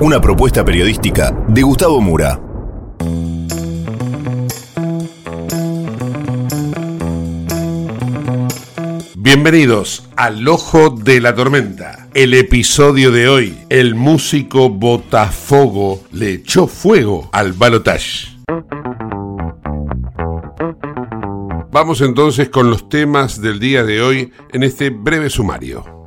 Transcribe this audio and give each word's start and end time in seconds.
Una 0.00 0.18
propuesta 0.18 0.64
periodística 0.64 1.30
de 1.48 1.60
Gustavo 1.60 2.00
Mura. 2.00 2.40
Bienvenidos 9.14 10.08
al 10.16 10.48
Ojo 10.48 10.88
de 10.88 11.20
la 11.20 11.34
Tormenta. 11.34 12.08
El 12.14 12.32
episodio 12.32 13.10
de 13.10 13.28
hoy, 13.28 13.58
el 13.68 13.94
músico 13.94 14.70
Botafogo 14.70 16.02
le 16.12 16.32
echó 16.32 16.66
fuego 16.66 17.28
al 17.34 17.52
balotage. 17.52 18.38
Vamos 21.70 22.00
entonces 22.00 22.48
con 22.48 22.70
los 22.70 22.88
temas 22.88 23.42
del 23.42 23.60
día 23.60 23.84
de 23.84 24.00
hoy 24.00 24.32
en 24.50 24.62
este 24.62 24.88
breve 24.88 25.28
sumario. 25.28 25.99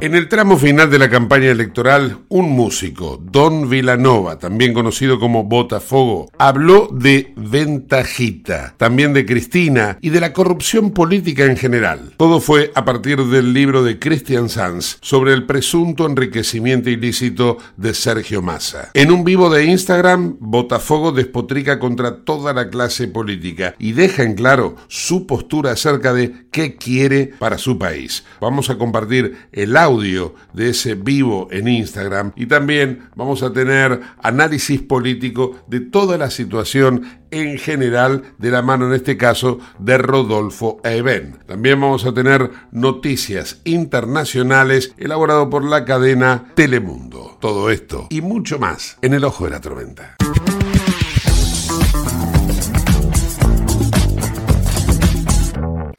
En 0.00 0.14
el 0.14 0.28
tramo 0.28 0.56
final 0.56 0.92
de 0.92 0.98
la 1.00 1.10
campaña 1.10 1.50
electoral, 1.50 2.18
un 2.28 2.52
músico, 2.52 3.20
Don 3.20 3.68
Villanova, 3.68 4.38
también 4.38 4.72
conocido 4.72 5.18
como 5.18 5.42
Botafogo, 5.42 6.30
habló 6.38 6.88
de 6.92 7.32
ventajita, 7.34 8.74
también 8.76 9.12
de 9.12 9.26
Cristina 9.26 9.98
y 10.00 10.10
de 10.10 10.20
la 10.20 10.32
corrupción 10.32 10.92
política 10.92 11.46
en 11.46 11.56
general. 11.56 12.14
Todo 12.16 12.38
fue 12.38 12.70
a 12.76 12.84
partir 12.84 13.24
del 13.24 13.52
libro 13.52 13.82
de 13.82 13.98
Christian 13.98 14.48
Sanz 14.48 14.98
sobre 15.00 15.32
el 15.32 15.46
presunto 15.46 16.06
enriquecimiento 16.06 16.90
ilícito 16.90 17.58
de 17.76 17.92
Sergio 17.92 18.40
Massa. 18.40 18.92
En 18.94 19.10
un 19.10 19.24
vivo 19.24 19.50
de 19.50 19.64
Instagram, 19.64 20.36
Botafogo 20.38 21.10
despotrica 21.10 21.80
contra 21.80 22.22
toda 22.22 22.52
la 22.52 22.70
clase 22.70 23.08
política 23.08 23.74
y 23.80 23.94
deja 23.94 24.22
en 24.22 24.34
claro 24.34 24.76
su 24.86 25.26
postura 25.26 25.72
acerca 25.72 26.12
de 26.12 26.46
qué 26.52 26.76
quiere 26.76 27.32
para 27.40 27.58
su 27.58 27.78
país. 27.78 28.24
Vamos 28.40 28.70
a 28.70 28.78
compartir 28.78 29.36
el 29.50 29.76
audio 29.76 29.87
audio 29.88 30.34
de 30.52 30.70
ese 30.70 30.94
vivo 30.94 31.48
en 31.50 31.66
Instagram 31.66 32.32
y 32.36 32.46
también 32.46 33.08
vamos 33.14 33.42
a 33.42 33.52
tener 33.52 34.00
análisis 34.22 34.82
político 34.82 35.58
de 35.66 35.80
toda 35.80 36.18
la 36.18 36.30
situación 36.30 37.06
en 37.30 37.58
general 37.58 38.34
de 38.38 38.50
la 38.50 38.60
mano 38.60 38.86
en 38.86 38.92
este 38.92 39.16
caso 39.16 39.58
de 39.78 39.96
Rodolfo 39.96 40.80
Eben. 40.84 41.38
También 41.46 41.80
vamos 41.80 42.04
a 42.04 42.12
tener 42.12 42.50
noticias 42.70 43.60
internacionales 43.64 44.94
elaborado 44.98 45.48
por 45.48 45.64
la 45.64 45.84
cadena 45.86 46.52
Telemundo. 46.54 47.38
Todo 47.40 47.70
esto 47.70 48.08
y 48.10 48.20
mucho 48.20 48.58
más 48.58 48.98
en 49.00 49.14
el 49.14 49.24
ojo 49.24 49.44
de 49.44 49.50
la 49.50 49.60
tormenta. 49.60 50.16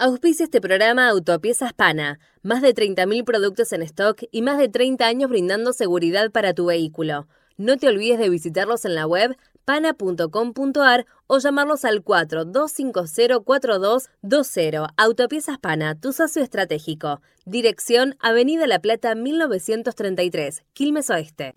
Auspicia 0.01 0.45
este 0.45 0.61
programa 0.61 1.09
Autopiezas 1.09 1.73
Pana. 1.73 2.19
Más 2.41 2.61
de 2.61 2.73
30.000 2.73 3.25
productos 3.25 3.73
en 3.73 3.81
stock 3.81 4.23
y 4.31 4.41
más 4.41 4.57
de 4.57 4.69
30 4.69 5.05
años 5.05 5.29
brindando 5.29 5.73
seguridad 5.73 6.31
para 6.31 6.53
tu 6.53 6.67
vehículo. 6.67 7.27
No 7.57 7.75
te 7.75 7.89
olvides 7.89 8.19
de 8.19 8.29
visitarlos 8.29 8.85
en 8.85 8.95
la 8.95 9.05
web 9.05 9.35
pana.com.ar 9.65 11.05
o 11.27 11.37
llamarlos 11.37 11.83
al 11.83 12.01
42504220. 12.03 14.87
Autopiezas 14.95 15.57
Pana, 15.59 15.99
tu 15.99 16.13
socio 16.13 16.41
estratégico. 16.41 17.19
Dirección 17.45 18.15
Avenida 18.19 18.67
La 18.67 18.79
Plata 18.79 19.15
1933, 19.15 20.63
Quilmes 20.73 21.09
Oeste. 21.09 21.53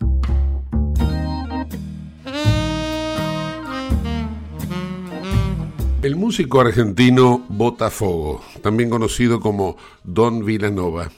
El 6.03 6.17
músico 6.17 6.59
argentino 6.59 7.45
Botafogo, 7.47 8.41
también 8.61 8.89
conocido 8.89 9.39
como 9.39 9.77
Don 10.03 10.43
Villanova, 10.43 11.09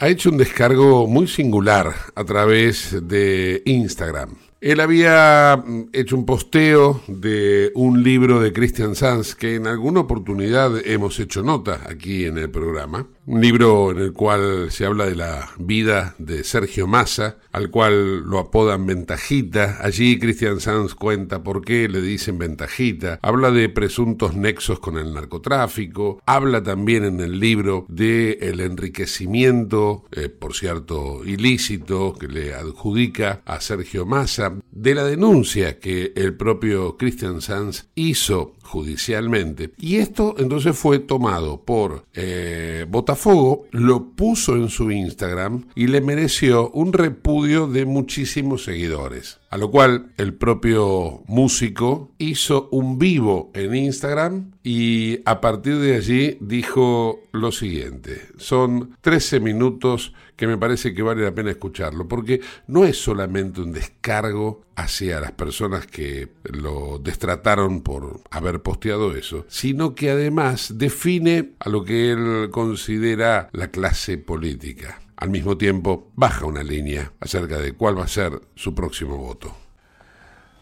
ha 0.00 0.08
hecho 0.08 0.30
un 0.30 0.38
descargo 0.38 1.06
muy 1.06 1.28
singular 1.28 1.94
a 2.16 2.24
través 2.24 2.98
de 3.06 3.62
Instagram. 3.64 4.30
Él 4.60 4.80
había 4.80 5.62
mm, 5.64 5.90
hecho 5.92 6.16
un 6.16 6.26
posteo 6.26 7.00
de 7.06 7.70
un 7.76 8.02
libro 8.02 8.40
de 8.40 8.52
Christian 8.52 8.96
Sanz 8.96 9.36
que 9.36 9.54
en 9.54 9.68
alguna 9.68 10.00
oportunidad 10.00 10.84
hemos 10.84 11.20
hecho 11.20 11.44
nota 11.44 11.82
aquí 11.88 12.24
en 12.24 12.36
el 12.36 12.50
programa. 12.50 13.06
Un 13.26 13.40
libro 13.40 13.90
en 13.90 13.98
el 14.00 14.12
cual 14.12 14.70
se 14.70 14.84
habla 14.84 15.06
de 15.06 15.16
la 15.16 15.48
vida 15.58 16.14
de 16.18 16.44
Sergio 16.44 16.86
Massa, 16.86 17.38
al 17.52 17.70
cual 17.70 18.20
lo 18.20 18.38
apodan 18.38 18.84
Ventajita. 18.84 19.78
Allí 19.80 20.18
Christian 20.18 20.60
Sanz 20.60 20.94
cuenta 20.94 21.42
por 21.42 21.64
qué 21.64 21.88
le 21.88 22.02
dicen 22.02 22.36
Ventajita. 22.36 23.18
Habla 23.22 23.50
de 23.50 23.70
presuntos 23.70 24.36
nexos 24.36 24.78
con 24.78 24.98
el 24.98 25.14
narcotráfico. 25.14 26.20
Habla 26.26 26.62
también 26.62 27.04
en 27.04 27.18
el 27.20 27.40
libro 27.40 27.86
de 27.88 28.32
el 28.42 28.60
enriquecimiento, 28.60 30.04
eh, 30.12 30.28
por 30.28 30.54
cierto, 30.54 31.24
ilícito 31.24 32.12
que 32.12 32.28
le 32.28 32.52
adjudica 32.52 33.40
a 33.46 33.62
Sergio 33.62 34.04
Massa 34.04 34.54
de 34.70 34.94
la 34.94 35.04
denuncia 35.04 35.78
que 35.78 36.12
el 36.14 36.34
propio 36.34 36.98
Christian 36.98 37.40
Sanz 37.40 37.86
hizo 37.94 38.54
judicialmente. 38.64 39.72
Y 39.78 39.96
esto 39.96 40.34
entonces 40.38 40.76
fue 40.76 40.98
tomado 40.98 41.62
por 41.62 42.06
eh, 42.12 42.86
Botafogo, 43.14 43.66
lo 43.70 44.10
puso 44.16 44.56
en 44.56 44.68
su 44.68 44.90
Instagram 44.90 45.66
y 45.76 45.86
le 45.86 46.00
mereció 46.00 46.70
un 46.70 46.92
repudio 46.92 47.68
de 47.68 47.84
muchísimos 47.84 48.64
seguidores. 48.64 49.38
A 49.50 49.56
lo 49.56 49.70
cual 49.70 50.12
el 50.16 50.34
propio 50.34 51.22
músico 51.28 52.10
hizo 52.18 52.68
un 52.72 52.98
vivo 52.98 53.52
en 53.54 53.76
Instagram 53.76 54.50
y 54.64 55.20
a 55.26 55.40
partir 55.40 55.78
de 55.78 55.94
allí 55.94 56.38
dijo 56.40 57.20
lo 57.30 57.52
siguiente. 57.52 58.20
Son 58.36 58.96
13 59.00 59.38
minutos 59.38 60.12
que 60.36 60.46
me 60.46 60.58
parece 60.58 60.94
que 60.94 61.02
vale 61.02 61.22
la 61.22 61.34
pena 61.34 61.50
escucharlo, 61.50 62.08
porque 62.08 62.40
no 62.66 62.84
es 62.84 63.00
solamente 63.00 63.60
un 63.60 63.72
descargo 63.72 64.62
hacia 64.76 65.20
las 65.20 65.32
personas 65.32 65.86
que 65.86 66.30
lo 66.44 66.98
destrataron 66.98 67.82
por 67.82 68.22
haber 68.30 68.62
posteado 68.62 69.14
eso, 69.14 69.46
sino 69.48 69.94
que 69.94 70.10
además 70.10 70.78
define 70.78 71.52
a 71.60 71.68
lo 71.68 71.84
que 71.84 72.10
él 72.10 72.48
considera 72.50 73.48
la 73.52 73.68
clase 73.68 74.18
política. 74.18 75.00
Al 75.16 75.30
mismo 75.30 75.56
tiempo, 75.56 76.10
baja 76.16 76.44
una 76.44 76.64
línea 76.64 77.12
acerca 77.20 77.58
de 77.58 77.72
cuál 77.72 77.98
va 77.98 78.04
a 78.04 78.08
ser 78.08 78.40
su 78.56 78.74
próximo 78.74 79.16
voto. 79.16 79.56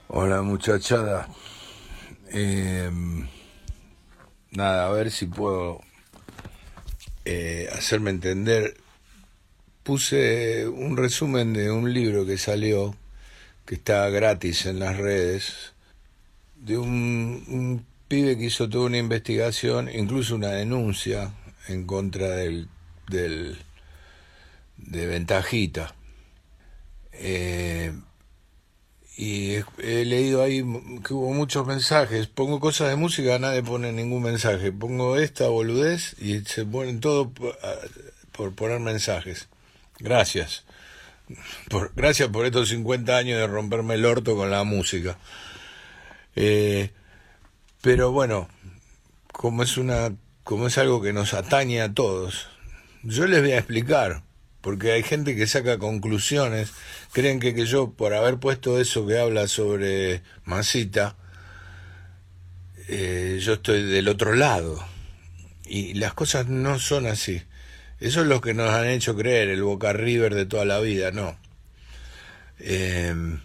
Hola 0.09 0.43
muchachada. 0.43 1.27
Em, 2.29 3.27
nada, 4.51 4.87
a 4.87 4.93
ver 4.93 5.11
si 5.11 5.27
puedo 5.27 5.81
eh, 7.25 7.69
hacerme 7.73 8.11
entender. 8.11 8.82
Puse 9.83 10.69
un 10.69 10.97
resumen 10.97 11.53
de 11.53 11.71
un 11.71 11.93
libro 11.93 12.25
que 12.25 12.39
salió, 12.39 12.95
que 13.67 13.75
está 13.75 14.09
gratis 14.11 14.67
en 14.67 14.79
las 14.79 14.97
redes, 14.97 15.73
de 16.57 16.79
un, 16.79 17.85
pibe 18.09 18.37
que 18.37 18.45
hizo 18.45 18.69
toda 18.69 18.87
una 18.87 18.99
investigación, 18.99 19.89
incluso 19.93 20.35
una 20.37 20.51
denuncia 20.51 21.33
en 21.69 21.87
contra 21.87 22.29
del, 22.29 22.69
del 23.09 23.59
de 24.77 25.07
Ventajita. 25.07 25.95
Eh, 27.13 27.93
y 29.17 29.57
he, 29.79 30.05
leído 30.05 30.43
ahí 30.43 30.65
que 31.07 31.15
hubo 31.15 31.33
muchos 31.33 31.67
mensajes. 31.67 32.27
Pongo 32.29 32.61
cosas 32.61 32.89
de 32.89 32.97
música, 32.97 33.39
nadie 33.39 33.63
pone 33.63 33.93
ningún 33.93 34.23
mensaje. 34.23 34.73
Pongo 34.73 35.17
esta 35.17 35.49
boludez 35.49 36.17
y 36.21 36.41
se 36.41 36.65
ponen 36.65 37.01
todo 37.01 37.31
por, 38.33 38.55
poner 38.55 38.81
mensajes. 38.81 39.49
Gracias. 40.03 40.65
Por, 41.69 41.93
gracias 41.95 42.29
por 42.29 42.45
estos 42.45 42.69
50 42.69 43.17
años 43.17 43.39
de 43.39 43.47
romperme 43.47 43.95
el 43.95 44.05
orto 44.05 44.37
con 44.37 44.51
la 44.51 44.65
música. 44.65 45.17
Eh, 46.35 46.91
pero 47.81 48.11
bueno, 48.11 48.49
como 49.33 49.63
es 49.63 49.79
una 49.79 50.13
como 50.45 50.67
es 50.67 50.77
algo 50.77 51.01
que 51.01 51.13
nos 51.13 51.35
atañe 51.35 51.81
a 51.81 51.95
todos, 51.95 52.49
yo 53.05 53.29
les 53.29 53.43
voy 53.43 53.53
a 53.53 53.59
explicar 53.59 54.23
porque 54.61 54.93
hay 54.93 55.05
gente 55.05 55.37
que 55.37 55.47
saca 55.47 55.79
conclusiones, 55.79 56.73
creen 57.13 57.39
que, 57.39 57.55
que 57.55 57.67
yo, 57.67 57.93
por 57.93 58.15
haber 58.15 58.39
puesto 58.39 58.81
eso 58.81 59.07
que 59.07 59.19
habla 59.19 59.47
sobre 59.47 60.23
Masita, 60.45 61.17
eh, 62.89 63.39
yo 63.41 63.55
estoy 63.55 63.83
del 63.85 64.09
otro 64.09 64.35
lado. 64.35 64.85
Y 65.65 65.95
las 65.95 66.15
cosas 66.15 66.47
no 66.49 66.79
son 66.79 67.07
así. 67.07 67.43
Eso 68.03 68.23
es 68.23 68.27
lo 68.27 68.41
que 68.41 68.53
nos 68.53 68.71
han 68.71 68.89
hecho 68.89 69.15
creer, 69.15 69.49
el 69.49 69.63
Boca 69.63 69.93
River 69.93 70.35
de 70.35 70.45
toda 70.45 70.65
la 70.65 70.81
vida, 70.81 71.13
no. 71.13 71.39
Em, 72.59 73.39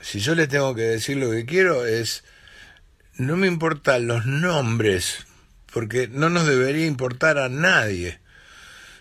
si 0.00 0.20
yo 0.20 0.36
les 0.36 0.48
tengo 0.48 0.72
que 0.76 0.82
decir 0.82 1.16
lo 1.16 1.32
que 1.32 1.44
quiero 1.44 1.84
es, 1.84 2.22
no 3.16 3.36
me 3.36 3.48
importan 3.48 4.06
los 4.06 4.24
nombres, 4.24 5.26
porque 5.72 6.06
no 6.06 6.30
nos 6.30 6.46
debería 6.46 6.86
importar 6.86 7.38
a 7.38 7.48
nadie. 7.48 8.20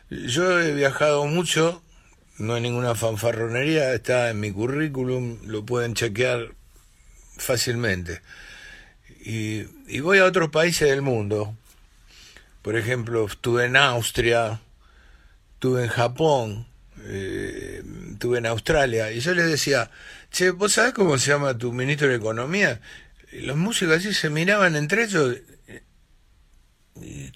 Yo 0.10 0.60
he 0.60 0.74
viajado 0.74 1.28
mucho, 1.28 1.84
no 2.40 2.56
hay 2.56 2.62
ninguna 2.62 2.96
fanfarronería, 2.96 3.94
está 3.94 4.32
en 4.32 4.40
mi 4.40 4.52
currículum, 4.52 5.38
lo 5.46 5.64
pueden 5.64 5.94
chequear 5.94 6.56
fácilmente. 7.38 8.22
Y, 9.24 9.62
voy 10.00 10.18
a 10.18 10.26
otros 10.26 10.50
países 10.50 10.90
del 10.90 11.04
mundo. 11.04 11.56
Por 12.64 12.76
ejemplo, 12.76 13.28
estuve 13.28 13.66
en 13.66 13.76
Austria, 13.76 14.60
estuve 15.57 15.83
en 15.83 15.89
Japón, 15.89 16.68
eh, 17.06 17.81
estuve 18.12 18.38
en 18.38 18.45
Australia, 18.45 19.12
y 19.12 19.19
yo 19.19 19.33
les 19.33 19.48
decía, 19.48 19.89
che, 20.31 20.51
¿vos 20.51 20.74
sabés 20.74 20.94
cómo 20.94 21.18
se 21.18 21.31
llama 21.31 21.57
tu 21.57 21.74
ministro 21.74 22.07
de 22.07 22.15
Economía? 22.15 22.80
Y 23.31 23.42
los 23.42 23.57
músicos 23.57 23.98
así 23.98 24.13
se 24.13 24.30
miraban 24.30 24.75
entre 24.75 25.04
ellos 25.06 25.38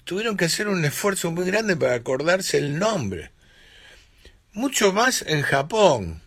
tuvieron 0.04 0.36
que 0.36 0.46
hacer 0.46 0.68
un 0.68 0.84
esfuerzo 0.84 1.30
muy 1.30 1.44
grande 1.44 1.76
para 1.76 1.94
acordarse 1.94 2.58
el 2.58 2.78
nombre. 2.78 3.30
Mucho 4.52 4.92
más 4.92 5.22
en 5.22 5.42
Japón. 5.42 6.22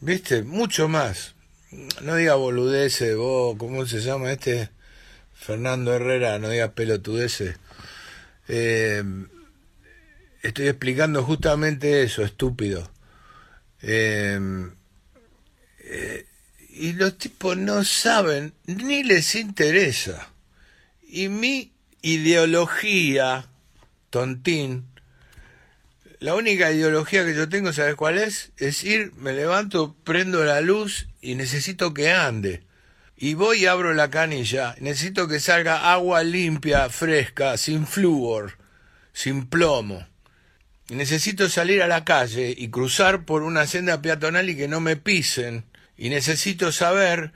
¿Viste? 0.00 0.42
Mucho 0.42 0.88
más. 0.88 1.34
No 2.02 2.16
diga 2.16 2.34
boludeces, 2.34 3.16
vos, 3.16 3.56
¿cómo 3.58 3.86
se 3.86 4.00
llama 4.00 4.32
este? 4.32 4.70
Fernando 5.34 5.94
Herrera, 5.94 6.38
no 6.38 6.48
diga 6.48 6.72
pelotudeces. 6.72 7.56
Eh, 8.48 9.02
estoy 10.46 10.68
explicando 10.68 11.22
justamente 11.22 12.02
eso, 12.02 12.22
estúpido. 12.22 12.90
Eh, 13.82 14.38
eh, 15.80 16.26
y 16.70 16.92
los 16.92 17.16
tipos 17.18 17.56
no 17.56 17.84
saben, 17.84 18.52
ni 18.66 19.02
les 19.02 19.34
interesa. 19.34 20.28
Y 21.08 21.28
mi 21.28 21.72
ideología, 22.02 23.46
tontín, 24.10 24.86
la 26.18 26.34
única 26.34 26.72
ideología 26.72 27.24
que 27.24 27.34
yo 27.34 27.48
tengo, 27.48 27.72
¿sabes 27.72 27.94
cuál 27.94 28.18
es? 28.18 28.52
Es 28.56 28.84
ir, 28.84 29.12
me 29.16 29.32
levanto, 29.32 29.94
prendo 30.04 30.44
la 30.44 30.60
luz 30.60 31.08
y 31.20 31.34
necesito 31.34 31.94
que 31.94 32.10
ande. 32.10 32.62
Y 33.16 33.34
voy 33.34 33.62
y 33.62 33.66
abro 33.66 33.94
la 33.94 34.10
canilla. 34.10 34.74
Necesito 34.80 35.28
que 35.28 35.40
salga 35.40 35.92
agua 35.92 36.22
limpia, 36.22 36.88
fresca, 36.90 37.56
sin 37.56 37.86
flúor, 37.86 38.58
sin 39.12 39.46
plomo. 39.46 40.06
Necesito 40.88 41.48
salir 41.48 41.82
a 41.82 41.88
la 41.88 42.04
calle 42.04 42.54
y 42.56 42.68
cruzar 42.68 43.24
por 43.24 43.42
una 43.42 43.66
senda 43.66 44.02
peatonal 44.02 44.48
y 44.48 44.56
que 44.56 44.68
no 44.68 44.80
me 44.80 44.96
pisen. 44.96 45.64
Y 45.96 46.10
necesito 46.10 46.70
saber 46.70 47.32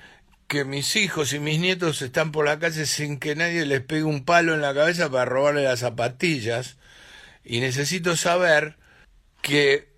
que 0.47 0.65
mis 0.65 0.97
hijos 0.97 1.33
y 1.33 1.39
mis 1.39 1.61
nietos 1.61 2.03
están 2.03 2.33
por 2.33 2.45
la 2.45 2.59
calle 2.59 2.87
sin 2.87 3.19
que 3.19 3.37
nadie 3.37 3.65
les 3.67 3.81
pegue 3.81 4.03
un 4.03 4.25
palo 4.25 4.55
en 4.55 4.61
la 4.61 4.75
cabeza 4.75 5.11
para 5.11 5.25
robarle 5.25 5.63
las 5.63 5.81
zapatillas 5.81 6.77
y 7.45 7.61
necesito 7.61 8.17
saber 8.17 8.77
que 9.43 9.89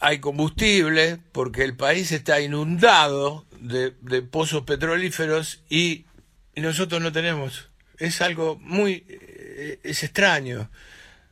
hay 0.00 0.18
combustible 0.20 1.18
porque 1.32 1.64
el 1.64 1.76
país 1.76 2.12
está 2.12 2.40
inundado 2.40 3.46
de, 3.60 3.90
pozos 4.22 4.62
petrolíferos 4.62 5.62
y, 5.68 6.06
y, 6.54 6.60
nosotros 6.60 7.00
no 7.00 7.12
tenemos. 7.12 7.68
Es 7.98 8.20
algo 8.20 8.56
muy... 8.60 9.04
Eh, 9.08 9.80
es 9.82 10.04
extraño. 10.04 10.70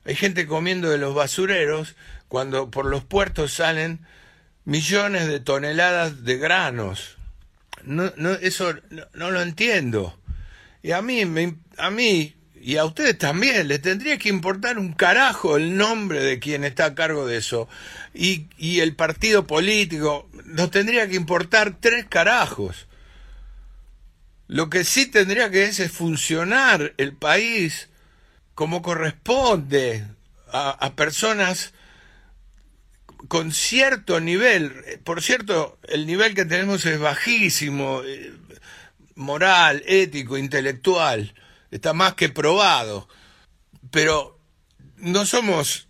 Hay 0.04 0.14
gente 0.14 0.46
comiendo 0.46 0.90
de 0.90 0.98
los 0.98 1.14
basureros 1.14 1.96
cuando 2.28 2.70
por 2.70 2.86
los 2.86 3.04
puertos 3.04 3.52
salen 3.52 4.00
millones 4.64 5.26
de 5.28 5.40
toneladas 5.40 6.24
de 6.24 6.38
granos 6.38 7.16
no, 7.86 8.12
no, 8.16 8.32
eso 8.32 8.74
no, 9.14 9.30
lo 9.30 9.42
entiendo. 9.42 10.18
Y 10.82 10.92
a 10.92 11.02
mí, 11.02 11.22
a 11.78 11.90
mí 11.90 12.34
y 12.60 12.76
a 12.76 12.84
ustedes 12.84 13.18
también 13.18 13.68
les 13.68 13.82
tendría 13.82 14.18
que 14.18 14.28
importar 14.28 14.78
un 14.78 14.92
carajo 14.92 15.56
el 15.56 15.76
nombre 15.76 16.22
de 16.22 16.38
quien 16.38 16.64
está 16.64 16.86
a 16.86 16.94
cargo 16.94 17.26
de 17.26 17.36
eso. 17.36 17.68
Y, 18.14 18.46
y 18.56 18.80
el 18.80 18.94
partido 18.94 19.46
político 19.46 20.28
nos 20.44 20.70
tendría 20.70 21.08
que 21.08 21.16
importar 21.16 21.76
tres 21.80 22.06
carajos. 22.06 22.86
Lo 24.46 24.68
que 24.70 24.84
sí 24.84 25.06
tendría 25.06 25.50
que 25.50 25.64
es, 25.64 25.80
es 25.80 25.90
funcionar 25.90 26.94
el 26.98 27.14
país 27.14 27.88
como 28.54 28.82
corresponde 28.82 30.06
a, 30.52 30.92
personas 30.94 31.72
con 33.28 33.52
cierto 33.52 34.20
nivel, 34.20 35.00
por 35.02 35.22
cierto, 35.22 35.78
el 35.88 36.06
nivel 36.06 36.34
que 36.34 36.44
tenemos 36.44 36.86
es 36.86 37.00
bajísimo, 37.00 38.02
eh, 38.04 38.32
moral, 39.16 39.82
ético, 39.86 40.38
intelectual, 40.38 41.34
está 41.70 41.92
más 41.92 42.14
que 42.14 42.28
probado, 42.28 43.08
pero 43.90 44.38
no 44.96 45.26
somos 45.26 45.88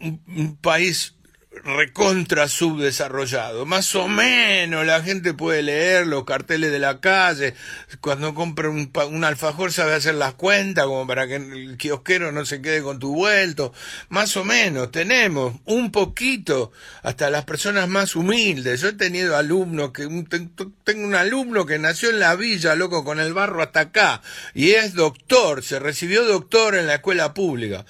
un, 0.00 0.56
país 0.56 1.13
recontra 1.62 2.48
subdesarrollado. 2.48 3.66
Más 3.66 3.94
o 3.94 4.08
menos 4.08 4.86
la 4.86 5.02
gente 5.02 5.34
puede 5.34 5.62
leer 5.62 6.06
los 6.06 6.24
carteles 6.24 6.72
de 6.72 6.78
la 6.78 7.00
calle. 7.00 7.54
Cuando 8.00 8.34
compra 8.34 8.68
un, 8.68 8.90
un, 9.10 9.24
alfajor 9.24 9.72
sabe 9.72 9.94
hacer 9.94 10.14
las 10.14 10.34
cuentas 10.34 10.86
como 10.86 11.06
para 11.06 11.26
que 11.26 11.36
el 11.36 11.76
kiosquero 11.76 12.32
no 12.32 12.44
se 12.44 12.60
quede 12.60 12.82
con 12.82 12.98
tu 12.98 13.14
vuelto. 13.14 13.72
Más 14.08 14.36
o 14.36 14.44
menos 14.44 14.90
tenemos 14.90 15.54
un 15.64 15.90
poquito 15.90 16.72
hasta 17.02 17.30
las 17.30 17.44
personas 17.44 17.88
más 17.88 18.16
humildes. 18.16 18.80
Yo 18.80 18.88
he 18.88 18.92
tenido 18.92 19.36
alumnos 19.36 19.92
que 19.92 20.08
tengo 20.84 21.06
un 21.06 21.14
alumno 21.14 21.66
que 21.66 21.78
nació 21.78 22.10
en 22.10 22.20
la 22.20 22.34
villa, 22.34 22.74
loco, 22.74 23.04
con 23.04 23.20
el 23.20 23.32
barro 23.32 23.62
hasta 23.62 23.80
acá 23.80 24.22
y 24.54 24.70
es 24.72 24.94
doctor, 24.94 25.62
se 25.62 25.78
recibió 25.78 26.24
doctor 26.24 26.74
en 26.74 26.86
la 26.86 26.96
escuela 26.96 27.34
pública. 27.34 27.84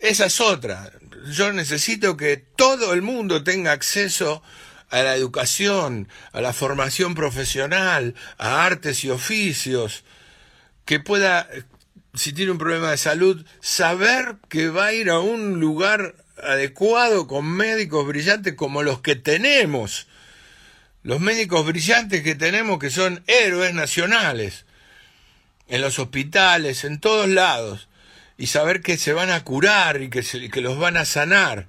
Esa 0.00 0.26
es 0.26 0.40
otra 0.40 0.90
yo 1.28 1.52
necesito 1.52 2.16
que 2.16 2.36
todo 2.36 2.92
el 2.92 3.02
mundo 3.02 3.44
tenga 3.44 3.72
acceso 3.72 4.42
a 4.88 5.02
la 5.02 5.14
educación, 5.14 6.08
a 6.32 6.40
la 6.40 6.52
formación 6.52 7.14
profesional, 7.14 8.14
a 8.38 8.64
artes 8.64 9.04
y 9.04 9.10
oficios, 9.10 10.04
que 10.84 10.98
pueda, 10.98 11.48
si 12.14 12.32
tiene 12.32 12.52
un 12.52 12.58
problema 12.58 12.90
de 12.90 12.96
salud, 12.96 13.44
saber 13.60 14.36
que 14.48 14.68
va 14.68 14.86
a 14.86 14.92
ir 14.92 15.10
a 15.10 15.20
un 15.20 15.60
lugar 15.60 16.16
adecuado 16.42 17.26
con 17.26 17.46
médicos 17.46 18.06
brillantes 18.06 18.54
como 18.54 18.82
los 18.82 19.00
que 19.00 19.14
tenemos. 19.14 20.08
Los 21.02 21.20
médicos 21.20 21.64
brillantes 21.66 22.22
que 22.22 22.34
tenemos 22.34 22.78
que 22.78 22.90
son 22.90 23.22
héroes 23.26 23.74
nacionales, 23.74 24.64
en 25.68 25.82
los 25.82 26.00
hospitales, 26.00 26.82
en 26.82 26.98
todos 26.98 27.28
lados 27.28 27.89
y 28.40 28.46
saber 28.46 28.80
que 28.80 28.96
se 28.96 29.12
van 29.12 29.30
a 29.30 29.44
curar 29.44 30.00
y 30.00 30.08
que, 30.08 30.22
que 30.22 30.60
los 30.62 30.78
van 30.78 30.96
a 30.96 31.04
sanar. 31.04 31.66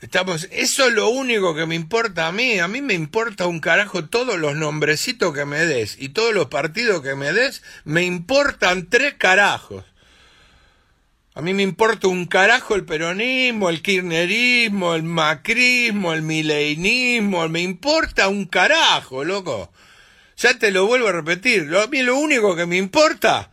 Estamos, 0.00 0.46
eso 0.52 0.86
es 0.86 0.94
lo 0.94 1.08
único 1.08 1.52
que 1.52 1.66
me 1.66 1.74
importa 1.74 2.28
a 2.28 2.32
mí. 2.32 2.60
A 2.60 2.68
mí 2.68 2.80
me 2.80 2.94
importa 2.94 3.48
un 3.48 3.58
carajo 3.58 4.04
todos 4.04 4.38
los 4.38 4.54
nombrecitos 4.54 5.34
que 5.34 5.44
me 5.44 5.66
des 5.66 5.96
y 5.98 6.10
todos 6.10 6.32
los 6.32 6.46
partidos 6.46 7.02
que 7.02 7.16
me 7.16 7.32
des, 7.32 7.64
me 7.82 8.04
importan 8.04 8.88
tres 8.88 9.14
carajos. 9.14 9.84
A 11.34 11.42
mí 11.42 11.54
me 11.54 11.64
importa 11.64 12.06
un 12.06 12.26
carajo 12.26 12.76
el 12.76 12.84
peronismo, 12.84 13.68
el 13.68 13.82
kirchnerismo, 13.82 14.94
el 14.94 15.02
macrismo, 15.02 16.12
el 16.12 16.22
mileinismo, 16.22 17.48
me 17.48 17.62
importa 17.62 18.28
un 18.28 18.44
carajo, 18.44 19.24
loco. 19.24 19.72
Ya 20.36 20.56
te 20.56 20.70
lo 20.70 20.86
vuelvo 20.86 21.08
a 21.08 21.12
repetir. 21.12 21.68
A 21.74 21.88
mí 21.88 22.00
lo 22.02 22.16
único 22.16 22.54
que 22.54 22.66
me 22.66 22.76
importa 22.76 23.50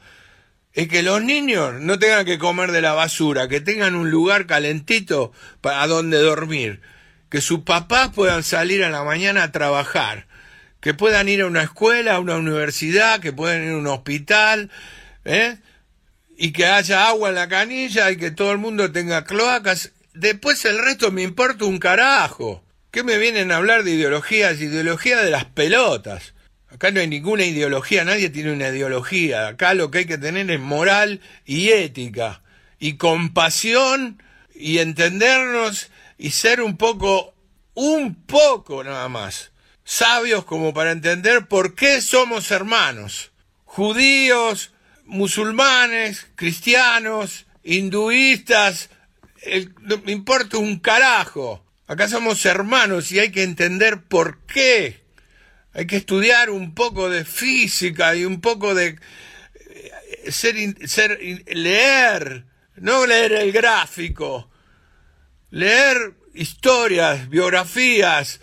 es 0.78 0.88
que 0.88 1.02
los 1.02 1.24
niños 1.24 1.82
no 1.82 1.98
tengan 1.98 2.24
que 2.24 2.38
comer 2.38 2.72
de 2.72 2.82
la 2.82 2.94
basura, 2.94 3.48
que 3.48 3.62
tengan 3.62 3.96
un 3.96 4.12
lugar 4.12 4.46
calentito 4.46 5.32
para 5.60 5.88
donde 5.88 6.20
dormir, 6.20 6.82
que 7.32 7.42
sus 7.42 7.62
papás 7.62 8.12
puedan 8.14 8.44
salir 8.44 8.84
a 8.84 8.92
la 8.92 9.04
mañana 9.04 9.42
a 9.42 9.52
trabajar, 9.52 10.28
que 10.80 10.94
puedan 10.94 11.30
ir 11.30 11.42
a 11.42 11.48
una 11.48 11.64
escuela, 11.64 12.14
a 12.14 12.20
una 12.20 12.36
universidad, 12.36 13.20
que 13.20 13.34
puedan 13.34 13.64
ir 13.64 13.72
a 13.72 13.78
un 13.78 13.88
hospital, 13.88 14.70
¿eh? 15.26 15.58
y 16.38 16.52
que 16.52 16.68
haya 16.68 17.08
agua 17.08 17.30
en 17.30 17.36
la 17.36 17.50
canilla 17.50 18.12
y 18.12 18.18
que 18.18 18.30
todo 18.30 18.52
el 18.52 18.60
mundo 18.60 18.92
tenga 18.92 19.24
cloacas. 19.24 19.94
Después 20.14 20.64
el 20.66 20.78
resto 20.78 21.12
me 21.12 21.24
importa 21.24 21.66
un 21.66 21.80
carajo. 21.80 22.64
¿Qué 22.92 23.02
me 23.02 23.18
vienen 23.18 23.52
a 23.52 23.56
hablar 23.56 23.84
de 23.84 23.94
ideologías? 23.94 24.62
Ideología 24.62 25.24
de 25.24 25.32
las 25.32 25.46
pelotas. 25.46 26.36
Acá 26.70 26.92
no 26.92 27.00
hay 27.00 27.08
ninguna 27.08 27.46
ideología, 27.46 28.04
nadie 28.04 28.30
tiene 28.30 28.52
una 28.52 28.70
ideología. 28.70 29.48
Acá 29.48 29.74
lo 29.74 29.90
que 29.90 30.00
hay 30.00 30.06
que 30.06 30.18
tener 30.18 30.52
es 30.52 30.60
moral 30.60 31.22
y 31.46 31.70
ética, 31.70 32.42
y 32.80 32.98
compasión, 32.98 34.22
y 34.54 34.80
entendernos, 34.80 35.90
y 36.18 36.32
ser 36.32 36.62
un 36.62 36.78
poco, 36.78 37.34
un 37.74 38.16
poco 38.16 38.84
nada 38.84 39.08
más, 39.08 39.52
sabios 39.84 40.44
como 40.44 40.74
para 40.74 40.92
entender 40.92 41.48
por 41.48 41.74
qué 41.74 42.02
somos 42.02 42.52
hermanos. 42.52 43.32
Judíos, 43.64 44.74
musulmanes, 45.06 46.28
cristianos, 46.36 47.46
hinduistas, 47.64 48.90
me 50.04 50.12
importa 50.12 50.58
un 50.58 50.80
carajo. 50.80 51.64
Acá 51.88 52.10
somos 52.10 52.46
hermanos 52.46 53.12
y 53.14 53.20
hay 53.20 53.32
que 53.32 53.44
entender 53.44 54.04
por 54.04 54.40
qué 54.46 55.07
hay 55.78 55.86
que 55.86 55.98
estudiar 55.98 56.50
un 56.50 56.74
poco 56.74 57.08
de 57.08 57.24
física 57.24 58.16
y 58.16 58.26
un 58.26 58.42
poco 58.42 58.74
de 58.74 58.98
eh, 59.70 60.32
ser, 60.32 61.20
leer, 61.46 62.46
no 62.78 63.06
leer 63.06 63.34
el 63.34 63.52
gráfico, 63.52 64.50
leer 65.52 66.16
historias, 66.34 67.30
biografías, 67.30 68.40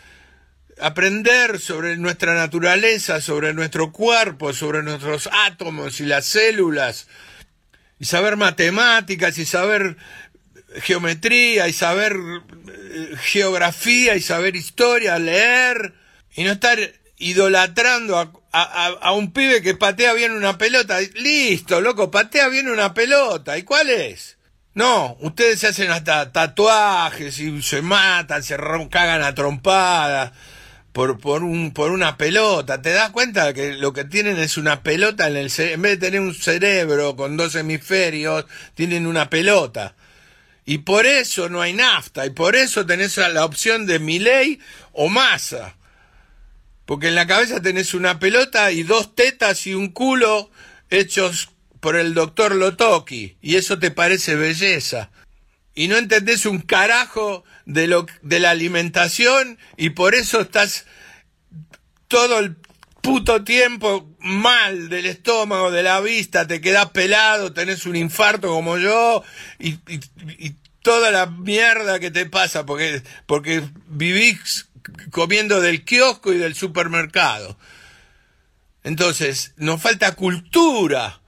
aprender 0.81 1.59
sobre 1.59 1.97
nuestra 1.97 2.35
naturaleza, 2.35 3.21
sobre 3.21 3.53
nuestro 3.53 3.91
cuerpo, 3.91 4.53
sobre 4.53 4.85
nuestros 4.85 5.29
átomos 5.33 6.01
y 6.01 6.07
las 6.07 6.27
células, 6.27 7.09
y 7.99 8.05
saber 8.05 8.37
matemáticas 8.37 9.39
y 9.39 9.45
saber 9.45 9.97
geometría 10.83 11.67
y 11.67 11.73
saber 11.73 12.17
eh, 12.69 13.15
geografía 13.23 14.15
y 14.15 14.21
saber 14.21 14.55
historia, 14.55 15.19
leer 15.19 15.95
y 16.37 16.45
no 16.45 16.53
estar 16.53 16.79
idolatrando 17.25 18.45
a, 18.53 19.13
un 19.13 19.33
pibe 19.33 19.63
que 19.63 19.75
patea 19.75 20.13
bien 20.13 20.33
una 20.33 20.59
pelota. 20.59 20.99
Listo, 21.15 21.81
loco, 21.81 22.11
patea 22.11 22.49
bien 22.49 22.69
una 22.69 22.93
pelota. 22.93 23.57
¿Y 23.57 23.63
cuál 23.63 23.89
es? 23.89 24.37
No, 24.75 25.17
ustedes 25.21 25.61
se 25.61 25.69
hacen 25.69 25.91
hasta 25.91 26.33
tatuajes 26.33 27.39
y 27.41 27.63
se 27.63 27.81
matan, 27.81 28.43
se 28.43 28.57
cagan 28.91 29.23
a 29.23 29.35
trompadas 29.35 30.33
por, 30.93 31.19
por, 31.19 31.43
un, 31.43 31.73
por 31.73 31.93
una 31.93 32.19
pelota. 32.19 32.83
¿Te 32.83 32.91
das 32.91 33.11
cuenta 33.11 33.55
que 33.55 33.73
lo 33.73 33.95
que 33.95 34.05
tienen 34.05 34.39
es 34.39 34.59
una 34.59 34.83
pelota 34.83 35.27
en 35.27 35.37
el 35.37 35.51
En 35.57 35.81
vez 35.81 35.99
de 35.99 36.07
tener 36.07 36.21
un 36.21 36.35
cerebro 36.35 37.17
con 37.17 37.39
dos 37.39 37.55
hemisferios, 37.55 38.45
tienen 38.75 39.07
una 39.07 39.31
pelota. 39.31 39.95
Y 40.67 40.79
por 40.79 41.07
eso 41.07 41.49
no 41.49 41.63
hay 41.63 41.73
nafta, 41.73 42.27
y 42.27 42.31
por 42.31 42.55
eso 42.55 42.85
tenés 42.85 43.17
la 43.17 43.45
opción 43.45 43.87
de 43.87 43.99
Miley 43.99 44.61
o 44.93 45.09
Massa. 45.09 45.75
Porque 46.87 47.09
en 47.09 47.15
la 47.15 47.27
cabeza 47.27 47.63
tenés 47.63 47.95
una 47.95 48.19
pelota 48.19 48.71
y 48.73 48.83
dos 48.83 49.15
tetas 49.15 49.67
y 49.67 49.75
un 49.75 49.89
culo 49.89 50.51
hechos 50.91 51.51
por 51.81 51.97
el 51.97 52.15
doctor 52.15 52.55
Lotoki. 52.55 53.37
Y 53.41 53.57
eso 53.57 53.79
te 53.79 53.91
parece 53.91 54.35
belleza. 54.35 55.11
Y 55.75 55.89
no 55.89 55.97
entendés 55.97 56.47
un 56.47 56.61
carajo 56.61 57.45
de, 57.67 57.87
lo, 57.87 58.07
de 58.23 58.41
la 58.41 58.51
alimentación 58.51 59.59
y 59.77 59.91
por 59.91 60.15
eso 60.15 60.43
estás 60.43 60.87
todo 62.07 62.39
el 62.39 62.57
puto 63.01 63.45
tiempo 63.45 64.09
mal 64.21 64.89
del 64.89 65.07
estómago, 65.07 65.71
de 65.71 65.83
la 65.83 66.01
vista, 66.01 66.47
te 66.47 66.61
quedás 66.61 66.91
pelado, 66.91 67.53
tenés 67.53 67.87
un 67.87 67.97
infarto 67.97 68.49
como 68.49 68.79
yo 68.79 69.23
y, 69.59 69.79
y 70.39 70.55
toda 70.81 71.11
la 71.11 71.27
mierda 71.27 71.99
que 71.99 72.11
te 72.11 72.27
pasa 72.27 72.65
porque, 72.65 73.03
porque 73.27 73.63
vivís 73.89 74.69
comiendo 75.11 75.61
del 75.61 75.85
kiosco 75.85 76.33
y 76.33 76.39
del 76.39 76.55
supermercado. 76.55 77.59
Entonces, 78.83 79.55
nos 79.57 79.81
falta 79.81 80.15
cultura. 80.15 81.21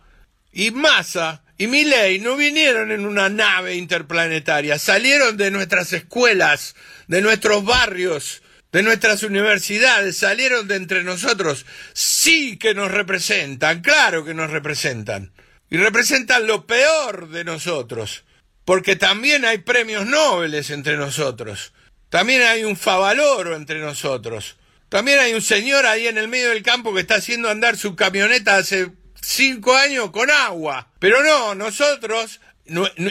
Y 0.52 0.70
Massa 0.70 1.42
y 1.58 1.66
Milei 1.66 2.18
no 2.18 2.36
vinieron 2.36 2.92
en 2.92 3.06
una 3.06 3.28
nave 3.28 3.76
interplanetaria, 3.76 4.78
salieron 4.78 5.36
de 5.36 5.50
nuestras 5.50 5.92
escuelas, 5.92 6.74
de 7.08 7.22
nuestros 7.22 7.64
barrios, 7.64 8.42
de 8.72 8.82
nuestras 8.82 9.22
universidades, 9.22 10.18
salieron 10.18 10.68
de 10.68 10.76
entre 10.76 11.02
nosotros. 11.02 11.64
Sí 11.94 12.58
que 12.58 12.74
nos 12.74 12.90
representan, 12.90 13.80
claro 13.80 14.24
que 14.24 14.34
nos 14.34 14.50
representan. 14.50 15.32
Y 15.70 15.78
representan 15.78 16.46
lo 16.46 16.66
peor 16.66 17.30
de 17.30 17.44
nosotros, 17.44 18.24
porque 18.64 18.96
también 18.96 19.44
hay 19.44 19.58
premios 19.58 20.06
nobles 20.06 20.70
entre 20.70 20.96
nosotros. 20.96 21.72
También 22.10 22.42
hay 22.42 22.64
un 22.64 22.76
favaloro 22.76 23.56
entre 23.56 23.80
nosotros. 23.80 24.56
También 24.88 25.18
hay 25.18 25.34
un 25.34 25.42
señor 25.42 25.86
ahí 25.86 26.06
en 26.06 26.18
el 26.18 26.28
medio 26.28 26.50
del 26.50 26.62
campo 26.62 26.94
que 26.94 27.00
está 27.00 27.16
haciendo 27.16 27.50
andar 27.50 27.76
su 27.76 27.96
camioneta 27.96 28.56
hace 28.56 28.92
cinco 29.20 29.76
años 29.76 30.10
con 30.10 30.30
agua. 30.30 30.88
Pero 31.00 31.22
no, 31.24 31.54
nosotros 31.54 32.40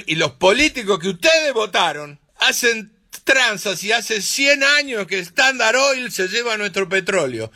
y 0.06 0.16
los 0.16 0.32
políticos 0.34 1.00
que 1.00 1.10
ustedes 1.10 1.54
votaron 1.54 2.20
hacen 2.38 2.94
tranzas 3.24 3.84
y 3.84 3.92
hace 3.92 4.22
100 4.22 4.64
años 4.64 5.08
que 5.08 5.20
Standard 5.20 5.76
Oil 5.76 6.12
se 6.12 6.28
lleva 6.28 6.58
nuestro 6.58 6.88
petróleo. 6.88 7.52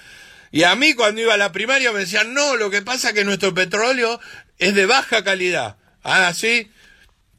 Y 0.51 0.63
a 0.63 0.75
mí 0.75 0.93
cuando 0.93 1.21
iba 1.21 1.35
a 1.35 1.37
la 1.37 1.51
primaria 1.51 1.91
me 1.91 1.99
decían, 1.99 2.33
no, 2.33 2.55
lo 2.55 2.69
que 2.69 2.81
pasa 2.81 3.09
es 3.09 3.13
que 3.13 3.23
nuestro 3.23 3.53
petróleo 3.53 4.19
es 4.57 4.75
de 4.75 4.85
baja 4.85 5.23
calidad. 5.23 5.77
Ah, 6.03 6.33
sí 6.33 6.69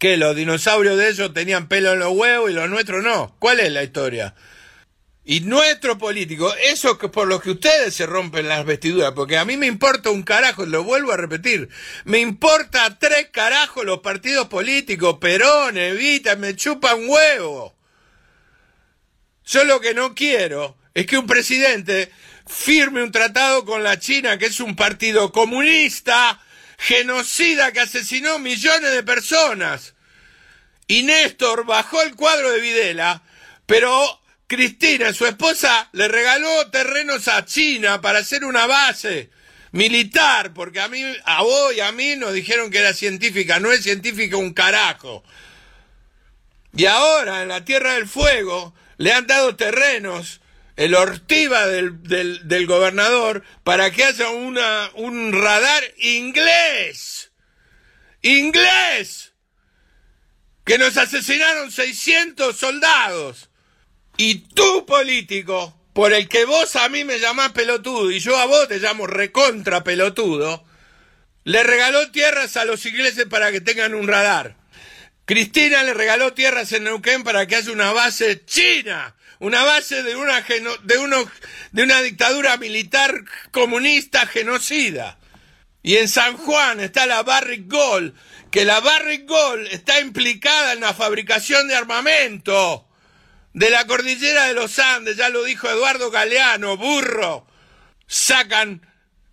que 0.01 0.17
los 0.17 0.35
dinosaurios 0.35 0.97
de 0.97 1.11
ellos 1.11 1.35
tenían 1.35 1.69
pelo 1.69 1.93
en 1.93 1.99
los 1.99 2.13
huevos 2.13 2.51
y 2.51 2.55
los 2.55 2.71
nuestros 2.71 3.05
no. 3.05 3.37
¿Cuál 3.39 3.61
es 3.61 3.71
la 3.71 3.83
historia? 3.83 4.35
Y 5.27 5.41
nuestro 5.41 5.99
político, 5.99 6.55
eso 6.65 6.97
que 6.97 7.11
por 7.11 7.29
lo 7.29 7.39
que 7.39 7.51
ustedes 7.51 7.95
se 7.95 8.07
rompen 8.07 8.49
las 8.49 8.65
vestiduras, 8.65 9.13
porque 9.13 9.37
a 9.37 9.45
mí 9.45 9.59
me 9.59 9.67
importa 9.67 10.09
un 10.09 10.23
carajo, 10.23 10.65
lo 10.65 10.85
vuelvo 10.85 11.13
a 11.13 11.19
repetir, 11.19 11.69
me 12.05 12.19
importa 12.19 12.99
tres 12.99 13.29
carajos 13.31 13.85
los 13.85 13.99
partidos 13.99 14.49
políticos, 14.49 15.19
Perón, 15.21 15.77
Evita, 15.77 16.35
me 16.35 16.57
chupan 16.57 17.07
huevo. 17.07 17.77
Yo 19.45 19.65
lo 19.65 19.83
que 19.83 19.93
no 19.93 20.15
quiero 20.15 20.79
es 20.95 21.05
que 21.05 21.19
un 21.19 21.27
presidente 21.27 22.11
firme 22.47 23.03
un 23.03 23.13
tratado 23.13 23.67
con 23.67 23.85
la 23.85 23.99
China, 23.99 24.39
que 24.39 24.47
es 24.47 24.61
un 24.61 24.75
partido 24.77 25.31
comunista, 25.31 26.41
genocida 26.81 27.73
que 27.73 27.81
asesinó 27.81 28.39
millones 28.39 28.91
de 28.93 29.03
personas. 29.03 29.95
Y 30.87 31.03
Néstor 31.03 31.67
bajó 31.67 32.01
el 32.03 32.17
cuadro 32.17 32.51
de 32.51 32.61
Videla, 32.61 33.23
pero 33.67 34.21
Cristina, 34.47 35.13
su 35.13 35.27
esposa, 35.27 35.91
le 35.93 36.09
regaló 36.09 36.71
terrenos 36.71 37.29
a 37.29 37.45
China 37.45 38.01
para 38.01 38.21
hacer 38.21 38.45
una 38.47 38.67
base 38.67 39.31
militar, 39.73 40.55
porque 40.55 40.81
a 40.81 40.89
mí, 40.89 41.05
a 41.25 41.43
vos 41.43 41.75
y 41.77 41.81
a 41.81 41.93
mí 41.93 42.17
nos 42.17 42.33
dijeron 42.33 42.71
que 42.71 42.79
era 42.79 42.95
científica, 42.95 43.61
no 43.61 43.71
es 43.71 43.83
científica 43.83 44.39
un 44.39 44.55
carajo. 44.55 45.23
Y 46.75 46.87
ahora 46.87 47.43
en 47.43 47.49
la 47.49 47.65
Tierra 47.65 47.93
del 47.93 48.09
Fuego 48.09 48.75
le 48.97 49.13
han 49.13 49.27
dado 49.27 49.55
terrenos 49.55 50.40
el 50.81 50.95
ortiva 50.95 51.67
del, 51.67 52.03
del, 52.03 52.67
gobernador 52.67 53.45
para 53.65 53.91
que 53.91 54.03
haya 54.03 54.31
una, 54.31 54.91
un 54.95 55.31
radar 55.31 55.85
inglés. 55.99 57.33
Inglés. 58.23 59.35
Que 60.65 60.79
nos 60.79 60.97
asesinaron 60.97 61.71
600 61.71 62.57
soldados. 62.57 63.51
Y 64.17 64.37
tú, 64.55 64.87
político, 64.87 65.79
por 65.93 66.15
el 66.15 66.31
que 66.31 66.47
vos 66.47 66.75
a 66.77 66.89
mí 66.89 67.05
me 67.05 67.19
llamás 67.19 67.53
pelotudo 67.53 68.11
y 68.11 68.19
yo 68.19 68.39
a 68.39 68.47
vos 68.47 68.67
te 68.67 68.79
llamo 68.79 69.07
recontra 69.07 69.85
pelotudo, 69.85 70.65
le 71.45 71.63
regaló 71.63 72.11
tierras 72.11 72.57
a 72.57 72.65
los 72.65 72.87
ingleses 72.87 73.27
para 73.27 73.53
que 73.53 73.61
tengan 73.61 73.95
un 73.95 74.09
radar. 74.09 74.57
Cristina 75.27 75.83
le 75.83 75.93
regaló 75.93 76.33
tierras 76.33 76.73
en 76.73 76.85
Neuquén 76.85 77.23
para 77.23 77.47
que 77.47 77.57
haya 77.57 77.71
una 77.71 77.93
base 77.93 78.47
china, 78.47 79.15
una 79.41 79.65
base 79.65 80.03
de 80.03 80.15
una, 80.15 80.43
de 80.43 80.99
uno, 80.99 81.31
de 81.73 81.83
una 81.83 82.01
dictadura 82.03 82.57
militar 82.59 83.25
comunista 83.51 84.27
genocida. 84.27 85.19
Y 85.83 85.97
en 85.97 86.09
San 86.09 86.37
Juan 86.37 86.79
está 86.79 87.07
la 87.07 87.23
Barrick 87.23 87.69
Gold, 87.71 88.15
que 88.51 88.65
la 88.65 88.81
Barrick 88.81 89.27
Gold 89.27 89.67
está 89.73 89.99
implicada 90.01 90.75
en 90.75 90.81
la 90.81 90.95
fabricación 90.95 91.69
de 91.69 91.75
armamento 91.75 92.87
de 93.55 93.71
la 93.71 93.87
cordillera 93.87 94.47
de 94.47 94.55
los 94.55 94.79
Andes, 94.79 95.17
ya 95.17 95.29
lo 95.31 95.43
dijo 95.43 95.69
Eduardo 95.69 96.11
Galeano, 96.11 96.77
burro. 96.77 97.47
Sacan 98.07 98.87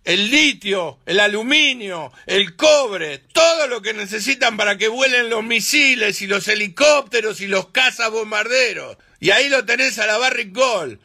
el 0.04 0.30
litio, 0.30 1.00
el 1.04 1.20
aluminio, 1.20 2.12
el 2.26 2.56
cobre, 2.56 3.18
todo 3.18 3.66
lo 3.66 3.82
que 3.82 3.92
necesitan 3.92 4.56
para 4.56 4.78
que 4.78 4.88
vuelen 4.88 5.28
los 5.28 5.44
misiles 5.44 6.22
y 6.22 6.26
los 6.26 6.48
helicópteros 6.48 7.40
y 7.40 7.46
los 7.46 7.68
cazas 7.68 8.10
bombarderos. 8.10 8.96
Y 9.20 9.30
ahí 9.30 9.48
lo 9.48 9.64
tenés 9.64 9.98
a 9.98 10.06
la 10.06 10.18
Barrick 10.18 10.54
Gold, 10.54 10.98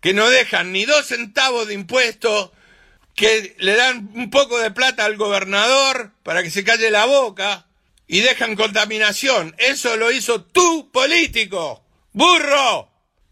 que 0.00 0.14
no 0.14 0.28
dejan 0.30 0.72
ni 0.72 0.84
dos 0.84 1.06
centavos 1.06 1.66
de 1.66 1.74
impuestos, 1.74 2.50
que 3.14 3.56
le 3.58 3.76
dan 3.76 4.10
un 4.14 4.30
poco 4.30 4.58
de 4.58 4.70
plata 4.70 5.04
al 5.04 5.16
gobernador 5.16 6.12
para 6.22 6.42
que 6.42 6.50
se 6.50 6.64
calle 6.64 6.90
la 6.90 7.06
boca 7.06 7.66
y 8.06 8.20
dejan 8.20 8.56
contaminación. 8.56 9.54
Eso 9.58 9.96
lo 9.96 10.12
hizo 10.12 10.44
tu 10.44 10.90
político, 10.90 11.84
burro, 12.12 12.90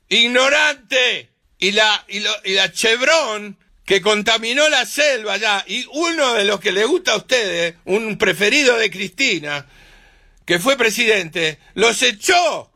ignorante. 0.09 1.31
Y 1.59 1.73
la, 1.73 2.05
y, 2.09 2.19
y 2.19 2.55
la 2.55 2.73
Chevron 2.73 3.57
que 3.85 4.01
contaminó 4.01 4.69
la 4.69 4.87
selva 4.87 5.37
ya, 5.37 5.65
y 5.67 5.87
uno 5.93 6.35
de 6.35 6.45
los 6.45 6.59
que 6.59 6.73
le 6.73 6.85
gusta 6.85 7.13
a 7.13 7.17
ustedes, 7.19 7.75
un 7.85 8.17
preferido 8.17 8.79
de 8.79 8.91
Cristina, 8.91 9.67
que 10.47 10.59
fue 10.59 10.77
presidente, 10.77 11.59
los 11.75 12.03
echó 12.03 12.71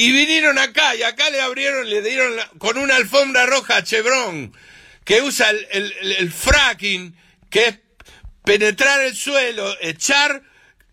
y 0.00 0.12
vinieron 0.12 0.56
acá 0.56 0.96
y 0.96 1.02
acá 1.02 1.28
le 1.28 1.42
abrieron, 1.42 1.90
le 1.90 2.00
dieron 2.00 2.32
con 2.56 2.78
una 2.78 2.96
alfombra 2.96 3.44
roja 3.44 3.76
a 3.76 3.84
Chevron, 3.84 4.50
que 5.04 5.20
usa 5.20 5.50
el, 5.50 6.32
fracking, 6.32 7.14
que 7.50 7.66
es 7.66 7.78
penetrar 8.42 9.02
el 9.02 9.14
suelo, 9.14 9.76
echar 9.82 10.42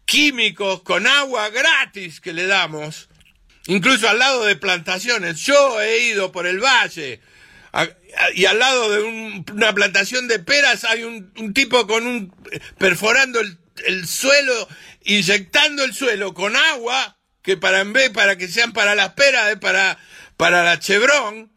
químicos 0.04 0.82
con 0.82 1.08
agua 1.08 1.48
gratis 1.52 2.20
que 2.20 2.34
le 2.34 2.48
damos, 2.48 3.08
incluso 3.68 4.10
al 4.10 4.20
lado 4.20 4.44
de 4.44 4.58
plantaciones. 4.58 5.40
Yo 5.40 5.80
he 5.80 6.00
ido 6.00 6.34
por 6.34 6.46
el 6.46 6.60
valle 6.60 7.22
y 8.36 8.44
al 8.44 8.60
lado 8.60 8.92
de 8.92 9.04
una 9.54 9.74
plantación 9.74 10.28
de 10.28 10.40
peras 10.40 10.84
hay 10.84 11.06
un, 11.06 11.54
tipo 11.54 11.88
con 11.88 12.06
un 12.06 12.36
perforando 12.78 13.40
el, 13.40 14.06
suelo, 14.06 14.68
inyectando 15.06 15.86
el 15.86 15.94
suelo 15.94 16.34
con 16.34 16.58
agua, 16.58 17.17
que 17.48 17.56
para 17.56 17.80
en 17.80 17.94
vez 17.94 18.10
para 18.10 18.36
que 18.36 18.50
sean 18.50 18.74
para 18.74 18.94
las 18.94 19.14
peras, 19.14 19.56
para, 19.62 19.98
para 20.36 20.66
la 20.66 20.80
chevron, 20.80 21.50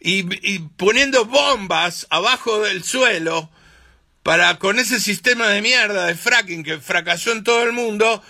y, 0.00 0.26
y 0.42 0.58
poniendo 0.76 1.24
bombas 1.24 2.08
abajo 2.10 2.58
del 2.58 2.82
suelo 2.82 3.48
para 4.24 4.58
con 4.58 4.80
ese 4.80 4.98
sistema 4.98 5.46
de 5.46 5.62
mierda 5.62 6.06
de 6.06 6.16
fracking 6.16 6.64
que 6.64 6.78
fracasó 6.78 7.30
en 7.30 7.44
todo 7.44 7.62
el 7.62 7.70
mundo, 7.70 8.24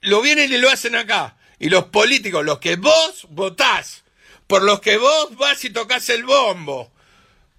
lo 0.00 0.20
vienen 0.20 0.52
y 0.52 0.58
lo 0.58 0.68
hacen 0.68 0.96
acá. 0.96 1.36
Y 1.60 1.68
los 1.68 1.84
políticos, 1.84 2.44
los 2.44 2.58
que 2.58 2.74
vos 2.74 3.28
votás, 3.28 4.02
por 4.48 4.64
los 4.64 4.80
que 4.80 4.96
vos 4.96 5.36
vas 5.36 5.64
y 5.64 5.70
tocas 5.70 6.08
el 6.08 6.24
bombo, 6.24 6.90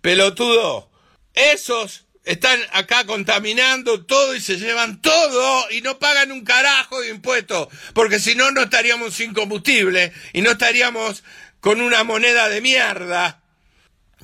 pelotudo. 0.01 0.89
Esos 1.34 2.03
están 2.24 2.60
acá 2.72 3.06
contaminando 3.06 4.06
todo 4.06 4.36
y 4.36 4.42
se 4.42 4.58
llevan 4.58 5.01
todo 5.01 5.72
y 5.72 5.82
no 5.82 5.98
pagan 5.98 6.32
un 6.32 6.44
carajo 6.44 7.01
de 7.01 7.10
impuestos, 7.10 7.68
porque 7.94 8.20
si 8.20 8.36
no, 8.36 8.51
no 8.51 8.63
estaríamos 8.63 9.16
sin 9.16 9.34
combustible 9.34 10.13
y 10.34 10.42
no 10.42 10.51
estaríamos 10.51 11.24
con 11.60 11.82
una 11.82 12.04
moneda 12.04 12.50
de 12.50 12.62
mierda 12.62 13.42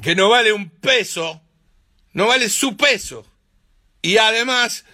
que 0.01 0.15
no 0.15 0.29
vale 0.29 0.53
un 0.53 0.69
peso, 0.69 1.41
no 2.13 2.27
vale 2.27 2.49
su 2.49 2.77
peso. 2.77 3.25
Y 4.01 4.17
además, 4.17 4.85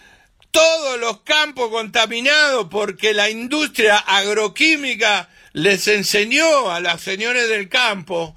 todos 0.51 0.99
los 0.99 1.21
campos 1.21 1.69
contaminados 1.69 2.67
porque 2.69 3.13
la 3.13 3.29
industria 3.29 3.97
agroquímica 3.97 5.29
les 5.51 5.87
enseñó 5.87 6.71
a 6.71 6.79
las 6.79 7.01
señores 7.01 7.49
del 7.49 7.69
campo 7.69 8.35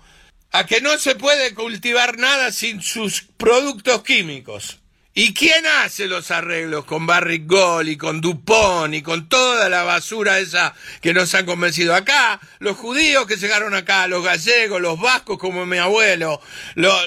a 0.56 0.64
que 0.64 0.80
no 0.80 0.98
se 0.98 1.14
puede 1.14 1.52
cultivar 1.52 2.16
nada 2.16 2.50
sin 2.50 2.80
sus 2.80 3.22
productos 3.36 4.02
químicos. 4.02 4.78
¿Y 5.12 5.34
quién 5.34 5.66
hace 5.66 6.06
los 6.06 6.30
arreglos 6.30 6.84
con 6.84 7.06
Barrick 7.06 7.46
Gold 7.46 7.88
y 7.88 7.96
con 7.96 8.20
Dupont 8.20 8.94
y 8.94 9.02
con 9.02 9.28
toda 9.28 9.68
la 9.68 9.82
basura 9.82 10.38
esa 10.38 10.74
que 11.02 11.12
nos 11.12 11.34
han 11.34 11.44
convencido 11.44 11.94
acá? 11.94 12.40
Los 12.58 12.76
judíos 12.76 13.26
que 13.26 13.36
llegaron 13.36 13.74
acá, 13.74 14.06
los 14.08 14.24
gallegos, 14.24 14.80
los 14.80 14.98
vascos 14.98 15.38
como 15.38 15.66
mi 15.66 15.78
abuelo, 15.78 16.40
los, 16.74 17.06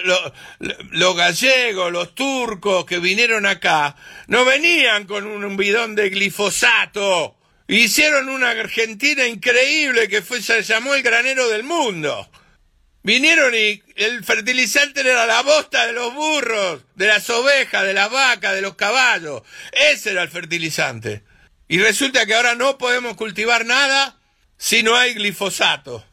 los 0.92 1.16
gallegos, 1.16 1.92
los 1.92 2.14
turcos 2.14 2.86
que 2.86 3.00
vinieron 3.00 3.48
acá, 3.48 3.96
no 4.28 4.46
venían 4.46 5.06
con 5.06 5.26
un 5.26 5.58
bidón 5.58 5.96
de 5.96 6.10
glifosato 6.10 7.36
Hicieron 7.72 8.30
una 8.30 8.50
Argentina 8.50 9.28
increíble 9.28 10.08
que 10.08 10.24
fue, 10.24 10.42
se 10.42 10.64
llamó 10.64 10.96
el 10.96 11.04
granero 11.04 11.48
del 11.50 11.62
mundo. 11.62 12.28
Vinieron 13.02 13.56
y 13.56 13.82
el 13.96 14.24
fertilizante 14.24 15.02
era 15.02 15.26
la 15.26 15.42
bosta 15.42 15.88
de 15.88 15.94
los 15.94 16.14
burros, 16.14 16.82
de 16.96 17.08
las 17.08 17.30
ovejas, 17.30 17.86
de 17.86 17.94
las 17.94 18.12
vacas, 18.12 18.54
de 18.54 18.62
los 18.62 18.76
caballos. 18.76 19.44
Ese 19.72 20.12
era 20.12 20.24
el 20.24 20.30
fertilizante. 20.30 21.24
Y 21.70 21.80
resulta 21.80 22.26
que 22.26 22.36
ahora 22.36 22.56
no 22.56 22.78
podemos 22.78 23.16
cultivar 23.16 23.66
nada 23.66 24.18
si 24.58 24.84
no 24.84 24.96
hay 24.96 25.14
glifosato. 25.14 26.06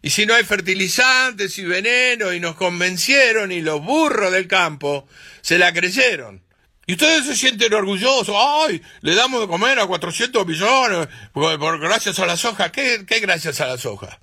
Y 0.00 0.10
si 0.10 0.26
no 0.26 0.34
hay 0.34 0.44
fertilizantes 0.44 1.58
y 1.58 1.64
veneno, 1.64 2.32
y 2.32 2.38
nos 2.38 2.54
convencieron, 2.54 3.50
y 3.50 3.60
los 3.60 3.82
burros 3.82 4.30
del 4.30 4.46
campo 4.46 5.08
se 5.40 5.58
la 5.58 5.72
creyeron. 5.72 6.44
Y 6.86 6.92
ustedes 6.92 7.26
se 7.26 7.34
sienten 7.34 7.74
orgullosos, 7.74 8.34
¡ay! 8.38 8.80
Le 9.00 9.14
damos 9.14 9.40
de 9.40 9.48
comer 9.48 9.78
a 9.80 9.86
400 9.86 10.46
millones 10.46 11.08
por, 11.32 11.80
gracias 11.80 12.18
a 12.20 12.26
la 12.26 12.36
soja. 12.36 12.70
¿Qué, 12.70 13.04
¿Qué 13.06 13.18
gracias 13.18 13.60
a 13.60 13.66
la 13.66 13.76
soja? 13.76 14.20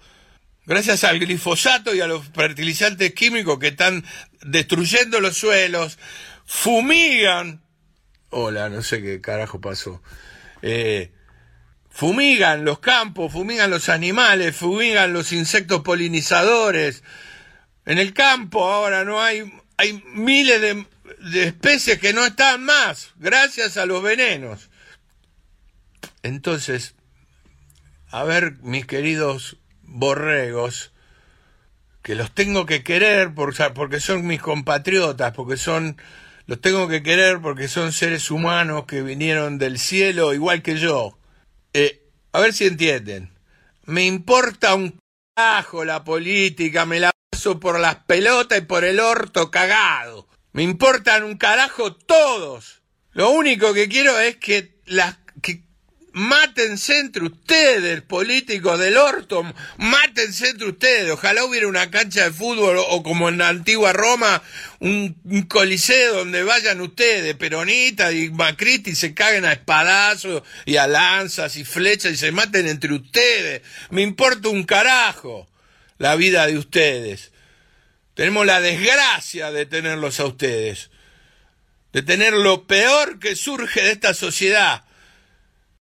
Gracias 0.65 1.03
al 1.03 1.19
glifosato 1.19 1.93
y 1.93 2.01
a 2.01 2.07
los 2.07 2.27
fertilizantes 2.27 3.13
químicos 3.13 3.59
que 3.59 3.67
están 3.67 4.03
destruyendo 4.41 5.19
los 5.19 5.37
suelos, 5.37 5.99
fumigan. 6.45 7.61
Hola, 8.29 8.69
no 8.69 8.81
sé 8.81 9.01
qué 9.01 9.21
carajo 9.21 9.61
pasó. 9.61 10.01
Eh, 10.61 11.11
fumigan 11.89 12.65
los 12.65 12.79
campos, 12.79 13.31
fumigan 13.31 13.69
los 13.69 13.89
animales, 13.89 14.55
fumigan 14.55 15.13
los 15.13 15.31
insectos 15.31 15.81
polinizadores. 15.81 17.03
En 17.85 17.99
el 17.99 18.13
campo 18.13 18.65
ahora 18.65 19.03
no 19.03 19.21
hay, 19.21 19.51
hay 19.77 20.03
miles 20.13 20.61
de 20.61 20.85
de 21.19 21.43
especies 21.43 21.99
que 21.99 22.13
no 22.13 22.25
están 22.25 22.63
más, 22.63 23.11
gracias 23.17 23.77
a 23.77 23.85
los 23.85 24.03
venenos. 24.03 24.69
Entonces, 26.23 26.95
a 28.09 28.23
ver, 28.23 28.57
mis 28.61 28.85
queridos 28.85 29.57
borregos, 29.87 30.91
que 32.01 32.15
los 32.15 32.31
tengo 32.33 32.65
que 32.65 32.83
querer 32.83 33.33
porque 33.33 33.99
son 33.99 34.27
mis 34.27 34.41
compatriotas, 34.41 35.33
porque 35.33 35.57
son, 35.57 35.97
los 36.45 36.61
tengo 36.61 36.87
que 36.87 37.01
querer 37.01 37.41
porque 37.41 37.67
son 37.67 37.93
seres 37.93 38.29
humanos 38.29 38.85
que 38.85 39.01
vinieron 39.01 39.57
del 39.57 39.79
cielo 39.79 40.33
igual 40.33 40.61
que 40.61 40.77
yo. 40.77 41.17
Eh, 41.73 42.03
a 42.31 42.39
ver 42.39 42.53
si 42.53 42.65
entienden. 42.65 43.31
Me 43.85 44.05
importa 44.05 44.75
un 44.75 44.99
carajo 45.35 45.85
la 45.85 46.03
política, 46.03 46.85
me 46.85 46.99
la 46.99 47.11
paso 47.31 47.59
por 47.59 47.79
las 47.79 47.95
pelotas 47.95 48.59
y 48.59 48.61
por 48.61 48.83
el 48.83 48.99
orto 48.99 49.51
cagado. 49.51 50.27
Me 50.53 50.63
importan 50.63 51.23
un 51.23 51.37
carajo 51.37 51.95
todos. 51.95 52.81
Lo 53.11 53.29
único 53.29 53.73
que 53.73 53.89
quiero 53.89 54.19
es 54.19 54.37
que 54.37 54.75
las 54.85 55.17
mátense 56.15 56.97
entre 56.97 57.25
ustedes, 57.25 58.01
políticos 58.01 58.79
del 58.79 58.95
orto, 58.95 59.43
mátense 59.77 60.49
entre 60.49 60.69
ustedes. 60.69 61.11
Ojalá 61.11 61.43
hubiera 61.43 61.67
una 61.67 61.91
cancha 61.91 62.23
de 62.23 62.31
fútbol 62.31 62.77
o, 62.77 63.03
como 63.03 63.27
en 63.27 63.37
la 63.37 63.49
antigua 63.49 63.91
Roma, 63.91 64.41
un, 64.79 65.13
coliseo 65.49 66.15
donde 66.15 66.43
vayan 66.43 66.79
ustedes, 66.79 67.35
peronistas 67.35 68.13
y 68.13 68.29
macristas, 68.29 68.93
y 68.93 68.95
se 68.95 69.13
caguen 69.13 69.43
a 69.43 69.51
espadazos 69.51 70.43
y 70.65 70.77
a 70.77 70.87
lanzas 70.87 71.57
y 71.57 71.65
flechas 71.65 72.13
y 72.13 72.17
se 72.17 72.31
maten 72.31 72.65
entre 72.69 72.93
ustedes. 72.93 73.61
Me 73.89 74.01
importa 74.01 74.47
un 74.47 74.63
carajo 74.63 75.49
la 75.97 76.15
vida 76.15 76.47
de 76.47 76.57
ustedes. 76.57 77.33
Tenemos 78.13 78.45
la 78.45 78.61
desgracia 78.61 79.51
de 79.51 79.65
tenerlos 79.65 80.21
a 80.21 80.25
ustedes, 80.25 80.91
de 81.91 82.03
tener 82.03 82.31
lo 82.31 82.67
peor 82.67 83.19
que 83.19 83.35
surge 83.35 83.81
de 83.81 83.91
esta 83.91 84.13
sociedad. 84.13 84.85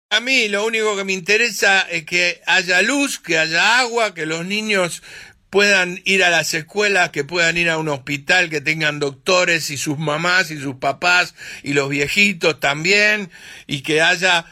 A 0.08 0.20
mí 0.20 0.46
lo 0.48 0.64
único 0.64 0.96
que 0.96 1.02
me 1.02 1.12
interesa 1.12 1.80
es 1.80 2.04
que 2.04 2.40
haya 2.46 2.80
luz, 2.80 3.18
que 3.18 3.38
haya 3.38 3.80
agua, 3.80 4.14
que 4.14 4.24
los 4.24 4.46
niños 4.46 5.02
puedan 5.50 6.00
ir 6.04 6.22
a 6.22 6.30
las 6.30 6.54
escuelas, 6.54 7.10
que 7.10 7.24
puedan 7.24 7.56
ir 7.56 7.68
a 7.70 7.78
un 7.78 7.88
hospital, 7.88 8.48
que 8.48 8.60
tengan 8.60 9.00
doctores 9.00 9.68
y 9.70 9.76
sus 9.76 9.98
mamás 9.98 10.52
y 10.52 10.60
sus 10.60 10.76
papás 10.76 11.34
y 11.64 11.72
los 11.72 11.88
viejitos 11.88 12.60
también, 12.60 13.30
y 13.66 13.80
que 13.80 14.00
haya 14.00 14.46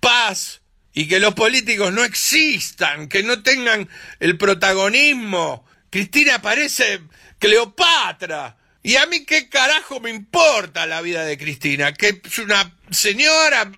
paz 0.00 0.62
y 0.92 1.06
que 1.06 1.20
los 1.20 1.34
políticos 1.34 1.92
no 1.92 2.02
existan, 2.02 3.08
que 3.08 3.22
no 3.22 3.42
tengan 3.42 3.88
el 4.18 4.36
protagonismo. 4.36 5.64
Cristina 5.90 6.42
parece 6.42 7.00
Cleopatra. 7.38 8.56
¿Y 8.86 8.96
a 8.96 9.06
mí 9.06 9.24
qué 9.24 9.48
carajo 9.48 9.98
me 9.98 10.10
importa 10.10 10.84
la 10.84 11.00
vida 11.00 11.24
de 11.24 11.38
Cristina? 11.38 11.94
Que 11.94 12.20
es 12.22 12.38
una 12.38 12.76
señora 12.90 13.72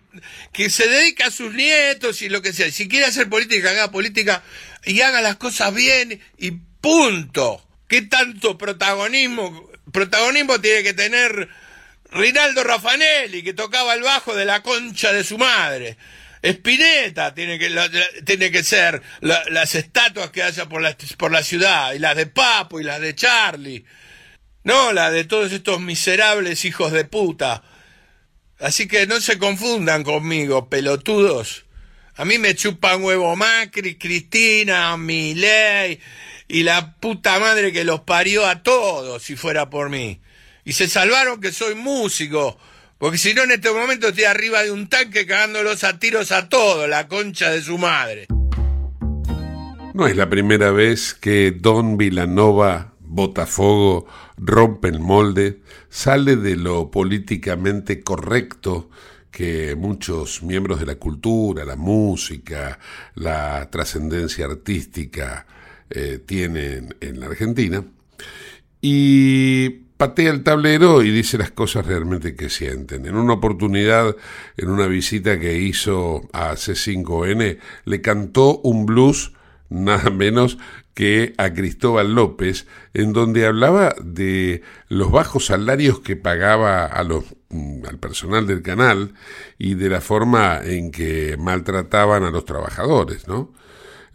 que 0.52 0.68
se 0.68 0.88
dedica 0.88 1.28
a 1.28 1.30
sus 1.30 1.54
nietos 1.54 2.22
y 2.22 2.28
lo 2.28 2.42
que 2.42 2.52
sea. 2.52 2.72
Si 2.72 2.88
quiere 2.88 3.06
hacer 3.06 3.28
política, 3.28 3.70
haga 3.70 3.92
política 3.92 4.42
y 4.84 5.00
haga 5.02 5.22
las 5.22 5.36
cosas 5.36 5.72
bien 5.72 6.20
y 6.38 6.50
punto. 6.80 7.64
¿Qué 7.86 8.02
tanto 8.02 8.58
protagonismo? 8.58 9.70
Protagonismo 9.92 10.60
tiene 10.60 10.82
que 10.82 10.92
tener 10.92 11.50
Rinaldo 12.10 12.64
Raffanelli, 12.64 13.44
que 13.44 13.54
tocaba 13.54 13.94
el 13.94 14.02
bajo 14.02 14.34
de 14.34 14.44
la 14.44 14.64
concha 14.64 15.12
de 15.12 15.22
su 15.22 15.38
madre. 15.38 15.96
Spinetta 16.42 17.32
tiene 17.32 17.60
que, 17.60 17.70
tiene 18.24 18.50
que 18.50 18.64
ser 18.64 19.00
las 19.20 19.72
estatuas 19.76 20.32
que 20.32 20.42
haya 20.42 20.68
por 20.68 20.82
la, 20.82 20.96
por 21.16 21.30
la 21.30 21.44
ciudad, 21.44 21.92
y 21.92 22.00
las 22.00 22.16
de 22.16 22.26
Papo 22.26 22.80
y 22.80 22.82
las 22.82 23.00
de 23.00 23.14
Charlie. 23.14 23.84
No, 24.66 24.92
la 24.92 25.12
de 25.12 25.22
todos 25.22 25.52
estos 25.52 25.80
miserables 25.80 26.64
hijos 26.64 26.90
de 26.90 27.04
puta. 27.04 27.62
Así 28.58 28.88
que 28.88 29.06
no 29.06 29.20
se 29.20 29.38
confundan 29.38 30.02
conmigo, 30.02 30.68
pelotudos. 30.68 31.66
A 32.16 32.24
mí 32.24 32.38
me 32.38 32.56
chupan 32.56 33.04
huevo 33.04 33.36
Macri, 33.36 33.94
Cristina, 33.94 34.96
Milei 34.96 36.00
y 36.48 36.64
la 36.64 36.96
puta 36.96 37.38
madre 37.38 37.72
que 37.72 37.84
los 37.84 38.00
parió 38.00 38.44
a 38.44 38.64
todos 38.64 39.22
si 39.22 39.36
fuera 39.36 39.70
por 39.70 39.88
mí. 39.88 40.20
Y 40.64 40.72
se 40.72 40.88
salvaron 40.88 41.40
que 41.40 41.52
soy 41.52 41.76
músico, 41.76 42.58
porque 42.98 43.18
si 43.18 43.34
no 43.34 43.44
en 43.44 43.52
este 43.52 43.70
momento 43.70 44.08
estoy 44.08 44.24
arriba 44.24 44.64
de 44.64 44.72
un 44.72 44.88
tanque 44.88 45.26
cagándolos 45.26 45.84
a 45.84 46.00
tiros 46.00 46.32
a 46.32 46.48
todos, 46.48 46.88
la 46.88 47.06
concha 47.06 47.50
de 47.50 47.62
su 47.62 47.78
madre. 47.78 48.26
No 49.94 50.08
es 50.08 50.16
la 50.16 50.28
primera 50.28 50.72
vez 50.72 51.14
que 51.14 51.52
Don 51.52 51.96
Vilanova 51.96 52.94
Botafogo 52.98 54.08
rompe 54.36 54.88
el 54.88 55.00
molde, 55.00 55.60
sale 55.88 56.36
de 56.36 56.56
lo 56.56 56.90
políticamente 56.90 58.02
correcto 58.02 58.90
que 59.30 59.76
muchos 59.76 60.42
miembros 60.42 60.80
de 60.80 60.86
la 60.86 60.94
cultura, 60.94 61.64
la 61.64 61.76
música, 61.76 62.78
la 63.14 63.68
trascendencia 63.70 64.46
artística 64.46 65.46
eh, 65.90 66.20
tienen 66.24 66.96
en 67.00 67.20
la 67.20 67.26
Argentina, 67.26 67.84
y 68.80 69.68
patea 69.96 70.30
el 70.30 70.42
tablero 70.42 71.02
y 71.02 71.10
dice 71.10 71.38
las 71.38 71.50
cosas 71.50 71.86
realmente 71.86 72.34
que 72.34 72.50
sienten. 72.50 73.06
En 73.06 73.16
una 73.16 73.34
oportunidad, 73.34 74.16
en 74.56 74.68
una 74.68 74.86
visita 74.86 75.38
que 75.38 75.58
hizo 75.58 76.28
a 76.32 76.52
C5N, 76.52 77.58
le 77.84 78.00
cantó 78.00 78.58
un 78.60 78.86
blues 78.86 79.32
nada 79.68 80.10
menos 80.10 80.58
que 80.94 81.34
a 81.36 81.52
Cristóbal 81.52 82.14
López, 82.14 82.66
en 82.94 83.12
donde 83.12 83.46
hablaba 83.46 83.94
de 84.02 84.62
los 84.88 85.10
bajos 85.10 85.46
salarios 85.46 86.00
que 86.00 86.16
pagaba 86.16 86.86
a 86.86 87.04
los, 87.04 87.24
mm, 87.50 87.84
al 87.86 87.98
personal 87.98 88.46
del 88.46 88.62
canal 88.62 89.12
y 89.58 89.74
de 89.74 89.90
la 89.90 90.00
forma 90.00 90.60
en 90.64 90.90
que 90.90 91.36
maltrataban 91.38 92.24
a 92.24 92.30
los 92.30 92.44
trabajadores, 92.44 93.28
¿no? 93.28 93.52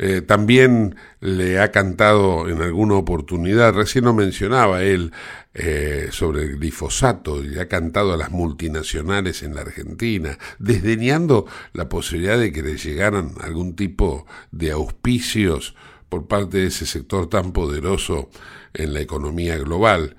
Eh, 0.03 0.21
también 0.21 0.95
le 1.19 1.59
ha 1.59 1.69
cantado 1.71 2.49
en 2.49 2.59
alguna 2.63 2.95
oportunidad, 2.95 3.75
recién 3.75 4.05
lo 4.05 4.15
mencionaba 4.15 4.81
él, 4.81 5.11
eh, 5.53 6.07
sobre 6.11 6.43
el 6.43 6.57
glifosato, 6.57 7.43
y 7.43 7.59
ha 7.59 7.67
cantado 7.67 8.13
a 8.13 8.17
las 8.17 8.31
multinacionales 8.31 9.43
en 9.43 9.55
la 9.55 9.61
Argentina, 9.61 10.37
desdeñando 10.59 11.45
la 11.73 11.89
posibilidad 11.89 12.39
de 12.39 12.51
que 12.51 12.63
le 12.63 12.77
llegaran 12.77 13.33
algún 13.41 13.75
tipo 13.75 14.25
de 14.51 14.71
auspicios 14.71 15.75
por 16.07 16.27
parte 16.27 16.59
de 16.59 16.67
ese 16.67 16.85
sector 16.85 17.27
tan 17.27 17.51
poderoso 17.51 18.29
en 18.73 18.93
la 18.93 19.01
economía 19.01 19.57
global. 19.57 20.15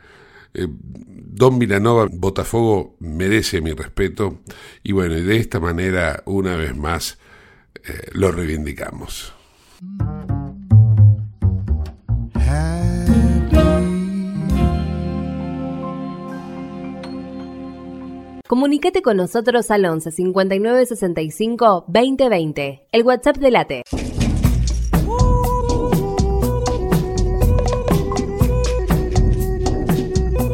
Eh, 0.55 0.67
Don 0.69 1.57
Milanova 1.59 2.09
Botafogo 2.11 2.97
merece 3.01 3.61
mi 3.61 3.73
respeto 3.73 4.41
y 4.83 4.93
bueno, 4.93 5.15
de 5.15 5.37
esta 5.37 5.61
manera 5.61 6.23
una 6.27 6.57
vez 6.57 6.77
más 6.77 7.19
eh, 7.85 8.11
lo 8.13 8.33
reivindicamos. 8.33 9.33
Comunicate 18.53 19.01
con 19.01 19.17
nosotros 19.17 19.71
al 19.71 19.87
11 19.87 20.13
59 20.13 20.85
65 20.85 21.87
2020, 21.89 22.87
el 22.93 23.03
WhatsApp 23.03 23.39
de 23.39 23.51
Late. 23.51 23.83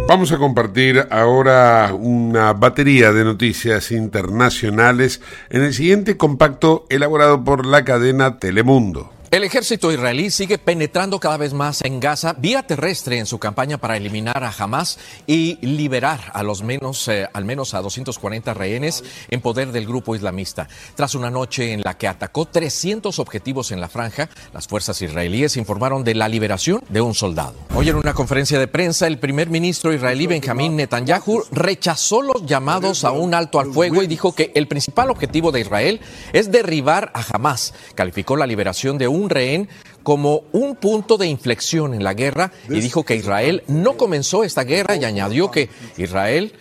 Vamos 0.07 0.31
a 0.31 0.39
compartir 0.39 1.09
ahora 1.11 1.93
una 1.93 2.53
batería 2.53 3.11
de 3.11 3.25
noticias 3.25 3.91
internacionales 3.91 5.21
en 5.51 5.65
el 5.65 5.75
siguiente 5.75 6.17
compacto 6.17 6.87
elaborado 6.91 7.43
por 7.43 7.67
la 7.67 7.85
cadena 7.85 8.39
Telemundo. 8.39 9.18
El 9.31 9.45
ejército 9.45 9.93
israelí 9.93 10.31
sigue 10.31 10.57
penetrando 10.57 11.21
cada 11.21 11.37
vez 11.37 11.53
más 11.53 11.83
en 11.85 12.01
Gaza 12.01 12.33
vía 12.33 12.63
terrestre 12.63 13.19
en 13.19 13.27
su 13.27 13.39
campaña 13.39 13.77
para 13.77 13.99
eliminar 13.99 14.43
a 14.43 14.55
Hamas 14.59 14.99
y 15.27 15.59
liberar 15.61 16.33
a 16.33 16.43
los 16.43 16.63
menos, 16.63 17.07
eh, 17.09 17.29
al 17.35 17.45
menos 17.45 17.75
a 17.75 17.83
240 17.83 18.55
rehenes 18.55 19.05
en 19.29 19.43
poder 19.43 19.71
del 19.71 19.87
grupo 19.87 20.17
islamista. 20.17 20.67
Tras 20.95 21.15
una 21.15 21.31
noche 21.31 21.75
en 21.75 21.83
la 21.83 21.99
que 21.99 22.09
atacó 22.09 22.47
300 22.47 23.19
objetivos 23.19 23.71
en 23.71 23.83
la 23.83 23.91
franja, 23.91 24.31
las 24.55 24.67
fuerzas 24.67 25.03
israelíes 25.03 25.59
informaron 25.59 26.05
de 26.05 26.15
la 26.15 26.27
liberación 26.31 26.83
de 26.89 27.03
un 27.03 27.13
soldado. 27.13 27.53
Hoy 27.75 27.91
en 27.91 27.97
una 27.97 28.15
conferencia 28.15 28.59
de 28.59 28.67
prensa, 28.67 29.07
el 29.07 29.19
primer 29.19 29.51
ministro 29.51 29.93
israelí 29.93 30.27
Benjamín 30.27 30.75
Netanyahu 30.75 31.45
rechazó 31.53 32.23
los 32.23 32.47
llamados 32.47 33.05
a 33.05 33.11
un 33.11 33.35
alto 33.35 33.61
al 33.61 33.75
fuego 33.75 34.03
y 34.03 34.07
dijo 34.07 34.35
que 34.35 34.53
el 34.55 34.69
principal 34.69 35.11
objetivo 35.11 35.53
de 35.53 35.61
Israel 35.61 36.01
es 36.33 36.51
derribar 36.51 37.13
a 37.13 37.23
Hamas. 37.31 37.75
Calificó 37.95 38.35
la 38.35 38.47
liberación 38.47 38.97
de 38.97 39.07
un 39.07 39.18
un 39.19 39.31
rehén 39.31 39.69
como 40.03 40.45
un 40.53 40.77
punto 40.77 41.19
de 41.19 41.27
inflexión 41.27 41.95
en 41.95 42.03
la 42.03 42.15
guerra 42.15 42.53
y 42.69 42.81
dijo 42.81 43.05
que 43.05 43.17
Israel 43.17 43.63
no 43.67 43.97
comenzó 43.97 44.45
esta 44.45 44.65
guerra 44.65 44.97
y 44.97 45.05
añadió 45.05 45.51
que 45.51 45.69
Israel 45.97 46.53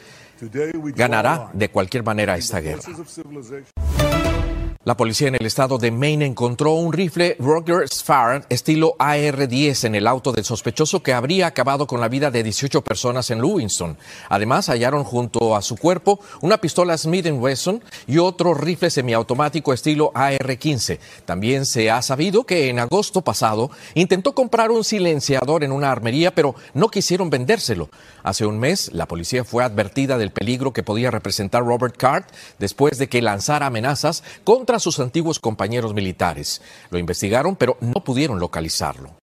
ganará 0.95 1.49
de 1.53 1.69
cualquier 1.69 2.03
manera 2.03 2.35
esta 2.35 2.59
guerra. 2.59 2.83
La 4.87 4.95
policía 4.95 5.27
en 5.27 5.35
el 5.35 5.45
estado 5.45 5.77
de 5.77 5.91
Maine 5.91 6.25
encontró 6.25 6.71
un 6.75 6.93
rifle 6.93 7.35
Roger 7.39 7.89
Sfar 7.89 8.45
estilo 8.47 8.95
AR-10 8.99 9.83
en 9.83 9.95
el 9.95 10.07
auto 10.07 10.31
del 10.31 10.45
sospechoso 10.45 11.03
que 11.03 11.11
habría 11.11 11.47
acabado 11.47 11.87
con 11.87 11.99
la 11.99 12.07
vida 12.07 12.31
de 12.31 12.41
18 12.41 12.81
personas 12.85 13.29
en 13.29 13.41
Lewiston. 13.41 13.97
Además, 14.29 14.69
hallaron 14.69 15.03
junto 15.03 15.57
a 15.57 15.61
su 15.61 15.75
cuerpo 15.75 16.21
una 16.39 16.59
pistola 16.59 16.97
Smith 16.97 17.27
Wesson 17.29 17.83
y 18.07 18.19
otro 18.19 18.53
rifle 18.53 18.89
semiautomático 18.89 19.73
estilo 19.73 20.13
AR-15. 20.15 20.99
También 21.25 21.65
se 21.65 21.91
ha 21.91 22.01
sabido 22.01 22.45
que 22.45 22.69
en 22.69 22.79
agosto 22.79 23.21
pasado 23.21 23.69
intentó 23.93 24.33
comprar 24.33 24.71
un 24.71 24.85
silenciador 24.85 25.65
en 25.65 25.73
una 25.73 25.91
armería, 25.91 26.33
pero 26.33 26.55
no 26.73 26.87
quisieron 26.87 27.29
vendérselo. 27.29 27.89
Hace 28.27 28.45
un 28.45 28.59
mes, 28.59 28.91
la 28.91 29.07
policía 29.07 29.45
fue 29.45 29.63
advertida 29.63 30.17
del 30.17 30.31
peligro 30.31 30.73
que 30.73 30.83
podía 30.83 31.09
representar 31.09 31.63
Robert 31.63 31.95
Card 31.95 32.25
después 32.59 32.97
de 32.97 33.07
que 33.07 33.21
lanzara 33.21 33.67
amenazas 33.67 34.21
contra 34.43 34.79
sus 34.79 34.99
antiguos 34.99 35.39
compañeros 35.39 35.93
militares. 35.93 36.61
Lo 36.89 36.99
investigaron, 36.99 37.55
pero 37.55 37.77
no 37.79 38.03
pudieron 38.03 38.37
localizarlo. 38.37 39.15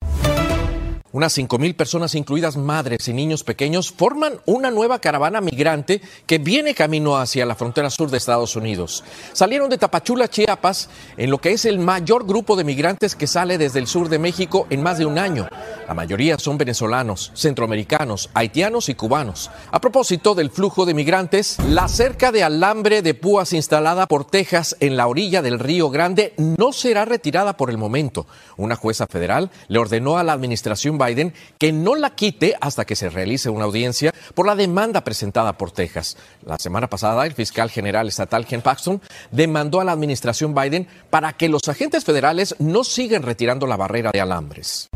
Unas 1.14 1.38
5.000 1.38 1.76
personas, 1.76 2.16
incluidas 2.16 2.56
madres 2.56 3.06
y 3.06 3.12
niños 3.12 3.44
pequeños, 3.44 3.92
forman 3.92 4.40
una 4.46 4.72
nueva 4.72 4.98
caravana 4.98 5.40
migrante 5.40 6.00
que 6.26 6.38
viene 6.38 6.74
camino 6.74 7.16
hacia 7.16 7.46
la 7.46 7.54
frontera 7.54 7.88
sur 7.88 8.10
de 8.10 8.16
Estados 8.16 8.56
Unidos. 8.56 9.04
Salieron 9.32 9.70
de 9.70 9.78
Tapachula, 9.78 10.26
Chiapas, 10.26 10.88
en 11.16 11.30
lo 11.30 11.38
que 11.38 11.52
es 11.52 11.66
el 11.66 11.78
mayor 11.78 12.26
grupo 12.26 12.56
de 12.56 12.64
migrantes 12.64 13.14
que 13.14 13.28
sale 13.28 13.58
desde 13.58 13.78
el 13.78 13.86
sur 13.86 14.08
de 14.08 14.18
México 14.18 14.66
en 14.70 14.82
más 14.82 14.98
de 14.98 15.06
un 15.06 15.18
año. 15.18 15.46
La 15.86 15.92
mayoría 15.94 16.38
son 16.38 16.56
venezolanos, 16.56 17.30
centroamericanos, 17.34 18.30
haitianos 18.32 18.88
y 18.88 18.94
cubanos. 18.94 19.50
A 19.70 19.80
propósito 19.80 20.34
del 20.34 20.50
flujo 20.50 20.86
de 20.86 20.94
migrantes, 20.94 21.58
la 21.68 21.88
cerca 21.88 22.32
de 22.32 22.42
alambre 22.42 23.02
de 23.02 23.12
púas 23.12 23.52
instalada 23.52 24.06
por 24.06 24.24
Texas 24.24 24.76
en 24.80 24.96
la 24.96 25.06
orilla 25.06 25.42
del 25.42 25.58
Río 25.58 25.90
Grande 25.90 26.32
no 26.38 26.72
será 26.72 27.04
retirada 27.04 27.58
por 27.58 27.68
el 27.68 27.76
momento. 27.76 28.26
Una 28.56 28.76
jueza 28.76 29.06
federal 29.06 29.50
le 29.68 29.78
ordenó 29.78 30.16
a 30.16 30.22
la 30.22 30.32
administración 30.32 30.96
Biden 30.96 31.34
que 31.58 31.72
no 31.72 31.96
la 31.96 32.14
quite 32.14 32.56
hasta 32.60 32.86
que 32.86 32.96
se 32.96 33.10
realice 33.10 33.50
una 33.50 33.64
audiencia 33.64 34.14
por 34.34 34.46
la 34.46 34.56
demanda 34.56 35.04
presentada 35.04 35.58
por 35.58 35.70
Texas. 35.70 36.16
La 36.46 36.58
semana 36.58 36.88
pasada, 36.88 37.26
el 37.26 37.34
fiscal 37.34 37.70
general 37.70 38.08
estatal 38.08 38.46
Ken 38.46 38.62
Paxton 38.62 39.02
demandó 39.30 39.80
a 39.80 39.84
la 39.84 39.92
administración 39.92 40.54
Biden 40.54 40.88
para 41.10 41.34
que 41.34 41.50
los 41.50 41.68
agentes 41.68 42.04
federales 42.04 42.56
no 42.58 42.84
sigan 42.84 43.22
retirando 43.22 43.66
la 43.66 43.76
barrera 43.76 44.10
de 44.12 44.20
alambres. 44.20 44.88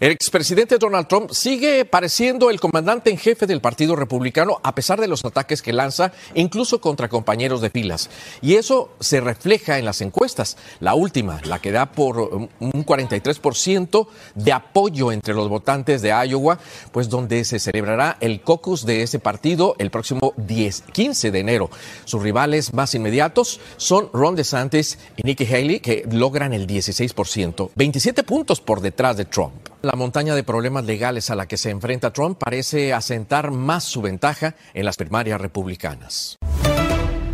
El 0.00 0.10
expresidente 0.10 0.78
Donald 0.78 1.06
Trump 1.06 1.30
sigue 1.30 1.84
pareciendo 1.84 2.50
el 2.50 2.58
comandante 2.58 3.10
en 3.10 3.16
jefe 3.16 3.46
del 3.46 3.60
Partido 3.60 3.94
Republicano 3.94 4.58
a 4.64 4.74
pesar 4.74 5.00
de 5.00 5.06
los 5.06 5.24
ataques 5.24 5.62
que 5.62 5.72
lanza, 5.72 6.10
incluso 6.34 6.80
contra 6.80 7.08
compañeros 7.08 7.60
de 7.60 7.70
filas. 7.70 8.10
Y 8.42 8.54
eso 8.54 8.90
se 8.98 9.20
refleja 9.20 9.78
en 9.78 9.84
las 9.84 10.00
encuestas. 10.00 10.56
La 10.80 10.94
última, 10.94 11.40
la 11.44 11.60
que 11.60 11.70
da 11.70 11.92
por 11.92 12.18
un 12.18 12.50
43% 12.58 14.08
de 14.34 14.52
apoyo 14.52 15.12
entre 15.12 15.32
los 15.32 15.48
votantes 15.48 16.02
de 16.02 16.08
Iowa, 16.08 16.58
pues 16.90 17.08
donde 17.08 17.44
se 17.44 17.60
celebrará 17.60 18.16
el 18.20 18.42
caucus 18.42 18.84
de 18.84 19.04
ese 19.04 19.20
partido 19.20 19.76
el 19.78 19.92
próximo 19.92 20.34
10, 20.38 20.86
15 20.92 21.30
de 21.30 21.38
enero. 21.38 21.70
Sus 22.04 22.20
rivales 22.20 22.74
más 22.74 22.96
inmediatos 22.96 23.60
son 23.76 24.10
Ron 24.12 24.34
DeSantis 24.34 24.98
y 25.16 25.22
Nikki 25.22 25.46
Haley, 25.46 25.78
que 25.78 26.04
logran 26.10 26.52
el 26.52 26.66
16%, 26.66 27.70
27 27.76 28.24
puntos 28.24 28.60
por 28.60 28.80
detrás 28.80 29.16
de 29.16 29.26
Trump. 29.26 29.73
La 29.84 29.92
montaña 29.96 30.34
de 30.34 30.42
problemas 30.44 30.86
legales 30.86 31.28
a 31.28 31.34
la 31.34 31.46
que 31.46 31.58
se 31.58 31.68
enfrenta 31.68 32.10
Trump 32.10 32.38
parece 32.38 32.94
asentar 32.94 33.50
más 33.50 33.84
su 33.84 34.00
ventaja 34.00 34.54
en 34.72 34.86
las 34.86 34.96
primarias 34.96 35.38
republicanas. 35.38 36.38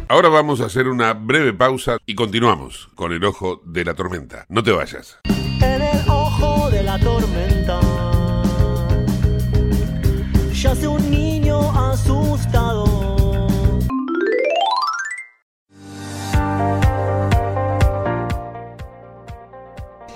Ahora 0.08 0.30
vamos 0.30 0.60
a 0.60 0.64
hacer 0.64 0.88
una 0.88 1.12
breve 1.12 1.52
pausa 1.52 1.98
y 2.06 2.16
continuamos 2.16 2.88
con 2.96 3.12
el 3.12 3.24
ojo 3.24 3.62
de 3.64 3.84
la 3.84 3.94
tormenta. 3.94 4.46
No 4.48 4.64
te 4.64 4.72
vayas. 4.72 5.18
En 5.62 5.80
el 5.80 6.08
ojo 6.08 6.68
de 6.72 6.82
la 6.82 6.98
tormenta 6.98 7.80
yace 10.52 10.88
un 10.88 11.08
niño 11.08 11.19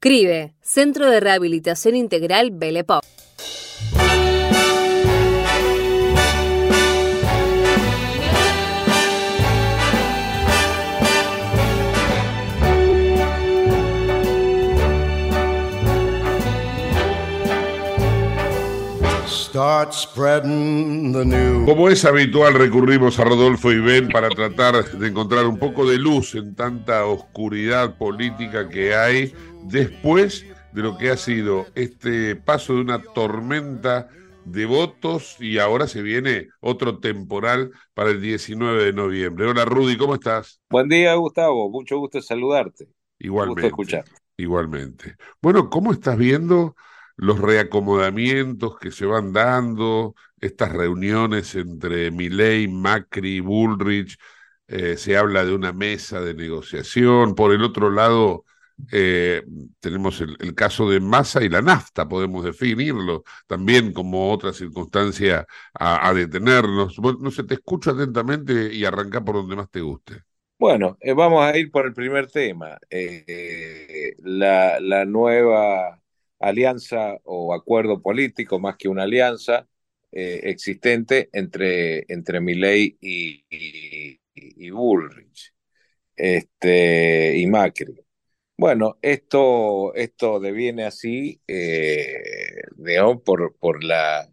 CRIBE, 0.00 0.54
Centro 0.62 1.10
de 1.10 1.18
Rehabilitación 1.18 1.96
Integral 1.96 2.52
Belepop. 2.52 3.02
Start 19.58 19.92
spreading 19.92 21.12
the 21.12 21.24
news. 21.24 21.66
Como 21.66 21.88
es 21.88 22.04
habitual, 22.04 22.54
recurrimos 22.54 23.18
a 23.18 23.24
Rodolfo 23.24 23.72
y 23.72 23.80
Ben 23.80 24.06
para 24.08 24.28
tratar 24.28 24.84
de 24.84 25.08
encontrar 25.08 25.48
un 25.48 25.58
poco 25.58 25.84
de 25.84 25.98
luz 25.98 26.36
en 26.36 26.54
tanta 26.54 27.04
oscuridad 27.06 27.98
política 27.98 28.68
que 28.68 28.94
hay 28.94 29.32
después 29.64 30.46
de 30.72 30.82
lo 30.82 30.96
que 30.96 31.10
ha 31.10 31.16
sido 31.16 31.66
este 31.74 32.36
paso 32.36 32.74
de 32.74 32.82
una 32.82 33.02
tormenta 33.02 34.08
de 34.44 34.64
votos 34.64 35.34
y 35.40 35.58
ahora 35.58 35.88
se 35.88 36.02
viene 36.02 36.50
otro 36.60 37.00
temporal 37.00 37.72
para 37.94 38.10
el 38.10 38.20
19 38.20 38.84
de 38.84 38.92
noviembre. 38.92 39.46
Hola 39.46 39.64
Rudy, 39.64 39.96
¿cómo 39.96 40.14
estás? 40.14 40.60
Buen 40.70 40.88
día, 40.88 41.16
Gustavo. 41.16 41.68
Mucho 41.68 41.98
gusto 41.98 42.22
saludarte. 42.22 42.86
Igualmente. 43.18 43.70
Gusto. 43.70 44.04
Igualmente. 44.36 45.16
Bueno, 45.42 45.68
¿cómo 45.68 45.90
estás 45.92 46.16
viendo 46.16 46.76
los 47.18 47.40
reacomodamientos 47.40 48.78
que 48.78 48.92
se 48.92 49.04
van 49.04 49.32
dando, 49.32 50.14
estas 50.40 50.72
reuniones 50.72 51.54
entre 51.56 52.12
Milei, 52.12 52.68
Macri, 52.68 53.40
Bullrich? 53.40 54.16
Eh, 54.68 54.96
se 54.96 55.16
habla 55.16 55.44
de 55.44 55.52
una 55.52 55.72
mesa 55.72 56.20
de 56.20 56.34
negociación. 56.34 57.34
Por 57.34 57.52
el 57.52 57.64
otro 57.64 57.90
lado, 57.90 58.44
eh, 58.92 59.42
tenemos 59.80 60.20
el, 60.20 60.54
caso 60.54 60.88
de 60.88 61.00
Massa 61.00 61.42
y 61.42 61.48
la 61.48 61.60
nafta, 61.60 62.08
podemos 62.08 62.44
definirlo 62.44 63.24
también 63.48 63.92
como 63.92 64.30
otra 64.30 64.52
circunstancia 64.52 65.44
a, 65.74 66.14
detenernos. 66.14 67.00
no 67.00 67.30
sé, 67.32 67.42
te 67.42 67.54
escucho 67.54 67.90
atentamente 67.90 68.72
y 68.72 68.84
arranca 68.84 69.24
por 69.24 69.34
donde 69.34 69.56
más 69.56 69.68
te 69.70 69.80
guste. 69.80 70.22
Bueno, 70.56 70.96
eh, 71.00 71.14
vamos 71.14 71.44
a 71.44 71.56
ir 71.58 71.72
por 71.72 71.84
el 71.86 71.94
primer 71.94 72.28
tema. 72.28 72.78
La, 74.22 74.78
la, 74.78 75.04
nueva 75.04 75.98
alianza 76.40 77.18
o 77.24 77.54
acuerdo 77.54 78.02
político, 78.02 78.58
más 78.58 78.76
que 78.76 78.88
una 78.88 79.04
alianza 79.04 79.68
eh, 80.12 80.40
existente 80.44 81.28
entre, 81.32 82.04
entre 82.08 82.40
Milley 82.40 82.98
y, 83.00 84.70
Bullrich 84.70 85.52
este, 86.16 87.36
y 87.38 87.46
Macri. 87.46 87.94
Bueno, 88.56 88.98
esto, 89.02 89.94
esto 89.94 90.40
deviene 90.40 90.84
así, 90.84 91.40
digamos, 92.76 93.22
por, 93.22 93.56
por 93.58 93.84
la 93.84 94.28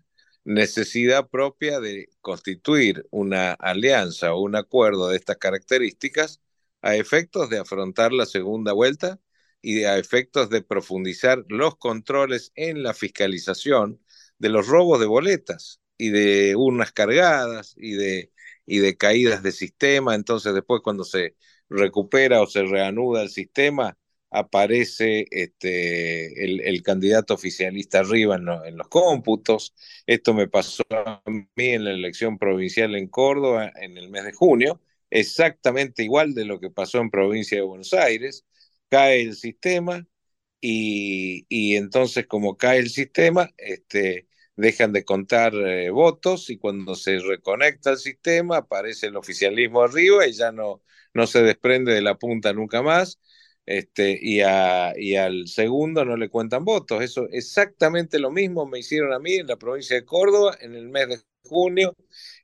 necesidad 0.45 1.27
propia 1.29 1.79
de 1.79 2.09
constituir 2.21 3.05
una 3.11 3.53
alianza 3.53 4.33
o 4.33 4.41
un 4.41 4.55
acuerdo 4.55 5.09
de 5.09 5.17
estas 5.17 5.37
características 5.37 6.41
a 6.81 6.95
efectos 6.95 7.49
de 7.49 7.59
afrontar 7.59 8.13
la 8.13 8.25
segunda 8.25 8.71
vuelta 8.73 9.19
y 9.65 9.83
a 9.85 9.97
efectos 9.97 10.51
de 10.51 10.61
profundizar 10.61 11.43
los 11.49 11.75
controles 11.77 12.51
en 12.55 12.83
la 12.83 12.93
fiscalización 12.93 13.99
de 14.37 14.49
los 14.49 14.67
robos 14.67 14.99
de 14.99 15.07
boletas 15.07 15.81
y 15.97 16.09
de 16.09 16.55
urnas 16.55 16.91
cargadas 16.91 17.73
y 17.75 17.93
de, 17.93 18.31
y 18.67 18.77
de 18.77 18.95
caídas 18.95 19.41
de 19.41 19.51
sistema. 19.51 20.13
Entonces 20.13 20.53
después 20.53 20.81
cuando 20.83 21.03
se 21.03 21.35
recupera 21.67 22.43
o 22.43 22.47
se 22.47 22.61
reanuda 22.61 23.23
el 23.23 23.29
sistema, 23.29 23.97
aparece 24.29 25.25
este, 25.31 26.43
el, 26.69 26.83
candidato 26.83 27.33
oficialista 27.33 28.01
arriba 28.01 28.35
en, 28.35 28.47
en, 28.67 28.77
los 28.77 28.87
cómputos. 28.87 29.73
Esto 30.05 30.35
me 30.35 30.47
pasó 30.47 30.83
a 30.91 31.23
mí 31.25 31.45
en 31.57 31.85
la 31.85 31.91
elección 31.91 32.37
provincial 32.37 32.95
en 32.95 33.07
Córdoba 33.07 33.71
en 33.81 33.97
el 33.97 34.09
mes 34.09 34.25
de 34.25 34.33
junio, 34.33 34.79
exactamente 35.09 36.03
igual 36.03 36.35
de 36.35 36.45
lo 36.45 36.59
que 36.59 36.69
pasó 36.69 36.99
en 36.99 37.09
provincia 37.09 37.57
de 37.57 37.63
Buenos 37.63 37.93
Aires. 37.93 38.45
Cae 38.95 39.21
el 39.23 39.35
sistema 39.35 40.05
y, 40.61 41.45
y 41.49 41.75
entonces 41.75 42.27
como 42.27 42.57
cae 42.57 42.79
el 42.79 42.89
sistema, 42.89 43.49
este, 43.57 44.27
dejan 44.55 44.93
de 44.93 45.05
contar 45.05 45.53
eh, 45.55 45.89
votos 45.91 46.49
y 46.49 46.57
cuando 46.57 46.95
se 46.95 47.19
reconecta 47.19 47.91
el 47.91 47.97
sistema 47.97 48.57
aparece 48.57 49.07
el 49.07 49.17
oficialismo 49.17 49.81
arriba 49.83 50.27
y 50.27 50.33
ya 50.33 50.51
no, 50.51 50.81
no 51.13 51.27
se 51.27 51.43
desprende 51.43 51.93
de 51.93 52.01
la 52.01 52.15
punta 52.17 52.53
nunca 52.53 52.81
más 52.81 53.19
este, 53.65 54.17
y, 54.21 54.41
a, 54.41 54.93
y 54.97 55.15
al 55.15 55.47
segundo 55.47 56.05
no 56.05 56.17
le 56.17 56.29
cuentan 56.29 56.65
votos. 56.65 57.01
Eso 57.03 57.27
exactamente 57.31 58.19
lo 58.19 58.31
mismo 58.31 58.65
me 58.65 58.79
hicieron 58.79 59.13
a 59.13 59.19
mí 59.19 59.35
en 59.35 59.47
la 59.47 59.57
provincia 59.57 59.95
de 59.95 60.05
Córdoba 60.05 60.57
en 60.61 60.75
el 60.75 60.89
mes 60.89 61.09
de 61.09 61.19
junio, 61.49 61.95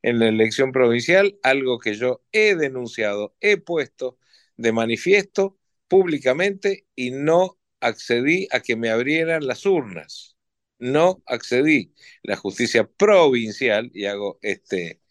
en 0.02 0.20
la 0.20 0.28
elección 0.28 0.72
provincial, 0.72 1.38
algo 1.44 1.80
que 1.80 1.96
yo 1.96 2.22
he 2.32 2.56
denunciado, 2.56 3.36
he 3.42 3.58
puesto 3.58 4.18
de 4.58 4.72
manifiesto 4.72 5.58
públicamente 5.92 6.88
y 6.96 7.12
no 7.12 7.60
accedí 7.82 8.48
a 8.52 8.62
que 8.62 8.78
me 8.78 8.90
abrieran 8.90 9.46
las 9.46 9.66
urnas. 9.66 10.38
No 10.80 11.22
accedí. 11.26 11.94
La 12.24 12.38
justicia 12.38 12.88
provincial, 12.88 13.92
y 13.94 14.06
hago 14.06 14.40
este, 14.42 15.02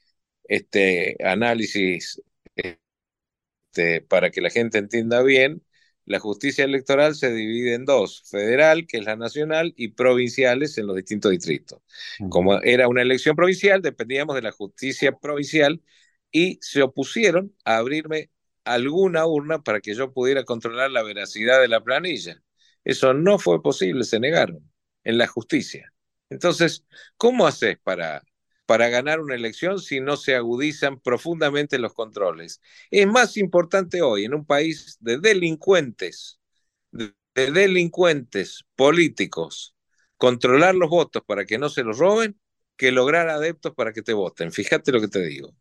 este 0.45 1.19
análisis 1.23 2.23
este, 2.55 4.01
para 4.09 4.31
que 4.31 4.41
la 4.41 4.49
gente 4.49 4.79
entienda 4.79 5.23
bien, 5.23 5.63
la 6.07 6.19
justicia 6.19 6.65
electoral 6.65 7.15
se 7.15 7.31
divide 7.31 7.75
en 7.75 7.85
dos, 7.85 8.23
federal, 8.31 8.87
que 8.87 8.97
es 8.97 9.05
la 9.05 9.17
nacional, 9.17 9.75
y 9.77 9.89
provinciales 9.89 10.79
en 10.79 10.87
los 10.87 10.97
distintos 10.97 11.31
distritos. 11.31 11.83
Como 12.31 12.59
era 12.63 12.89
una 12.89 13.03
elección 13.03 13.37
provincial, 13.37 13.83
dependíamos 13.83 14.35
de 14.35 14.43
la 14.43 14.53
justicia 14.53 15.13
provincial 15.13 15.83
y 16.33 16.59
se 16.63 16.81
opusieron 16.81 17.55
a 17.67 17.77
abrirme 17.77 18.31
alguna 18.75 19.27
urna 19.27 19.63
para 19.63 19.81
que 19.81 19.95
yo 19.95 20.13
pudiera 20.13 20.45
controlar 20.45 20.91
la 20.91 21.03
veracidad 21.03 21.61
de 21.61 21.69
la 21.69 21.83
planilla. 21.83 22.43
Eso 22.85 23.15
no 23.15 23.39
fue 23.39 23.63
posible, 23.63 24.05
se 24.05 24.21
negaron 24.21 24.71
en 25.05 25.19
la 25.19 25.27
justicia. 25.27 25.93
Entonces, 26.29 26.85
¿cómo 27.17 27.47
haces 27.47 27.79
para 27.83 28.23
para 28.71 28.89
ganar 28.89 29.19
una 29.19 29.35
elección 29.35 29.81
si 29.81 29.99
no 29.99 30.17
se 30.17 30.37
agudizan 30.37 31.01
profundamente 31.01 31.77
los 31.81 31.93
controles. 31.93 32.61
Es 32.93 33.05
más 33.05 33.37
importante 33.37 34.01
hoy 34.01 34.27
en 34.27 34.33
un 34.33 34.47
país 34.47 34.97
de 35.01 35.19
delincuentes, 35.19 36.39
de 36.93 37.13
delincuentes 37.35 38.65
políticos, 38.77 39.75
controlar 40.17 40.77
los 40.77 40.89
votos 40.89 41.21
para 41.27 41.47
que 41.47 41.59
no 41.59 41.69
se 41.69 41.83
los 41.83 41.99
roben 41.99 42.39
que 42.77 42.93
lograr 42.93 43.29
adeptos 43.29 43.75
para 43.75 43.93
que 43.93 44.03
te 44.03 44.13
voten. 44.13 44.53
Fíjate 44.53 44.93
lo 44.93 45.01
que 45.01 45.09
te 45.09 45.27
digo. 45.27 45.53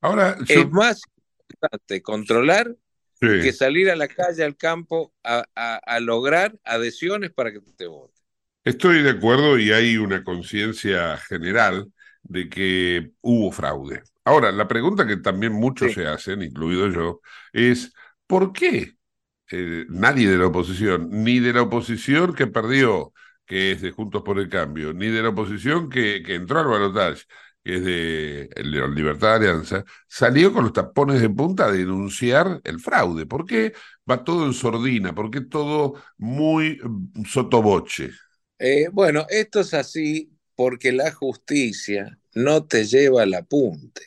Ahora, 0.00 0.36
es 0.48 0.68
más 0.68 1.00
importante 1.48 2.02
controlar 2.02 2.76
sí. 3.20 3.26
que 3.26 3.52
salir 3.52 3.90
a 3.90 3.96
la 3.96 4.08
calle, 4.08 4.44
al 4.44 4.56
campo, 4.56 5.12
a, 5.22 5.44
a, 5.54 5.76
a 5.76 6.00
lograr 6.00 6.58
adhesiones 6.64 7.32
para 7.32 7.52
que 7.52 7.60
te 7.76 7.86
voten. 7.86 8.22
Estoy 8.64 9.02
de 9.02 9.10
acuerdo 9.10 9.58
y 9.58 9.72
hay 9.72 9.96
una 9.96 10.22
conciencia 10.22 11.16
general 11.18 11.92
de 12.22 12.48
que 12.48 13.10
hubo 13.20 13.50
fraude. 13.50 14.02
Ahora, 14.24 14.52
la 14.52 14.68
pregunta 14.68 15.06
que 15.06 15.16
también 15.16 15.52
muchos 15.52 15.92
sí. 15.92 15.94
se 15.94 16.06
hacen, 16.06 16.42
incluido 16.42 16.88
yo, 16.88 17.20
es 17.52 17.92
¿por 18.26 18.52
qué 18.52 18.94
eh, 19.50 19.84
nadie 19.88 20.28
de 20.30 20.38
la 20.38 20.46
oposición, 20.46 21.08
ni 21.10 21.40
de 21.40 21.52
la 21.52 21.62
oposición 21.62 22.34
que 22.34 22.46
perdió, 22.46 23.12
que 23.46 23.72
es 23.72 23.82
de 23.82 23.90
Juntos 23.90 24.22
por 24.22 24.38
el 24.38 24.48
Cambio, 24.48 24.92
ni 24.94 25.08
de 25.08 25.22
la 25.22 25.30
oposición 25.30 25.90
que, 25.90 26.22
que 26.24 26.36
entró 26.36 26.60
al 26.60 26.68
balotaje, 26.68 27.24
que 27.62 27.76
es 27.76 27.84
de, 27.84 28.50
Libertad 28.62 29.40
de 29.40 29.48
Alianza, 29.48 29.84
salió 30.08 30.52
con 30.52 30.64
los 30.64 30.72
tapones 30.72 31.20
de 31.20 31.30
punta 31.30 31.66
a 31.66 31.72
denunciar 31.72 32.60
el 32.64 32.80
fraude? 32.80 33.26
¿Por 33.26 33.46
qué 33.46 33.72
va 34.10 34.24
todo 34.24 34.46
en 34.46 34.52
sordina? 34.52 35.14
¿Por 35.14 35.30
qué 35.30 35.42
todo 35.42 35.94
muy 36.18 36.80
mm, 36.82 37.24
sotoboche? 37.24 38.10
Eh, 38.58 38.88
bueno, 38.92 39.26
esto 39.28 39.60
es 39.60 39.74
así 39.74 40.32
porque 40.54 40.92
la 40.92 41.12
justicia 41.12 42.18
no 42.34 42.64
te 42.64 42.84
lleva 42.84 43.22
al 43.22 43.34
apunte. 43.34 44.02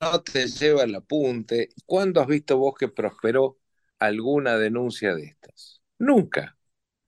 No 0.00 0.22
te 0.22 0.46
lleva 0.46 0.84
al 0.84 0.94
apunte. 0.94 1.70
¿Cuándo 1.84 2.20
has 2.20 2.26
visto 2.28 2.56
vos 2.56 2.74
que 2.78 2.88
prosperó 2.88 3.58
alguna 3.98 4.56
denuncia 4.56 5.14
de 5.14 5.24
estas? 5.24 5.82
Nunca. 5.98 6.56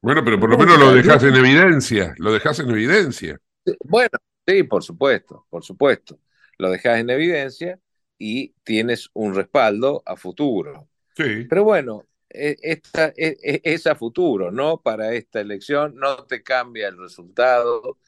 Bueno, 0.02 0.24
pero 0.24 0.40
por 0.40 0.50
lo 0.50 0.58
menos 0.58 0.78
lo 0.78 0.92
dejas 0.92 1.22
en 1.24 1.36
evidencia, 1.36 2.14
lo 2.18 2.32
dejas 2.32 2.58
en 2.58 2.70
evidencia. 2.70 3.38
Bueno, 3.84 4.18
sí, 4.50 4.62
por 4.64 4.82
supuesto, 4.82 5.46
por 5.50 5.64
supuesto. 5.64 6.18
Lo 6.58 6.70
dejas 6.70 6.98
en 6.98 7.10
evidencia 7.10 7.78
y 8.18 8.54
tienes 8.64 9.10
un 9.14 9.34
respaldo 9.34 10.02
a 10.04 10.16
futuro. 10.16 10.88
Sí. 11.16 11.46
Pero 11.48 11.64
bueno, 11.64 12.06
e, 12.28 12.56
esta, 12.62 13.12
es, 13.16 13.36
es 13.42 13.86
a 13.86 13.94
futuro, 13.94 14.50
¿no? 14.50 14.80
Para 14.80 15.14
esta 15.14 15.40
elección 15.40 15.96
no 15.96 16.24
te 16.24 16.42
cambia 16.42 16.88
el 16.88 16.98
resultado, 16.98 17.98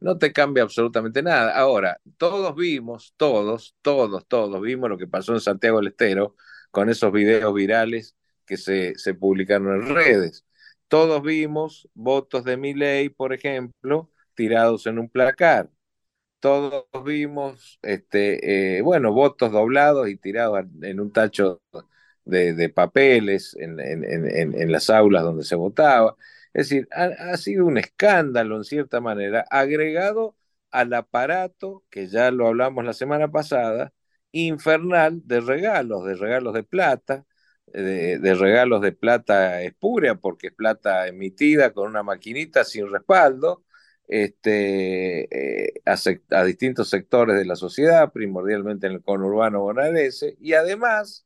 no 0.00 0.18
te 0.18 0.32
cambia 0.32 0.62
absolutamente 0.62 1.22
nada. 1.22 1.56
Ahora, 1.56 2.00
todos 2.16 2.54
vimos, 2.56 3.14
todos, 3.16 3.76
todos, 3.82 4.26
todos 4.26 4.60
vimos 4.60 4.90
lo 4.90 4.98
que 4.98 5.06
pasó 5.06 5.34
en 5.34 5.40
Santiago 5.40 5.78
del 5.78 5.88
Estero 5.88 6.36
con 6.70 6.88
esos 6.88 7.12
videos 7.12 7.54
virales 7.54 8.16
que 8.46 8.56
se, 8.56 8.98
se 8.98 9.14
publicaron 9.14 9.82
en 9.82 9.94
redes. 9.94 10.44
Todos 10.88 11.22
vimos 11.22 11.88
votos 11.94 12.44
de 12.44 12.56
mi 12.56 12.74
ley, 12.74 13.10
por 13.10 13.32
ejemplo, 13.32 14.10
tirados 14.34 14.86
en 14.86 14.98
un 14.98 15.08
placar. 15.08 15.70
Todos 16.40 16.86
vimos, 17.04 17.78
este, 17.82 18.78
eh, 18.78 18.82
bueno, 18.82 19.12
votos 19.12 19.52
doblados 19.52 20.08
y 20.08 20.16
tirados 20.16 20.64
en 20.82 20.98
un 21.00 21.12
tacho 21.12 21.62
de, 22.24 22.54
de 22.54 22.68
papeles 22.70 23.54
en, 23.58 23.78
en, 23.80 24.04
en, 24.04 24.54
en 24.60 24.72
las 24.72 24.88
aulas 24.90 25.22
donde 25.24 25.44
se 25.44 25.56
votaba. 25.56 26.16
Es 26.54 26.68
decir, 26.70 26.88
ha, 26.92 27.04
ha, 27.32 27.36
sido 27.36 27.66
un 27.66 27.78
escándalo 27.78 28.56
en 28.56 28.64
cierta 28.64 29.00
manera, 29.00 29.44
agregado 29.50 30.36
al 30.70 30.92
aparato, 30.94 31.84
que 31.90 32.06
ya 32.08 32.30
lo 32.30 32.46
hablamos 32.48 32.84
la 32.84 32.92
semana 32.94 33.30
pasada, 33.30 33.92
infernal 34.32 35.20
de 35.26 35.40
regalos, 35.40 36.04
de 36.06 36.14
regalos 36.16 36.54
de 36.54 36.62
plata, 36.64 37.26
de, 37.66 38.18
de 38.18 38.34
regalos 38.34 38.80
de 38.82 38.92
plata 38.92 39.62
espúrea, 39.62 40.14
porque 40.16 40.48
es 40.48 40.54
plata 40.54 41.06
emitida 41.08 41.72
con 41.72 41.88
una 41.88 42.02
maquinita 42.02 42.64
sin 42.64 42.90
respaldo, 42.90 43.64
este, 44.10 45.68
eh, 45.68 45.82
a, 45.86 45.94
a, 46.36 46.44
distintos 46.44 46.90
sectores 46.90 47.36
de 47.36 47.44
la 47.44 47.54
sociedad, 47.54 48.12
primordialmente 48.12 48.88
en 48.88 48.94
el 48.94 49.02
conurbano 49.02 49.60
bonaerense, 49.60 50.36
y 50.40 50.54
además, 50.54 51.24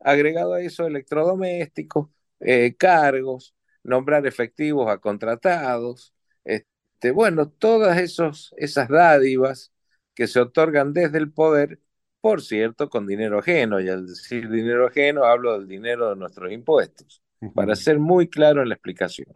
agregado 0.00 0.54
a 0.54 0.60
eso, 0.60 0.84
electrodomésticos, 0.84 2.08
eh, 2.40 2.74
cargos, 2.76 3.54
nombrar 3.84 4.26
efectivos 4.26 4.90
a 4.90 4.98
contratados, 4.98 6.12
este, 6.44 7.12
bueno, 7.12 7.50
todas 7.50 7.98
esos, 7.98 8.52
esas 8.56 8.88
dádivas 8.88 9.72
que 10.12 10.26
se 10.26 10.40
otorgan 10.40 10.92
desde 10.92 11.18
el 11.18 11.30
poder, 11.30 11.78
por 12.20 12.42
cierto, 12.42 12.90
con 12.90 13.06
dinero 13.06 13.38
ajeno, 13.38 13.80
y 13.80 13.88
al 13.88 14.08
decir 14.08 14.50
dinero 14.50 14.88
ajeno 14.88 15.22
hablo 15.24 15.52
del 15.52 15.68
dinero 15.68 16.10
de 16.10 16.16
nuestros 16.16 16.50
impuestos. 16.50 17.22
para 17.54 17.76
ser 17.76 17.98
muy 18.00 18.28
claro 18.28 18.62
en 18.62 18.70
la 18.70 18.74
explicación. 18.74 19.28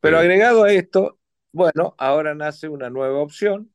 Pero 0.00 0.18
agregado 0.18 0.64
a 0.64 0.72
esto, 0.72 1.18
bueno, 1.52 1.94
ahora 1.98 2.34
nace 2.34 2.68
una 2.68 2.90
nueva 2.90 3.20
opción, 3.20 3.72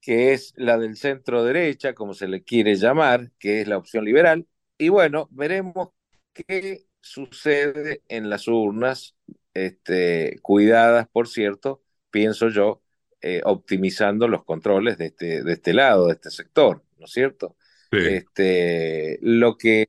que 0.00 0.32
es 0.32 0.52
la 0.56 0.78
del 0.78 0.96
centro 0.96 1.44
derecha, 1.44 1.94
como 1.94 2.14
se 2.14 2.28
le 2.28 2.42
quiere 2.42 2.74
llamar, 2.76 3.30
que 3.38 3.60
es 3.62 3.68
la 3.68 3.78
opción 3.78 4.04
liberal. 4.04 4.46
Y 4.78 4.88
bueno, 4.88 5.28
veremos 5.30 5.90
qué 6.32 6.86
sucede 7.00 8.02
en 8.08 8.28
las 8.30 8.48
urnas, 8.48 9.16
este, 9.54 10.38
cuidadas, 10.42 11.08
por 11.08 11.28
cierto, 11.28 11.82
pienso 12.10 12.48
yo, 12.48 12.82
eh, 13.20 13.40
optimizando 13.44 14.26
los 14.28 14.44
controles 14.44 14.98
de 14.98 15.06
este, 15.06 15.44
de 15.44 15.52
este 15.52 15.72
lado, 15.72 16.08
de 16.08 16.14
este 16.14 16.30
sector, 16.30 16.84
¿no 16.98 17.06
es 17.06 17.12
cierto? 17.12 17.56
Este, 17.90 19.18
lo, 19.20 19.58
que, 19.58 19.88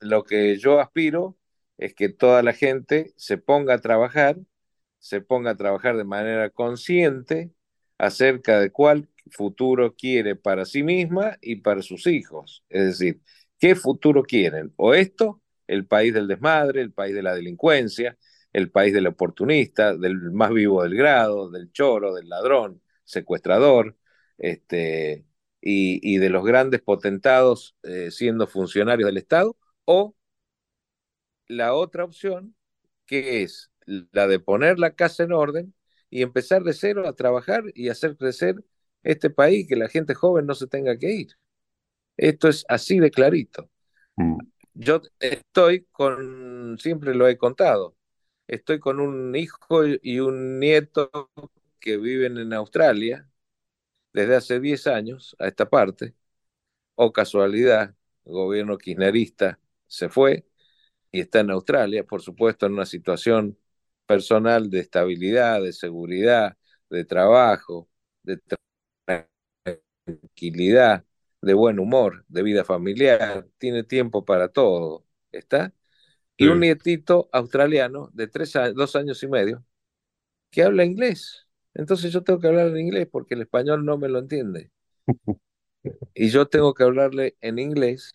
lo 0.00 0.24
que 0.24 0.56
yo 0.56 0.80
aspiro 0.80 1.36
es 1.76 1.94
que 1.94 2.08
toda 2.08 2.42
la 2.42 2.54
gente 2.54 3.12
se 3.16 3.36
ponga 3.36 3.74
a 3.74 3.80
trabajar, 3.80 4.38
se 5.04 5.20
ponga 5.20 5.50
a 5.50 5.56
trabajar 5.56 5.98
de 5.98 6.04
manera 6.04 6.48
consciente 6.48 7.52
acerca 7.98 8.58
de 8.58 8.70
cuál 8.72 9.10
futuro 9.30 9.94
quiere 9.94 10.34
para 10.34 10.64
sí 10.64 10.82
misma 10.82 11.36
y 11.42 11.56
para 11.56 11.82
sus 11.82 12.06
hijos. 12.06 12.64
Es 12.70 12.86
decir, 12.86 13.20
¿qué 13.58 13.74
futuro 13.74 14.22
quieren? 14.22 14.72
O 14.76 14.94
esto, 14.94 15.42
el 15.66 15.86
país 15.86 16.14
del 16.14 16.26
desmadre, 16.26 16.80
el 16.80 16.92
país 16.92 17.14
de 17.14 17.22
la 17.22 17.34
delincuencia, 17.34 18.16
el 18.54 18.70
país 18.70 18.94
del 18.94 19.06
oportunista, 19.06 19.94
del 19.94 20.16
más 20.32 20.50
vivo 20.52 20.82
del 20.82 20.96
grado, 20.96 21.50
del 21.50 21.70
choro, 21.70 22.14
del 22.14 22.30
ladrón, 22.30 22.80
secuestrador, 23.04 23.98
este, 24.38 25.26
y, 25.60 26.16
de 26.18 26.30
los 26.30 26.46
grandes 26.46 26.80
potentados 26.80 27.76
eh, 27.82 28.10
siendo 28.10 28.46
funcionarios 28.46 29.08
del 29.08 29.18
Estado, 29.18 29.54
o 29.84 30.14
la 31.46 31.74
otra 31.74 32.04
opción, 32.04 32.54
que 33.06 33.42
es 33.42 33.70
la 33.86 34.26
de 34.26 34.38
poner 34.38 34.78
la 34.78 34.94
casa 34.94 35.24
en 35.24 35.32
orden 35.32 35.74
y 36.10 36.22
empezar 36.22 36.62
de 36.62 36.72
cero 36.72 37.08
a 37.08 37.14
trabajar 37.14 37.64
y 37.74 37.88
hacer 37.88 38.16
crecer 38.16 38.56
este 39.02 39.30
país, 39.30 39.66
que 39.68 39.76
la 39.76 39.88
gente 39.88 40.14
joven 40.14 40.46
no 40.46 40.54
se 40.54 40.66
tenga 40.66 40.96
que 40.96 41.12
ir. 41.12 41.28
Esto 42.16 42.48
es 42.48 42.64
así 42.68 42.98
de 43.00 43.10
clarito. 43.10 43.70
Mm. 44.16 44.38
Yo 44.74 45.00
estoy 45.20 45.86
con, 45.92 46.78
siempre 46.80 47.14
lo 47.14 47.28
he 47.28 47.36
contado, 47.36 47.96
estoy 48.46 48.80
con 48.80 49.00
un 49.00 49.34
hijo 49.36 49.84
y 49.86 50.20
un 50.20 50.58
nieto 50.58 51.30
que 51.78 51.96
viven 51.96 52.38
en 52.38 52.52
Australia 52.52 53.28
desde 54.12 54.36
hace 54.36 54.60
10 54.60 54.86
años 54.86 55.36
a 55.38 55.48
esta 55.48 55.68
parte, 55.68 56.14
o 56.94 57.12
casualidad, 57.12 57.94
el 58.24 58.32
gobierno 58.32 58.78
kirchnerista 58.78 59.60
se 59.86 60.08
fue 60.08 60.46
y 61.12 61.20
está 61.20 61.40
en 61.40 61.50
Australia, 61.50 62.04
por 62.04 62.22
supuesto, 62.22 62.66
en 62.66 62.74
una 62.74 62.86
situación 62.86 63.58
personal 64.06 64.70
de 64.70 64.80
estabilidad, 64.80 65.62
de 65.62 65.72
seguridad, 65.72 66.56
de 66.90 67.04
trabajo, 67.04 67.88
de 68.22 68.38
tranquilidad, 70.04 71.04
de 71.40 71.54
buen 71.54 71.78
humor, 71.78 72.24
de 72.28 72.42
vida 72.42 72.64
familiar, 72.64 73.46
tiene 73.58 73.84
tiempo 73.84 74.24
para 74.24 74.48
todo, 74.48 75.04
¿está? 75.32 75.72
Y 76.36 76.48
un 76.48 76.60
nietito 76.60 77.28
australiano 77.32 78.10
de 78.14 78.28
tres 78.28 78.54
dos 78.74 78.96
años 78.96 79.22
y 79.22 79.28
medio 79.28 79.64
que 80.50 80.62
habla 80.64 80.84
inglés. 80.84 81.48
Entonces 81.74 82.12
yo 82.12 82.22
tengo 82.24 82.40
que 82.40 82.48
hablar 82.48 82.68
en 82.68 82.78
inglés 82.78 83.08
porque 83.10 83.34
el 83.34 83.42
español 83.42 83.84
no 83.84 83.98
me 83.98 84.08
lo 84.08 84.18
entiende. 84.20 84.72
Y 86.14 86.28
yo 86.30 86.46
tengo 86.48 86.74
que 86.74 86.82
hablarle 86.84 87.36
en 87.40 87.58
inglés. 87.58 88.12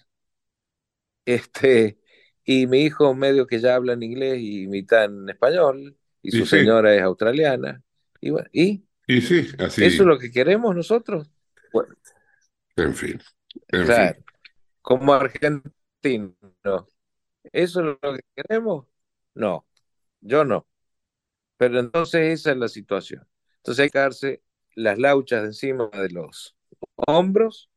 Este, 1.26 2.00
y 2.44 2.68
mi 2.68 2.84
hijo 2.84 3.14
medio 3.14 3.48
que 3.48 3.60
ya 3.60 3.76
habla 3.76 3.94
en 3.94 4.04
inglés 4.04 4.40
y 4.42 4.68
mitad 4.68 5.06
en 5.06 5.30
español, 5.30 5.98
y 6.22 6.32
su 6.32 6.46
señora 6.46 6.96
es 6.96 7.02
australiana. 7.02 7.82
Y 8.22 8.32
bueno, 8.32 8.50
¿y? 8.52 8.86
Y 9.08 9.22
sí, 9.22 9.48
así. 9.58 9.86
¿Eso 9.86 10.04
es 10.04 10.08
lo 10.08 10.20
que 10.20 10.32
queremos 10.32 10.76
nosotros? 10.76 11.30
Bueno, 11.72 11.96
en 12.76 12.94
fin. 12.94 13.22
como 14.82 15.14
argentino, 15.14 16.36
¿eso 17.52 17.80
es 17.80 17.98
lo 18.02 18.14
que 18.14 18.22
queremos? 18.36 18.86
No, 19.34 19.66
yo 20.22 20.46
no. 20.46 20.68
Pero 21.58 21.80
entonces 21.80 22.40
esa 22.40 22.52
es 22.52 22.58
la 22.58 22.68
situación. 22.68 23.28
Entonces 23.58 23.84
hay 23.84 23.90
que 23.90 24.00
darse 24.00 24.44
las 24.76 24.98
lauchas 24.98 25.42
de 25.42 25.48
encima 25.48 25.90
de 25.90 26.10
los 26.10 26.56
hombros 26.96 27.70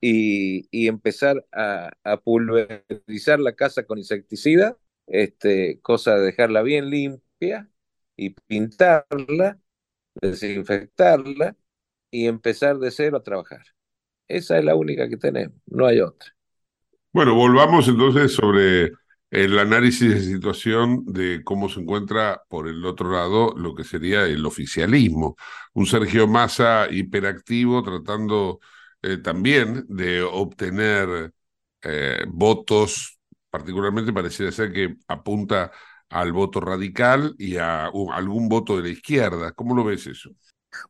y, 0.00 0.86
empezar 0.88 1.46
a, 1.52 1.90
pulverizar 2.22 3.40
la 3.40 3.54
casa 3.54 3.84
con 3.84 3.98
insecticida, 3.98 4.76
este, 5.06 5.80
cosa 5.80 6.16
de 6.16 6.26
dejarla 6.26 6.62
bien 6.62 6.90
limpia 6.90 7.70
y 8.16 8.30
pintarla, 8.30 9.58
desinfectarla 10.20 11.56
y 12.10 12.26
empezar 12.26 12.78
de 12.78 12.90
cero 12.90 13.18
a 13.18 13.22
trabajar. 13.22 13.62
Esa 14.28 14.58
es 14.58 14.64
la 14.64 14.74
única 14.74 15.08
que 15.08 15.16
tenemos, 15.16 15.56
no 15.66 15.86
hay 15.86 16.00
otra. 16.00 16.34
Bueno, 17.12 17.34
volvamos 17.34 17.88
entonces 17.88 18.32
sobre 18.32 18.92
el 19.30 19.58
análisis 19.58 20.14
de 20.14 20.20
situación 20.20 21.04
de 21.06 21.42
cómo 21.44 21.68
se 21.68 21.80
encuentra 21.80 22.42
por 22.48 22.68
el 22.68 22.84
otro 22.84 23.10
lado 23.10 23.54
lo 23.56 23.74
que 23.74 23.84
sería 23.84 24.24
el 24.24 24.44
oficialismo. 24.46 25.36
Un 25.74 25.86
Sergio 25.86 26.26
Massa 26.26 26.88
hiperactivo 26.90 27.82
tratando 27.82 28.60
eh, 29.02 29.18
también 29.18 29.86
de 29.88 30.22
obtener 30.22 31.32
eh, 31.82 32.24
votos, 32.28 33.18
particularmente 33.50 34.12
pareciera 34.12 34.52
ser 34.52 34.72
que 34.72 34.96
apunta 35.06 35.70
al 36.08 36.32
voto 36.32 36.60
radical 36.60 37.34
y 37.38 37.56
a 37.56 37.86
algún 37.86 38.48
voto 38.48 38.76
de 38.76 38.82
la 38.82 38.88
izquierda. 38.88 39.52
¿Cómo 39.52 39.74
lo 39.74 39.84
ves 39.84 40.06
eso? 40.06 40.30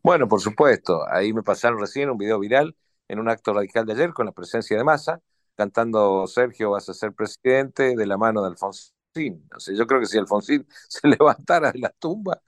Bueno, 0.03 0.29
por 0.29 0.41
supuesto. 0.41 1.07
Ahí 1.09 1.33
me 1.33 1.43
pasaron 1.43 1.81
recién 1.81 2.11
un 2.11 2.19
video 2.19 2.39
viral 2.39 2.77
en 3.09 3.19
un 3.19 3.29
acto 3.29 3.53
radical 3.53 3.87
de 3.87 3.93
ayer 3.95 4.13
con 4.13 4.27
la 4.27 4.33
presencia 4.33 4.77
de 4.77 4.85
Massa, 4.85 5.21
cantando 5.57 6.27
Sergio 6.27 6.71
vas 6.71 6.89
a 6.89 6.95
ser 6.95 7.13
presidente 7.13 7.97
de 7.97 8.07
la 8.07 8.17
mano 8.17 8.43
de 8.43 8.49
Alfonsín. 8.49 9.49
Yo 9.75 9.87
creo 9.87 10.01
que 10.01 10.07
si 10.07 10.19
Alfonsín 10.19 10.67
se 10.89 11.09
levantara 11.09 11.73
de 11.73 11.81
la 11.81 11.91
tumba, 11.91 12.41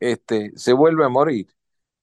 este, 0.00 0.52
se 0.56 0.72
vuelve 0.72 1.04
a 1.04 1.08
morir, 1.08 1.46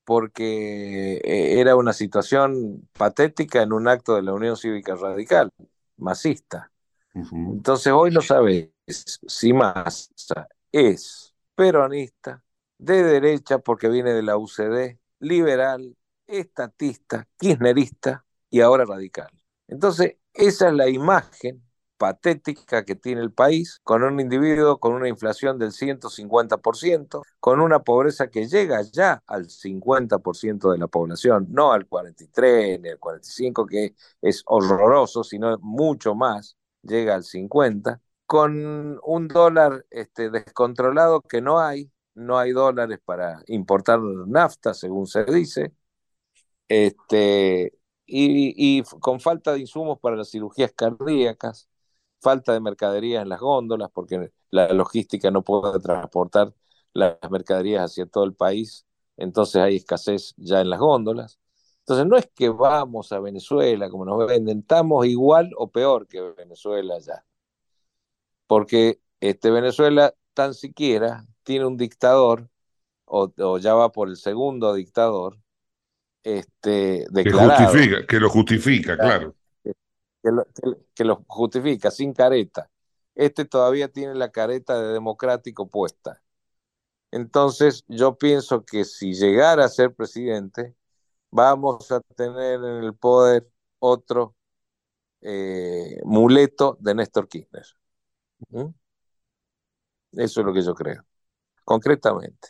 porque 0.05 1.17
eh, 1.23 1.59
era 1.59 1.75
una 1.75 1.93
situación 1.93 2.87
patética 2.97 3.61
en 3.61 3.73
un 3.73 3.87
acto 3.87 4.15
de 4.15 4.23
la 4.23 4.33
Unión 4.33 4.57
Cívica 4.57 4.95
Radical, 4.95 5.51
masista. 5.97 6.71
Entonces 7.13 7.93
hoy 7.93 8.11
no 8.11 8.21
sabes 8.21 8.69
si 8.87 9.53
Massa 9.53 10.47
es 10.71 11.35
peronista, 11.55 12.43
de 12.77 13.03
derecha 13.03 13.59
porque 13.59 13.87
viene 13.87 14.13
de 14.13 14.23
la 14.23 14.37
UCD, 14.37 14.99
liberal, 15.19 15.95
estatista, 16.27 17.27
kirchnerista 17.37 18.25
y 18.49 18.61
ahora 18.61 18.85
radical. 18.85 19.29
Entonces, 19.67 20.17
esa 20.33 20.67
es 20.67 20.73
la 20.73 20.89
imagen 20.89 21.63
patética 22.03 22.83
que 22.83 22.95
tiene 22.95 23.21
el 23.21 23.31
país, 23.31 23.79
con 23.81 24.03
un 24.03 24.19
individuo 24.19 24.77
con 24.77 24.93
una 24.93 25.07
inflación 25.07 25.57
del 25.57 25.71
150%, 25.71 27.21
con 27.39 27.61
una 27.61 27.79
pobreza 27.79 28.27
que 28.29 28.45
llega 28.45 28.81
ya 28.81 29.23
al 29.25 29.47
50% 29.47 30.73
de 30.73 30.79
la 30.79 30.87
población, 30.87 31.47
no 31.51 31.71
al 31.71 31.87
43 31.87 32.81
ni 32.81 32.89
al 32.89 32.99
45, 32.99 33.65
que 33.65 33.95
es 34.21 34.43
horroroso, 34.47 35.23
sino 35.23 35.57
mucho 35.61 36.13
más, 36.13 36.57
llega 36.81 37.15
al 37.15 37.23
50, 37.23 38.01
con 38.25 38.99
un 39.01 39.27
dólar 39.29 39.85
este, 39.89 40.29
descontrolado 40.29 41.21
que 41.21 41.41
no 41.41 41.61
hay, 41.61 41.89
no 42.15 42.37
hay 42.37 42.51
dólares 42.51 42.99
para 43.05 43.41
importar 43.47 44.01
nafta, 44.01 44.73
según 44.73 45.07
se 45.07 45.23
dice, 45.23 45.73
este, 46.67 47.71
y, 48.05 48.83
con 48.99 49.19
falta 49.21 49.53
de 49.53 49.61
insumos 49.61 49.99
para 49.99 50.17
las 50.17 50.31
cirugías 50.31 50.73
cardíacas, 50.73 51.69
falta 52.23 52.53
de 52.53 52.61
mercadería 52.61 53.21
en 53.21 53.29
las 53.29 53.39
góndolas, 53.39 53.91
porque 53.93 54.31
la 54.49 54.69
logística 54.73 55.29
no 55.29 55.43
puede 55.43 55.79
transportar 55.79 56.53
las 56.93 57.17
mercaderías 57.29 57.83
hacia 57.83 58.05
todo 58.05 58.23
el 58.23 58.33
país, 58.33 58.85
entonces 59.17 59.61
hay 59.61 59.75
escasez 59.75 60.33
ya 60.37 60.61
en 60.61 60.69
las 60.69 60.79
góndolas. 60.79 61.39
Entonces 61.79 62.07
no 62.07 62.17
es 62.17 62.29
que 62.33 62.49
vamos 62.49 63.11
a 63.11 63.19
Venezuela 63.19 63.89
como 63.89 64.05
nos 64.05 64.25
venden, 64.25 64.59
estamos 64.59 65.05
igual 65.05 65.51
o 65.57 65.69
peor 65.69 66.07
que 66.07 66.21
Venezuela 66.21 66.97
ya. 66.99 67.25
Porque 68.47 69.01
este 69.19 69.51
Venezuela 69.51 70.13
tan 70.33 70.53
siquiera 70.53 71.25
tiene 71.43 71.65
un 71.65 71.77
dictador, 71.77 72.49
o 73.05 73.57
ya 73.59 73.73
va 73.73 73.91
por 73.91 74.07
el 74.07 74.17
segundo 74.17 74.73
dictador, 74.73 75.37
este, 76.23 77.05
declarado. 77.11 77.57
Que, 77.57 77.63
justifica, 77.65 78.07
que 78.07 78.19
lo 78.19 78.29
justifica, 78.29 78.97
claro. 78.97 79.35
Que, 80.23 81.03
lo, 81.03 81.23
justifica, 81.27 81.91
sin 81.91 82.13
careta. 82.13 82.69
Este 83.15 83.45
todavía 83.45 83.89
tiene 83.89 84.15
la 84.15 84.31
careta 84.31 84.81
de 84.81 84.93
democrático 84.93 85.69
puesta. 85.69 86.21
Entonces, 87.11 87.85
yo 87.87 88.17
pienso 88.17 88.65
que 88.65 88.85
si 88.85 89.13
llegara 89.13 89.65
a 89.65 89.69
ser 89.69 89.93
presidente, 89.95 90.75
vamos 91.31 91.91
a 91.91 92.01
tener 92.15 92.55
en 92.63 92.83
el 92.85 92.95
poder 92.95 93.49
otro 93.79 94.35
eh, 95.21 95.99
muleto 96.05 96.77
de 96.81 96.95
Néstor 96.95 97.27
Kirchner. 97.29 97.65
¿Mm? 98.49 98.73
Eso 100.13 100.39
es 100.41 100.45
lo 100.45 100.53
que 100.53 100.61
yo 100.61 100.73
creo, 100.75 101.03
concretamente. 101.65 102.49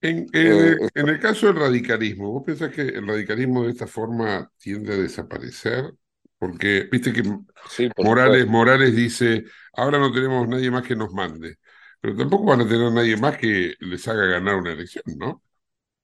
En, 0.00 0.26
Eh, 0.42 0.76
en- 0.84 0.88
en 0.94 1.08
el 1.08 1.20
caso 1.20 1.46
del 1.46 1.56
radicalismo, 1.56 2.32
¿vos 2.32 2.42
pensás 2.44 2.72
que 2.74 2.82
el 2.82 3.06
radicalismo 3.06 3.62
de 3.64 3.70
esta 3.70 3.86
forma 3.86 4.50
tiende 4.58 4.92
a 4.94 4.96
desaparecer? 4.96 5.94
Porque, 6.42 6.88
viste 6.90 7.12
que 7.12 7.22
sí, 7.70 7.88
por 7.90 8.04
Morales, 8.04 8.40
supuesto. 8.40 8.50
Morales 8.50 8.96
dice, 8.96 9.44
ahora 9.74 10.00
no 10.00 10.12
tenemos 10.12 10.48
nadie 10.48 10.72
más 10.72 10.84
que 10.84 10.96
nos 10.96 11.12
mande, 11.12 11.58
pero 12.00 12.16
tampoco 12.16 12.46
van 12.46 12.62
a 12.62 12.68
tener 12.68 12.90
nadie 12.90 13.16
más 13.16 13.38
que 13.38 13.74
les 13.78 14.08
haga 14.08 14.26
ganar 14.26 14.56
una 14.56 14.72
elección, 14.72 15.04
¿no? 15.18 15.40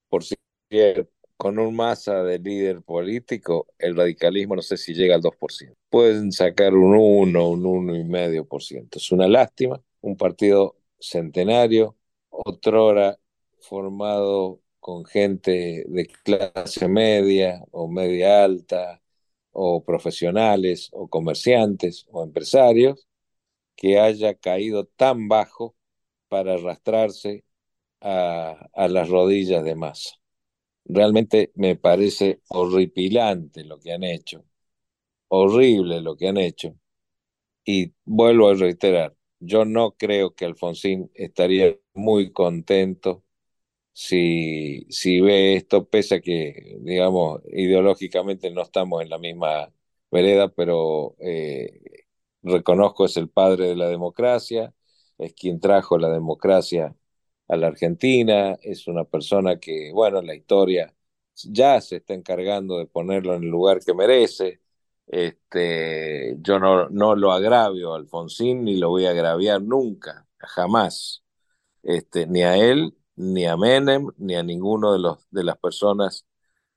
Por 0.09 0.23
cierto, 0.23 1.11
con 1.37 1.59
un 1.59 1.75
masa 1.75 2.23
de 2.23 2.39
líder 2.39 2.83
político, 2.83 3.67
el 3.81 3.97
radicalismo 3.97 4.55
no 4.55 4.63
sé 4.63 4.77
si 4.77 4.95
llega 4.95 5.17
al 5.17 5.23
2%. 5.23 5.75
Pueden 5.91 6.31
sacar 6.31 6.73
un 6.73 6.95
1, 6.95 7.49
un 7.49 7.65
1,5%. 7.65 8.99
Es 8.99 9.11
una 9.11 9.27
lástima, 9.27 9.83
un 10.03 10.17
partido 10.17 10.77
centenario, 11.01 11.97
otrora 12.31 13.19
formado 13.59 14.61
con 14.79 15.05
gente 15.05 15.85
de 15.89 16.07
clase 16.07 16.87
media 16.87 17.61
o 17.73 17.89
media 17.89 18.45
alta, 18.45 19.03
o 19.67 19.85
profesionales, 19.91 20.89
o 20.93 21.09
comerciantes, 21.17 22.07
o 22.13 22.23
empresarios, 22.25 23.09
que 23.77 24.01
haya 24.01 24.35
caído 24.35 24.87
tan 24.87 25.29
bajo 25.29 25.77
para 26.29 26.55
arrastrarse 26.55 27.45
a, 28.01 28.69
a 28.75 28.89
las 28.89 29.09
rodillas 29.11 29.65
de 29.65 29.77
masa. 29.77 30.13
Realmente 30.87 31.53
me 31.57 31.77
parece 31.77 32.41
horripilante 32.49 33.65
lo 33.65 33.79
que 33.81 33.93
han 33.93 34.05
hecho, 34.05 34.45
horrible 35.29 36.01
lo 36.03 36.17
que 36.17 36.29
han 36.29 36.39
hecho. 36.39 36.75
Y 37.65 37.93
vuelvo 38.05 38.49
a 38.51 38.55
reiterar, 38.55 39.15
yo 39.41 39.65
no 39.65 39.93
creo 39.97 40.35
que 40.35 40.45
Alfonsín 40.47 41.11
estaría 41.15 41.77
muy 41.95 42.33
contento 42.33 43.25
si, 43.99 44.87
si 44.91 45.21
ve 45.21 45.57
esto, 45.57 45.89
pese 45.89 46.17
a 46.17 46.21
que, 46.21 46.79
digamos, 46.83 47.41
ideológicamente 47.53 48.49
no 48.51 48.63
estamos 48.63 49.03
en 49.03 49.11
la 49.11 49.19
misma 49.19 49.73
vereda, 50.11 50.49
pero 50.49 51.17
eh, 51.19 51.81
reconozco 52.43 53.07
es 53.07 53.17
el 53.17 53.29
padre 53.29 53.67
de 53.69 53.75
la 53.77 53.89
democracia, 53.89 54.73
es 55.19 55.35
quien 55.35 55.59
trajo 55.61 55.99
la 55.99 56.11
democracia 56.11 56.95
a 57.49 57.57
la 57.57 57.67
Argentina, 57.69 58.57
es 58.63 58.87
una 58.87 59.03
persona 59.05 59.59
que, 59.59 59.91
bueno, 59.93 60.23
la 60.23 60.35
historia 60.37 60.95
ya 61.45 61.81
se 61.81 61.97
está 61.97 62.15
encargando 62.15 62.79
de 62.79 62.87
ponerlo 62.87 63.35
en 63.35 63.43
el 63.45 63.49
lugar 63.51 63.81
que 63.85 63.95
merece. 63.95 64.61
Este, 65.09 66.37
yo 66.41 66.59
no, 66.61 66.89
no 66.91 67.17
lo 67.17 67.33
agravio 67.33 67.95
a 67.95 67.97
Alfonsín 67.97 68.63
ni 68.65 68.77
lo 68.77 68.91
voy 68.91 69.07
a 69.07 69.11
agraviar 69.11 69.61
nunca, 69.63 70.29
jamás. 70.39 71.25
Este, 71.83 72.27
ni 72.27 72.43
a 72.43 72.57
él, 72.59 72.98
ni 73.19 73.47
a 73.47 73.57
Menem, 73.57 74.09
ni 74.19 74.37
a 74.37 74.43
ninguno 74.45 74.93
de 74.93 75.01
los 75.01 75.19
de 75.31 75.45
las 75.45 75.59
personas 75.59 76.27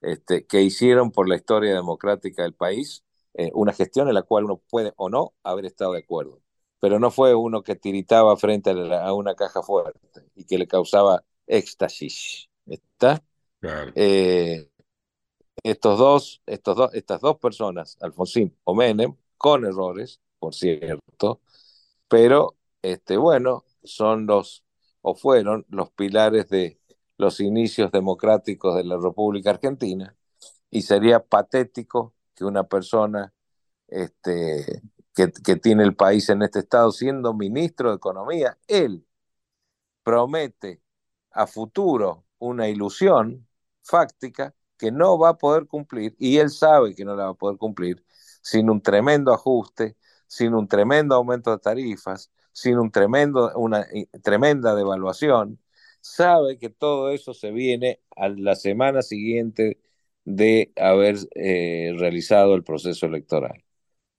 este, 0.02 0.46
que 0.48 0.62
hicieron 0.64 1.12
por 1.12 1.30
la 1.30 1.36
historia 1.36 1.74
democrática 1.76 2.44
del 2.44 2.54
país 2.56 3.04
eh, 3.36 3.52
una 3.54 3.74
gestión 3.74 4.08
en 4.10 4.16
la 4.16 4.24
cual 4.24 4.46
uno 4.46 4.62
puede 4.70 4.94
o 4.98 5.10
no 5.10 5.34
haber 5.44 5.66
estado 5.66 5.94
de 5.94 6.00
acuerdo. 6.00 6.42
Pero 6.80 7.00
no 7.00 7.12
fue 7.12 7.36
uno 7.36 7.64
que 7.64 7.76
tiritaba 7.76 8.36
frente 8.38 8.72
a, 8.72 8.74
la- 8.74 9.06
a 9.06 9.14
una 9.14 9.36
caja 9.36 9.62
fuerte 9.64 10.26
y 10.36 10.46
que 10.46 10.58
le 10.58 10.68
causaba 10.68 11.24
éxtasis. 11.48 12.50
¿Está? 12.66 13.24
Claro. 13.60 13.92
Eh, 13.96 14.70
estos 15.64 15.98
dos, 16.00 16.42
estos 16.46 16.76
dos, 16.76 16.94
estas 16.94 17.22
dos 17.22 17.38
personas, 17.38 17.98
Alfonsín 18.02 18.56
o 18.64 18.74
Menem, 18.76 19.16
con 19.38 19.66
errores, 19.66 20.20
por 20.40 20.56
cierto, 20.56 21.42
pero 22.08 22.58
este, 22.82 23.18
bueno, 23.18 23.66
son 23.84 24.26
los, 24.28 24.64
o 25.02 25.16
fueron 25.16 25.66
los 25.70 25.92
pilares 25.92 26.50
de 26.50 26.80
los 27.18 27.40
inicios 27.40 27.92
democráticos 27.92 28.76
de 28.76 28.84
la 28.84 28.98
República 28.98 29.52
Argentina, 29.52 30.16
y 30.70 30.84
sería 30.84 31.20
patético 31.24 32.14
que 32.36 32.46
una 32.46 32.64
persona 32.64 33.34
este, 33.88 34.82
que, 35.14 35.32
que 35.32 35.56
tiene 35.58 35.84
el 35.84 35.96
país 35.96 36.30
en 36.30 36.42
este 36.44 36.60
estado, 36.60 36.92
siendo 36.92 37.34
ministro 37.34 37.90
de 37.90 37.98
Economía, 37.98 38.58
él 38.68 39.06
promete 40.04 40.82
a 41.32 41.48
futuro 41.48 42.26
una 42.40 42.68
ilusión 42.70 43.48
fáctica 43.84 44.56
que 44.78 44.92
no 44.92 45.20
va 45.20 45.30
a 45.30 45.38
poder 45.38 45.68
cumplir, 45.68 46.16
y 46.18 46.38
él 46.38 46.50
sabe 46.50 46.96
que 46.96 47.06
no 47.06 47.16
la 47.16 47.26
va 47.26 47.30
a 47.32 47.34
poder 47.36 47.58
cumplir, 47.58 48.04
sin 48.42 48.70
un 48.70 48.82
tremendo 48.82 49.32
ajuste, 49.34 49.96
sin 50.26 50.56
un 50.56 50.68
tremendo 50.68 51.14
aumento 51.16 51.52
de 51.52 51.60
tarifas, 51.60 52.32
sin 52.54 52.78
un 52.78 52.92
tremendo, 52.92 53.52
una 53.56 53.82
eh, 53.94 54.08
tremenda 54.24 54.76
devaluación, 54.76 55.60
sabe 56.02 56.58
que 56.58 56.70
todo 56.70 57.12
eso 57.12 57.34
se 57.34 57.52
viene 57.52 58.02
a 58.16 58.30
la 58.30 58.56
semana 58.56 59.02
siguiente 59.02 59.80
de 60.26 60.72
haber 60.76 61.18
eh, 61.36 61.94
realizado 61.98 62.56
el 62.56 62.64
proceso 62.64 63.06
electoral. 63.08 63.64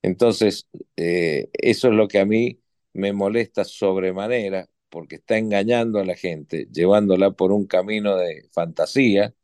Entonces, 0.03 0.69
eh, 0.97 1.49
eso 1.55 1.89
es 1.89 1.95
lo 1.95 2.09
que 2.09 2.19
a 2.21 2.27
mí 2.27 2.61
me 2.93 3.13
molesta 3.13 3.65
sobremanera, 3.65 4.69
porque 4.89 5.17
está 5.17 5.39
engañando 5.39 6.01
a 6.01 6.05
la 6.05 6.17
gente, 6.17 6.69
llevándola 6.73 7.31
por 7.33 7.53
un 7.53 7.67
camino 7.67 8.17
de 8.17 8.49
fantasía, 8.53 9.35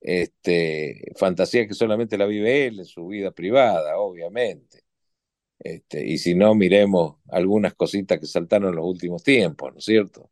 este, 0.00 1.12
fantasía 1.16 1.66
que 1.68 1.74
solamente 1.74 2.18
la 2.18 2.26
vive 2.26 2.66
él 2.66 2.80
en 2.80 2.86
su 2.86 3.06
vida 3.08 3.32
privada, 3.32 3.98
obviamente. 3.98 4.79
Este, 5.60 6.06
y 6.06 6.16
si 6.18 6.34
no, 6.34 6.54
miremos 6.54 7.16
algunas 7.28 7.74
cositas 7.74 8.18
que 8.18 8.26
saltaron 8.26 8.70
en 8.70 8.76
los 8.76 8.86
últimos 8.86 9.22
tiempos, 9.22 9.72
¿no 9.72 9.78
es 9.78 9.84
cierto? 9.84 10.30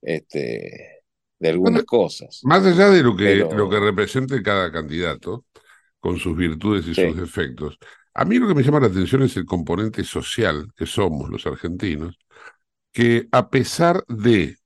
Este, 0.00 1.04
de 1.38 1.48
algunas 1.48 1.84
cosas. 1.84 2.40
Más 2.44 2.64
allá 2.64 2.88
de 2.90 3.02
lo 3.02 3.16
que, 3.16 3.24
Pero- 3.24 3.56
lo 3.56 3.68
que 3.68 3.80
represente 3.80 4.42
cada 4.42 4.70
candidato, 4.70 5.44
con 6.00 6.18
sus 6.18 6.36
virtudes 6.36 6.86
y 6.86 6.94
Sí. 6.94 7.02
sus 7.02 7.16
defectos, 7.16 7.78
a 8.14 8.24
mí 8.24 8.38
lo 8.38 8.48
que 8.48 8.54
me 8.54 8.62
llama 8.62 8.80
la 8.80 8.86
atención 8.86 9.22
es 9.22 9.36
el 9.36 9.46
componente 9.46 10.04
social 10.04 10.68
que 10.76 10.86
somos 10.86 11.30
los 11.30 11.46
argentinos, 11.46 12.18
que 12.92 13.28
a 13.32 13.50
pesar 13.50 14.04
de, 14.08 14.56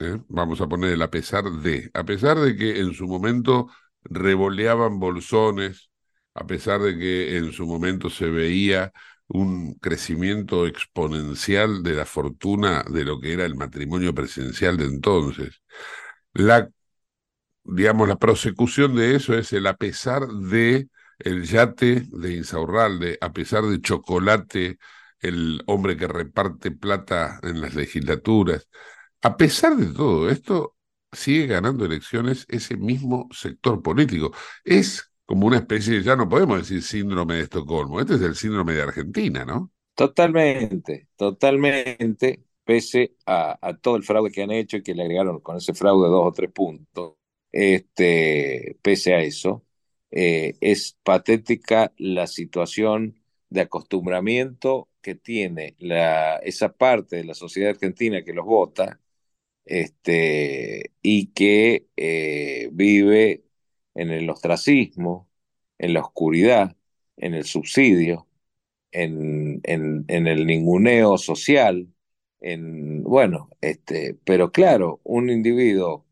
¿eh? 0.00 0.18
vamos 0.28 0.60
a 0.60 0.68
poner 0.68 0.92
el 0.92 1.02
a 1.02 1.10
pesar 1.10 1.44
de, 1.44 1.90
a 1.94 2.04
pesar 2.04 2.38
de 2.38 2.56
que 2.56 2.80
en 2.80 2.94
su 2.94 3.06
momento 3.06 3.68
revoleaban 4.04 5.00
bolsones, 5.00 5.90
a 6.34 6.46
pesar 6.46 6.80
de 6.82 6.98
que 6.98 7.36
en 7.36 7.52
su 7.52 7.66
momento 7.66 8.10
se 8.10 8.26
veía 8.28 8.92
un 9.28 9.74
crecimiento 9.74 10.66
exponencial 10.66 11.82
de 11.82 11.94
la 11.94 12.06
fortuna 12.06 12.84
de 12.90 13.04
lo 13.04 13.20
que 13.20 13.32
era 13.32 13.44
el 13.44 13.56
matrimonio 13.56 14.14
presidencial 14.14 14.76
de 14.76 14.86
entonces, 14.86 15.62
la 16.34 16.70
digamos, 17.64 18.08
la 18.08 18.16
prosecución 18.16 18.94
de 18.96 19.16
eso 19.16 19.34
es 19.34 19.52
el 19.52 19.66
a 19.66 19.76
pesar 19.76 20.26
de 20.28 20.88
el 21.18 21.44
yate 21.44 22.02
de 22.10 22.34
Insaurralde, 22.36 23.18
a 23.20 23.32
pesar 23.32 23.64
de 23.64 23.80
Chocolate, 23.80 24.78
el 25.20 25.62
hombre 25.66 25.96
que 25.96 26.06
reparte 26.08 26.70
plata 26.70 27.40
en 27.42 27.60
las 27.60 27.74
legislaturas. 27.74 28.68
A 29.22 29.36
pesar 29.36 29.76
de 29.76 29.86
todo 29.94 30.28
esto, 30.30 30.76
sigue 31.12 31.46
ganando 31.46 31.84
elecciones 31.84 32.44
ese 32.48 32.76
mismo 32.76 33.28
sector 33.32 33.82
político. 33.82 34.32
Es 34.64 35.10
como 35.26 35.46
una 35.46 35.58
especie, 35.58 36.02
ya 36.02 36.16
no 36.16 36.28
podemos 36.28 36.58
decir 36.58 36.82
síndrome 36.82 37.36
de 37.36 37.42
Estocolmo, 37.42 38.00
este 38.00 38.14
es 38.14 38.22
el 38.22 38.34
síndrome 38.34 38.74
de 38.74 38.82
Argentina, 38.82 39.44
¿no? 39.44 39.72
Totalmente, 39.94 41.08
totalmente, 41.16 42.44
pese 42.64 43.16
a, 43.26 43.76
todo 43.80 43.96
el 43.96 44.02
fraude 44.02 44.30
que 44.30 44.42
han 44.42 44.50
hecho 44.50 44.78
y 44.78 44.82
que 44.82 44.94
le 44.94 45.02
agregaron 45.02 45.40
con 45.40 45.56
ese 45.56 45.74
fraude 45.74 46.08
dos 46.08 46.26
o 46.26 46.32
tres 46.32 46.50
puntos, 46.50 47.14
este, 47.52 48.76
pese 48.82 49.14
a 49.14 49.20
eso, 49.22 49.64
eh, 50.10 50.56
es 50.60 50.96
patética 51.02 51.92
la 51.96 52.26
situación 52.26 53.20
de 53.50 53.62
acostumbramiento 53.62 54.88
que 55.00 55.14
tiene 55.14 55.76
la, 55.78 56.36
esa 56.38 56.72
parte 56.76 57.16
de 57.16 57.24
la 57.24 57.34
sociedad 57.34 57.70
argentina 57.70 58.22
que 58.24 58.32
los 58.32 58.44
vota 58.44 59.00
este, 59.64 60.92
y 61.02 61.28
que 61.32 61.88
eh, 61.96 62.68
vive 62.72 63.43
en 63.94 64.10
el 64.10 64.28
ostracismo, 64.30 65.28
en 65.78 65.94
la 65.94 66.00
oscuridad, 66.00 66.76
en 67.16 67.34
el 67.34 67.44
subsidio, 67.44 68.26
en, 68.92 69.60
en, 69.64 70.04
en 70.08 70.26
el 70.26 70.46
ninguneo 70.46 71.18
social, 71.18 71.88
en, 72.40 73.02
bueno, 73.02 73.50
este, 73.60 74.14
pero 74.24 74.52
claro, 74.52 75.00
un 75.04 75.30
individuo 75.30 76.06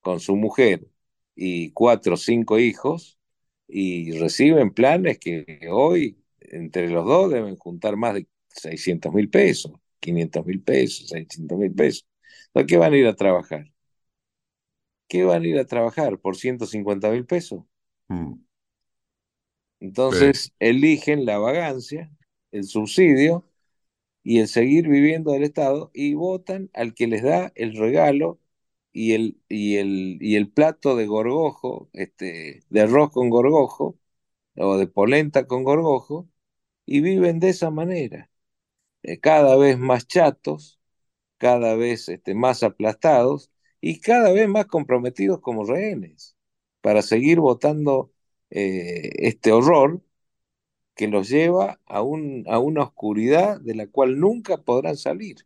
con 0.00 0.20
su 0.20 0.36
mujer 0.36 0.86
y 1.34 1.70
cuatro 1.72 2.14
o 2.14 2.16
cinco 2.16 2.58
hijos 2.58 3.18
y 3.66 4.12
reciben 4.18 4.72
planes 4.72 5.18
que 5.18 5.60
hoy 5.70 6.22
entre 6.40 6.88
los 6.90 7.04
dos 7.06 7.30
deben 7.30 7.56
juntar 7.56 7.96
más 7.96 8.14
de 8.14 8.26
600 8.48 9.12
mil 9.14 9.28
pesos, 9.30 9.72
500 10.00 10.46
mil 10.46 10.62
pesos, 10.62 11.08
600 11.08 11.58
mil 11.58 11.72
pesos. 11.74 12.06
¿Por 12.52 12.66
qué 12.66 12.76
van 12.76 12.92
a 12.94 12.96
ir 12.96 13.06
a 13.06 13.14
trabajar? 13.16 13.66
¿Qué 15.08 15.24
van 15.24 15.42
a 15.42 15.46
ir 15.48 15.58
a 15.58 15.66
trabajar 15.66 16.18
por 16.18 16.36
150 16.36 17.10
mil 17.10 17.26
pesos? 17.26 17.64
Mm. 18.08 18.34
Entonces 19.80 20.52
eligen 20.58 21.24
la 21.24 21.38
vagancia, 21.38 22.10
el 22.50 22.64
subsidio 22.64 23.44
y 24.22 24.40
el 24.40 24.48
seguir 24.48 24.88
viviendo 24.88 25.32
del 25.32 25.44
Estado 25.44 25.90
y 25.94 26.14
votan 26.14 26.70
al 26.74 26.94
que 26.94 27.06
les 27.06 27.22
da 27.22 27.52
el 27.54 27.76
regalo 27.76 28.40
y 28.92 29.12
el, 29.14 29.40
y 29.48 29.76
el, 29.76 30.18
y 30.20 30.36
el 30.36 30.50
plato 30.50 30.96
de 30.96 31.06
gorgojo, 31.06 31.90
este, 31.92 32.62
de 32.70 32.80
arroz 32.82 33.10
con 33.12 33.30
gorgojo 33.30 33.98
o 34.56 34.76
de 34.78 34.86
polenta 34.88 35.46
con 35.46 35.64
gorgojo 35.64 36.28
y 36.86 37.00
viven 37.00 37.40
de 37.40 37.50
esa 37.50 37.70
manera, 37.70 38.30
eh, 39.02 39.20
cada 39.20 39.56
vez 39.56 39.78
más 39.78 40.06
chatos, 40.08 40.80
cada 41.38 41.76
vez 41.76 42.08
este, 42.08 42.34
más 42.34 42.62
aplastados 42.62 43.50
y 43.80 44.00
cada 44.00 44.32
vez 44.32 44.48
más 44.48 44.66
comprometidos 44.66 45.40
como 45.40 45.64
rehenes 45.64 46.36
para 46.80 47.02
seguir 47.02 47.40
votando 47.40 48.12
eh, 48.50 49.10
este 49.18 49.52
horror 49.52 50.02
que 50.96 51.08
los 51.08 51.28
lleva 51.30 51.80
a, 51.86 52.02
un, 52.02 52.44
a 52.48 52.58
una 52.58 52.82
oscuridad 52.84 53.60
de 53.60 53.74
la 53.74 53.86
cual 53.88 54.18
nunca 54.20 54.58
podrán 54.58 54.96
salir, 54.96 55.36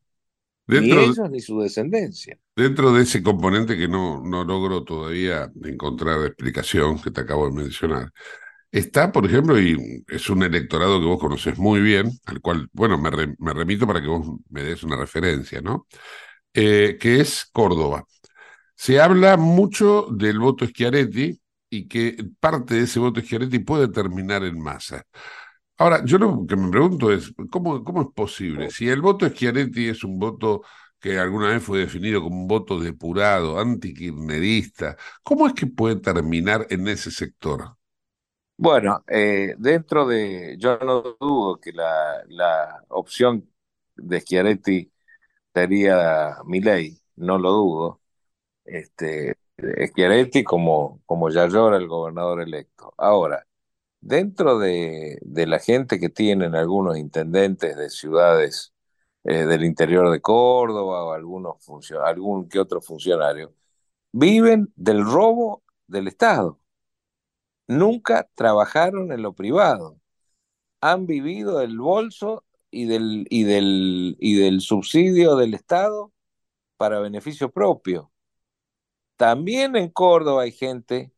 Dentro, 0.66 1.00
ni 1.00 1.02
ellos 1.02 1.30
ni 1.30 1.40
su 1.40 1.60
descendencia. 1.60 2.40
dentro 2.56 2.92
de 2.92 3.02
ese 3.02 3.22
componente 3.22 3.76
que 3.76 3.88
no, 3.88 4.22
no 4.24 4.44
logro 4.44 4.84
todavía 4.84 5.50
encontrar 5.64 6.24
explicación, 6.26 7.00
que 7.00 7.10
te 7.10 7.20
acabo 7.22 7.46
de 7.48 7.52
mencionar, 7.62 8.12
está, 8.72 9.12
por 9.12 9.26
ejemplo, 9.26 9.60
y 9.60 10.04
es 10.08 10.30
un 10.30 10.42
electorado 10.42 11.00
que 11.00 11.06
vos 11.06 11.20
conoces 11.20 11.58
muy 11.58 11.80
bien, 11.80 12.10
al 12.26 12.40
cual, 12.40 12.68
bueno, 12.72 12.98
me, 12.98 13.10
re- 13.10 13.36
me 13.38 13.54
remito 13.54 13.86
para 13.86 14.00
que 14.02 14.08
vos 14.08 14.26
me 14.50 14.62
des 14.64 14.82
una 14.84 14.96
referencia, 14.96 15.60
¿no? 15.62 15.86
Eh, 16.54 16.98
que 17.00 17.20
es 17.20 17.46
Córdoba. 17.52 18.06
Se 18.74 19.00
habla 19.00 19.36
mucho 19.36 20.06
del 20.10 20.38
voto 20.38 20.66
Schiaretti 20.66 21.40
y 21.70 21.88
que 21.88 22.16
parte 22.40 22.74
de 22.74 22.82
ese 22.82 23.00
voto 23.00 23.20
Schiaretti 23.20 23.60
puede 23.60 23.88
terminar 23.88 24.44
en 24.44 24.60
masa. 24.60 25.04
Ahora, 25.78 26.04
yo 26.04 26.18
lo 26.18 26.46
que 26.46 26.56
me 26.56 26.70
pregunto 26.70 27.12
es, 27.12 27.32
¿cómo, 27.50 27.82
cómo 27.84 28.02
es 28.02 28.08
posible? 28.14 28.70
Si 28.70 28.88
el 28.88 29.00
voto 29.00 29.28
Schiaretti 29.28 29.88
es 29.88 30.04
un 30.04 30.18
voto 30.18 30.62
que 31.00 31.18
alguna 31.18 31.48
vez 31.48 31.62
fue 31.62 31.80
definido 31.80 32.22
como 32.22 32.42
un 32.42 32.48
voto 32.48 32.78
depurado, 32.78 33.58
antikirchnerista, 33.58 34.96
¿cómo 35.22 35.46
es 35.48 35.54
que 35.54 35.66
puede 35.66 35.96
terminar 35.96 36.66
en 36.70 36.86
ese 36.88 37.10
sector? 37.10 37.76
Bueno, 38.56 39.04
eh, 39.08 39.54
dentro 39.58 40.06
de, 40.06 40.56
yo 40.58 40.78
no 40.78 41.02
dudo 41.18 41.58
que 41.60 41.72
la, 41.72 42.22
la 42.28 42.84
opción 42.90 43.50
de 43.96 44.20
Schiaretti 44.20 44.92
sería 45.54 46.38
Milei, 46.46 47.00
no 47.16 47.38
lo 47.38 47.50
dudo. 47.52 48.01
Este, 48.64 49.36
Schiaretti 49.86 50.44
como, 50.44 51.02
como 51.06 51.30
Yayora, 51.30 51.76
el 51.76 51.88
gobernador 51.88 52.40
electo. 52.42 52.94
Ahora, 52.98 53.46
dentro 54.00 54.58
de, 54.58 55.18
de 55.22 55.46
la 55.46 55.58
gente 55.60 56.00
que 56.00 56.08
tienen 56.10 56.54
algunos 56.56 56.98
intendentes 56.98 57.76
de 57.76 57.90
ciudades 57.90 58.72
eh, 59.24 59.46
del 59.46 59.64
interior 59.64 60.10
de 60.10 60.20
Córdoba 60.20 61.04
o 61.04 61.12
algunos 61.12 61.56
algún 62.04 62.48
que 62.48 62.58
otro 62.60 62.80
funcionario, 62.80 63.54
viven 64.12 64.72
del 64.76 65.04
robo 65.04 65.62
del 65.88 66.08
Estado. 66.08 66.60
Nunca 67.68 68.28
trabajaron 68.34 69.12
en 69.12 69.22
lo 69.22 69.32
privado. 69.34 69.98
Han 70.80 71.06
vivido 71.06 71.58
del 71.60 71.78
bolso 71.78 72.44
y 72.70 72.86
del, 72.86 73.26
y 73.30 73.44
del, 73.44 74.16
y 74.20 74.36
del 74.36 74.60
subsidio 74.60 75.36
del 75.36 75.54
Estado 75.54 76.12
para 76.78 77.00
beneficio 77.00 77.50
propio. 77.52 78.11
También 79.22 79.76
en 79.76 79.88
Córdoba 79.88 80.42
hay 80.42 80.50
gente 80.50 81.12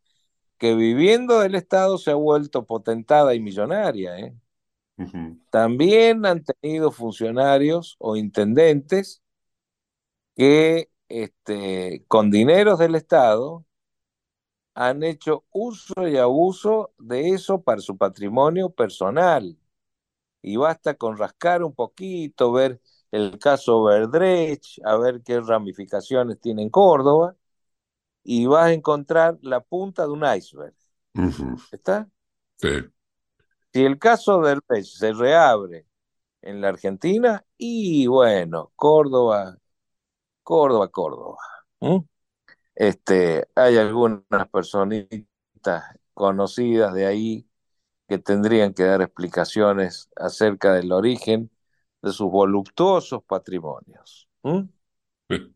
que 0.59 0.75
viviendo 0.75 1.41
del 1.41 1.55
Estado 1.55 1.97
se 1.97 2.11
ha 2.11 2.15
vuelto 2.15 2.67
potentada 2.67 3.35
y 3.35 3.41
millonaria. 3.41 4.19
¿eh? 4.19 4.37
También 5.49 6.27
han 6.27 6.45
tenido 6.45 6.91
funcionarios 6.91 7.97
o 7.99 8.17
intendentes 8.17 9.23
que 10.37 10.91
este, 11.09 12.05
con 12.07 12.31
dineros 12.31 12.79
del 12.79 12.95
Estado 12.95 13.65
han 14.75 15.03
hecho 15.03 15.45
uso 15.51 16.07
y 16.07 16.19
abuso 16.19 16.93
de 16.99 17.31
eso 17.31 17.63
para 17.63 17.81
su 17.81 17.97
patrimonio 17.97 18.69
personal. 18.69 19.57
Y 20.43 20.57
basta 20.57 20.93
con 20.95 21.17
rascar 21.17 21.63
un 21.65 21.75
poquito, 21.75 22.53
ver 22.53 22.83
el 23.13 23.39
caso 23.39 23.85
Verdrech, 23.85 24.79
a 24.85 24.99
ver 24.99 25.23
qué 25.23 25.41
ramificaciones 25.41 26.39
tiene 26.41 26.63
en 26.65 26.71
Córdoba, 26.71 27.35
y 28.25 28.47
vas 28.47 28.67
a 28.67 28.73
encontrar 28.73 29.39
la 29.43 29.61
punta 29.61 30.05
de 30.05 30.11
un 30.13 30.25
iceberg. 30.25 30.75
¿Está? 31.71 32.09
Sí. 32.57 32.69
Si 33.73 33.85
el 33.85 33.99
caso 33.99 34.41
Verdrech 34.41 34.85
se 34.85 35.13
reabre 35.13 35.87
en 36.43 36.61
la 36.61 36.69
Argentina, 36.69 37.45
y 37.59 38.07
bueno, 38.07 38.73
Córdoba, 38.77 39.59
Córdoba, 40.43 40.89
Córdoba. 40.89 41.39
¿Mm? 41.81 41.99
Este, 42.75 43.49
hay 43.55 43.79
algunas 43.79 44.49
personitas 44.53 45.27
conocidas 46.15 46.95
de 46.95 47.07
ahí 47.07 47.49
que 48.09 48.19
tendrían 48.19 48.75
que 48.75 48.85
dar 48.85 49.03
explicaciones 49.03 50.11
acerca 50.17 50.75
del 50.75 50.93
origen 50.93 51.51
de 52.03 52.13
sus 52.13 52.31
voluptuosos 52.31 53.25
patrimonios. 53.25 54.29
¿Mm? 54.43 54.63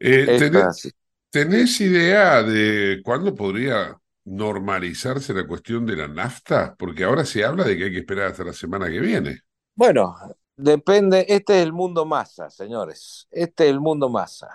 Eh, 0.00 0.22
Esto 0.22 0.32
es 0.32 0.40
¿tenés, 0.40 0.64
así. 0.64 0.90
Tenés 1.34 1.80
idea 1.80 2.44
de 2.44 3.02
cuándo 3.04 3.34
podría 3.34 4.00
normalizarse 4.24 5.34
la 5.34 5.44
cuestión 5.48 5.84
de 5.84 5.96
la 5.96 6.06
nafta? 6.06 6.76
Porque 6.78 7.02
ahora 7.02 7.24
se 7.24 7.44
habla 7.44 7.64
de 7.64 7.76
que 7.76 7.84
hay 7.86 7.90
que 7.90 7.98
esperar 7.98 8.30
hasta 8.30 8.44
la 8.44 8.52
semana 8.52 8.88
que 8.88 9.00
viene. 9.00 9.40
Bueno, 9.74 10.14
depende, 10.56 11.26
este 11.28 11.58
es 11.58 11.64
el 11.64 11.72
mundo 11.72 12.06
masa, 12.06 12.50
señores. 12.50 13.26
Este 13.32 13.64
es 13.64 13.70
el 13.70 13.80
mundo 13.80 14.08
masa. 14.08 14.48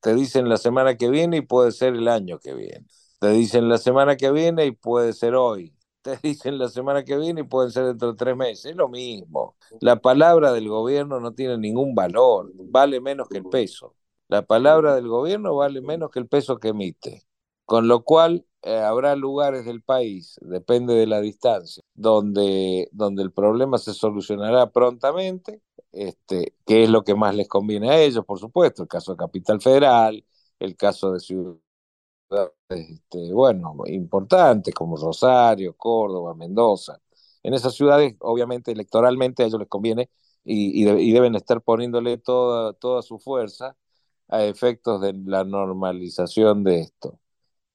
Te 0.00 0.14
dicen 0.14 0.48
la 0.48 0.56
semana 0.56 0.96
que 0.96 1.10
viene 1.10 1.36
y 1.36 1.42
puede 1.42 1.70
ser 1.70 1.92
el 1.92 2.08
año 2.08 2.38
que 2.38 2.54
viene. 2.54 2.86
Te 3.20 3.28
dicen 3.32 3.68
la 3.68 3.76
semana 3.76 4.16
que 4.16 4.32
viene 4.32 4.64
y 4.64 4.70
puede 4.70 5.12
ser 5.12 5.34
hoy. 5.34 5.74
Te 6.00 6.16
dicen 6.22 6.56
la 6.56 6.70
semana 6.70 7.04
que 7.04 7.18
viene 7.18 7.42
y 7.42 7.44
pueden 7.44 7.70
ser 7.70 7.84
dentro 7.84 8.12
de 8.12 8.16
tres 8.16 8.34
meses. 8.34 8.64
Es 8.70 8.76
lo 8.76 8.88
mismo. 8.88 9.56
La 9.80 9.96
palabra 9.96 10.50
del 10.54 10.70
gobierno 10.70 11.20
no 11.20 11.34
tiene 11.34 11.58
ningún 11.58 11.94
valor. 11.94 12.50
Vale 12.54 13.02
menos 13.02 13.28
que 13.28 13.36
el 13.36 13.44
peso. 13.44 13.94
La 14.28 14.42
palabra 14.42 14.94
del 14.94 15.08
gobierno 15.08 15.54
vale 15.56 15.80
menos 15.80 16.10
que 16.10 16.18
el 16.18 16.28
peso 16.28 16.58
que 16.58 16.68
emite. 16.68 17.22
Con 17.64 17.88
lo 17.88 18.04
cual, 18.04 18.46
eh, 18.62 18.76
habrá 18.78 19.16
lugares 19.16 19.64
del 19.64 19.82
país, 19.82 20.36
depende 20.42 20.94
de 20.94 21.06
la 21.06 21.20
distancia, 21.20 21.82
donde, 21.94 22.88
donde 22.92 23.22
el 23.22 23.32
problema 23.32 23.78
se 23.78 23.92
solucionará 23.94 24.70
prontamente, 24.72 25.62
este, 25.92 26.54
que 26.66 26.84
es 26.84 26.90
lo 26.90 27.02
que 27.04 27.14
más 27.14 27.34
les 27.34 27.48
conviene 27.48 27.90
a 27.90 28.00
ellos, 28.00 28.24
por 28.24 28.38
supuesto, 28.38 28.82
el 28.82 28.88
caso 28.88 29.12
de 29.12 29.18
Capital 29.18 29.60
Federal, 29.60 30.24
el 30.60 30.76
caso 30.76 31.12
de 31.12 31.20
ciudades, 31.20 31.60
este, 32.68 33.32
bueno, 33.32 33.74
importantes 33.86 34.74
como 34.74 34.96
Rosario, 34.96 35.74
Córdoba, 35.76 36.34
Mendoza. 36.34 37.00
En 37.42 37.54
esas 37.54 37.74
ciudades, 37.74 38.16
obviamente, 38.20 38.72
electoralmente 38.72 39.42
a 39.42 39.46
ellos 39.46 39.60
les 39.60 39.68
conviene 39.68 40.10
y, 40.44 40.80
y, 40.82 40.84
de- 40.84 41.02
y 41.02 41.12
deben 41.12 41.34
estar 41.36 41.62
poniéndole 41.62 42.18
toda, 42.18 42.72
toda 42.74 43.02
su 43.02 43.18
fuerza 43.18 43.76
a 44.28 44.44
efectos 44.44 45.00
de 45.00 45.12
la 45.24 45.44
normalización 45.44 46.64
de 46.64 46.80
esto. 46.80 47.18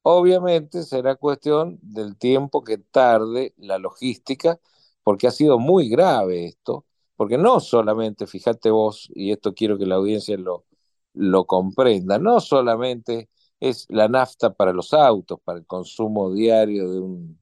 Obviamente 0.04 0.84
será 0.84 1.16
cuestión 1.16 1.80
del 1.82 2.18
tiempo 2.18 2.64
que 2.64 2.78
tarde 2.80 3.54
la 3.58 3.78
logística, 3.78 4.60
porque 5.04 5.28
ha 5.28 5.32
sido 5.32 5.60
muy 5.60 5.90
grave 5.90 6.46
esto, 6.48 6.86
porque 7.16 7.38
no 7.38 7.60
solamente, 7.60 8.28
fíjate 8.28 8.72
vos, 8.72 9.10
y 9.14 9.32
esto 9.32 9.54
quiero 9.54 9.78
que 9.78 9.86
la 9.86 9.96
audiencia 9.96 10.38
lo, 10.38 10.66
lo 11.14 11.46
comprenda, 11.46 12.18
no 12.20 12.40
solamente 12.40 13.30
es 13.60 13.86
la 13.90 14.08
nafta 14.08 14.54
para 14.54 14.74
los 14.74 14.94
autos, 14.94 15.40
para 15.44 15.60
el 15.60 15.66
consumo 15.68 16.34
diario 16.34 16.92
de 16.92 17.00
un, 17.00 17.40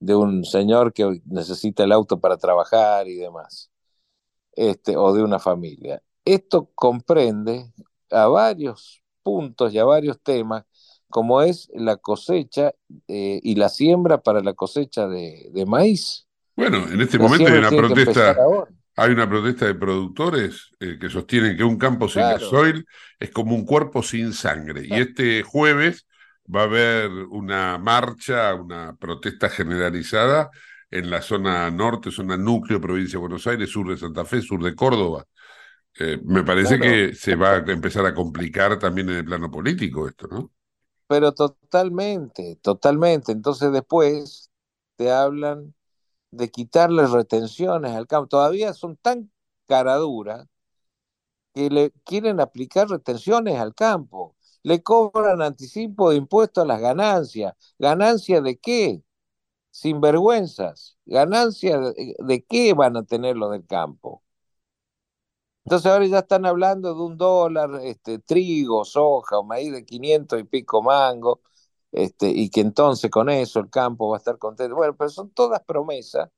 de 0.00 0.14
un 0.16 0.44
señor 0.44 0.92
que 0.92 1.22
necesita 1.26 1.84
el 1.84 1.92
auto 1.92 2.20
para 2.20 2.36
trabajar 2.38 3.08
y 3.08 3.16
demás, 3.16 3.70
este, 4.52 4.96
o 4.96 5.12
de 5.14 5.22
una 5.22 5.38
familia. 5.38 6.02
Esto 6.24 6.70
comprende 6.74 7.72
a 8.10 8.26
varios 8.28 9.02
puntos 9.22 9.72
y 9.74 9.78
a 9.78 9.84
varios 9.84 10.20
temas, 10.22 10.64
como 11.10 11.42
es 11.42 11.70
la 11.74 11.96
cosecha 11.96 12.72
eh, 13.08 13.40
y 13.42 13.54
la 13.56 13.68
siembra 13.68 14.22
para 14.22 14.40
la 14.42 14.54
cosecha 14.54 15.08
de, 15.08 15.48
de 15.52 15.66
maíz. 15.66 16.26
Bueno, 16.54 16.88
en 16.90 17.00
este 17.00 17.18
La 17.18 17.24
momento 17.24 17.50
hay 17.50 17.58
una 17.58 17.74
protesta, 17.74 18.42
hay 18.96 19.12
una 19.12 19.28
protesta 19.28 19.66
de 19.66 19.74
productores 19.74 20.70
eh, 20.80 20.98
que 21.00 21.10
sostienen 21.10 21.56
que 21.56 21.64
un 21.64 21.78
campo 21.78 22.08
sin 22.08 22.22
Claro. 22.22 22.38
gasoil 22.40 22.86
es 23.20 23.30
como 23.30 23.54
un 23.54 23.66
cuerpo 23.66 24.02
sin 24.02 24.32
sangre. 24.32 24.82
Y 24.86 24.98
este 25.00 25.42
jueves 25.42 26.06
va 26.54 26.62
a 26.62 26.64
haber 26.64 27.10
una 27.30 27.76
marcha, 27.78 28.54
una 28.54 28.96
protesta 28.96 29.50
generalizada 29.50 30.50
en 30.90 31.10
la 31.10 31.20
zona 31.20 31.70
norte, 31.70 32.10
zona 32.10 32.36
núcleo, 32.38 32.80
provincia 32.80 33.18
de 33.18 33.20
Buenos 33.20 33.46
Aires, 33.46 33.68
sur 33.70 33.88
de 33.90 33.96
Santa 33.98 34.24
Fe, 34.24 34.40
sur 34.40 34.62
de 34.62 34.74
Córdoba. 34.74 35.24
Eh, 35.98 36.18
me 36.24 36.42
parece 36.44 36.78
Claro. 36.78 36.80
que 36.80 37.14
se 37.14 37.36
va 37.36 37.52
a 37.56 37.58
empezar 37.72 38.04
a 38.06 38.14
complicar 38.14 38.78
también 38.78 39.08
en 39.10 39.16
el 39.16 39.24
plano 39.24 39.50
político 39.50 40.06
esto, 40.08 40.26
¿no? 40.28 40.52
Pero 41.08 41.32
totalmente, 41.34 42.56
totalmente. 42.62 43.32
Entonces 43.32 43.72
después 43.72 44.50
te 44.96 45.10
hablan 45.12 45.74
de 46.30 46.50
quitarle 46.50 47.06
retenciones 47.06 47.92
al 47.94 48.06
campo. 48.06 48.28
Todavía 48.28 48.74
son 48.74 48.96
tan 48.98 49.32
cara 49.68 49.96
dura 49.96 50.48
que 51.54 51.70
le 51.70 51.90
quieren 52.04 52.40
aplicar 52.40 52.88
retenciones 52.88 53.58
al 53.58 53.74
campo. 53.74 54.36
Le 54.62 54.82
cobran 54.82 55.42
anticipo 55.42 56.10
de 56.10 56.16
impuestos 56.16 56.64
a 56.64 56.66
las 56.66 56.80
ganancias. 56.80 57.54
¿Ganancia 57.78 58.40
de 58.40 58.58
qué? 58.58 59.02
Sinvergüenzas. 59.72 60.98
¿Ganancia 61.06 61.78
de, 61.80 62.16
de 62.18 62.44
qué 62.44 62.74
van 62.74 62.96
a 62.98 63.04
tener 63.04 63.36
los 63.36 63.52
del 63.52 63.66
campo? 63.66 64.22
Entonces 65.66 65.90
ahora 65.90 66.06
ya 66.06 66.20
están 66.20 66.46
hablando 66.46 66.94
de 66.94 67.02
un 67.02 67.16
dólar, 67.18 67.70
este, 67.82 68.20
trigo, 68.20 68.84
soja 68.84 69.38
o 69.38 69.44
maíz 69.44 69.72
de 69.72 69.84
500 69.84 70.38
y 70.40 70.44
pico 70.44 70.82
mango, 70.82 71.40
este, 71.92 72.28
y 72.30 72.50
que 72.50 72.60
entonces 72.60 73.10
con 73.10 73.28
eso 73.30 73.58
el 73.60 73.70
campo 73.70 74.08
va 74.10 74.16
a 74.16 74.18
estar 74.18 74.38
contento. 74.38 74.76
Bueno, 74.76 74.96
pero 74.96 75.10
son 75.10 75.30
todas 75.30 75.62
promesas. 75.64 76.30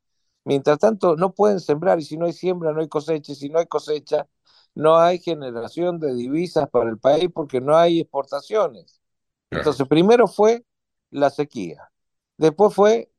Mientras 0.45 0.79
tanto, 0.79 1.17
no 1.17 1.35
pueden 1.35 1.61
sembrar 1.61 1.99
y 2.01 2.05
si 2.05 2.17
no 2.17 2.25
hay 2.27 2.33
siembra, 2.33 2.73
no 2.73 2.81
hay 2.81 2.89
cosecha, 2.89 3.33
y 3.33 3.35
si 3.35 3.51
no 3.51 3.59
hay 3.59 3.67
cosecha, 3.67 4.27
no 4.75 4.97
hay 4.99 5.19
generación 5.19 5.99
de 6.01 6.15
divisas 6.15 6.69
para 6.71 6.89
el 6.91 6.99
país 6.99 7.29
porque 7.35 7.61
no 7.61 7.77
hay 7.77 8.01
exportaciones. 8.01 9.01
Entonces, 9.51 9.87
primero 9.89 10.29
fue 10.29 10.65
la 11.11 11.31
sequía, 11.31 11.91
después 12.39 12.75
fue 12.75 13.11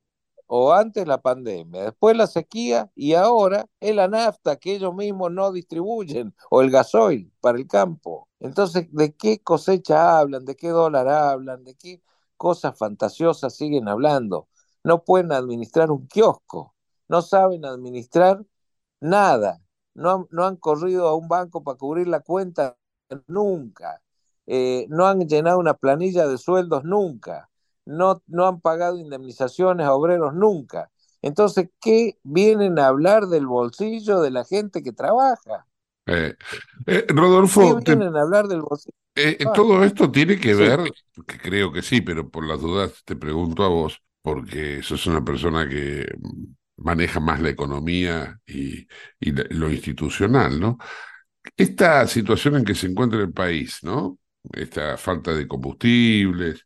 o 0.52 0.74
antes 0.74 1.08
la 1.08 1.22
pandemia, 1.22 1.84
después 1.84 2.18
la 2.18 2.26
sequía 2.26 2.92
y 2.96 3.14
ahora 3.14 3.68
es 3.80 3.96
la 3.96 4.08
nafta 4.08 4.56
que 4.56 4.74
ellos 4.76 4.96
mismos 4.96 5.32
no 5.32 5.52
distribuyen 5.52 6.34
o 6.50 6.62
el 6.62 6.72
gasoil 6.72 7.32
para 7.40 7.60
el 7.60 7.68
campo. 7.68 8.28
Entonces, 8.40 8.88
¿de 8.92 9.16
qué 9.16 9.44
cosecha 9.44 10.18
hablan? 10.20 10.46
¿De 10.46 10.56
qué 10.56 10.70
dólar 10.70 11.08
hablan? 11.08 11.64
¿De 11.64 11.76
qué 11.76 12.02
cosas 12.36 12.76
fantasiosas 12.78 13.56
siguen 13.56 13.88
hablando? 13.88 14.48
No 14.84 15.04
pueden 15.04 15.32
administrar 15.34 15.92
un 15.92 16.08
kiosco, 16.08 16.74
no 17.08 17.22
saben 17.22 17.64
administrar 17.66 18.44
nada, 19.02 19.62
no 19.94 20.28
no 20.32 20.46
han 20.46 20.56
corrido 20.58 21.08
a 21.10 21.16
un 21.16 21.28
banco 21.28 21.64
para 21.64 21.78
cubrir 21.78 22.08
la 22.08 22.22
cuenta 22.22 22.76
nunca, 23.28 24.02
eh, 24.48 24.88
no 24.90 25.06
han 25.06 25.28
llenado 25.28 25.60
una 25.60 25.76
planilla 25.76 26.28
de 26.28 26.40
sueldos 26.40 26.84
nunca 26.86 27.50
no, 27.90 28.22
no 28.28 28.48
han 28.48 28.62
pagado 28.62 28.98
indemnizaciones 29.00 29.86
a 29.88 29.94
obreros 29.94 30.34
nunca. 30.34 30.92
Entonces, 31.22 31.70
¿qué 31.82 32.18
vienen 32.24 32.80
a 32.80 32.88
hablar 32.88 33.28
del 33.28 33.48
bolsillo 33.48 34.22
de 34.22 34.32
la 34.32 34.46
gente 34.46 34.84
que 34.84 34.94
trabaja? 34.94 35.68
Eh, 36.06 36.36
eh, 36.88 37.06
Rodolfo, 37.10 37.64
¿Qué 37.84 37.96
vienen 37.96 38.16
a 38.16 38.22
hablar 38.22 38.48
del 38.48 38.62
bolsillo? 38.62 38.96
eh, 39.16 39.48
todo 39.54 39.84
esto 39.84 40.12
tiene 40.12 40.40
que 40.40 40.54
sí. 40.54 40.56
ver, 40.56 40.80
que 41.28 41.38
creo 41.40 41.72
que 41.72 41.82
sí, 41.82 42.02
pero 42.02 42.30
por 42.30 42.46
las 42.48 42.62
dudas 42.62 43.04
te 43.06 43.16
pregunto 43.16 43.64
a 43.64 43.68
vos, 43.70 44.02
porque 44.22 44.82
sos 44.84 45.06
una 45.08 45.24
persona 45.24 45.68
que 45.68 46.06
maneja 46.78 47.20
más 47.20 47.42
la 47.42 47.50
economía 47.50 48.40
y, 48.46 48.88
y 49.20 49.32
lo 49.54 49.70
institucional, 49.72 50.60
¿no? 50.60 50.78
Esta 51.58 52.08
situación 52.08 52.58
en 52.58 52.66
que 52.66 52.76
se 52.76 52.88
encuentra 52.88 53.20
el 53.22 53.34
país, 53.34 53.80
¿no? 53.84 54.20
Esta 54.54 54.98
falta 54.98 55.34
de 55.34 55.48
combustibles, 55.48 56.66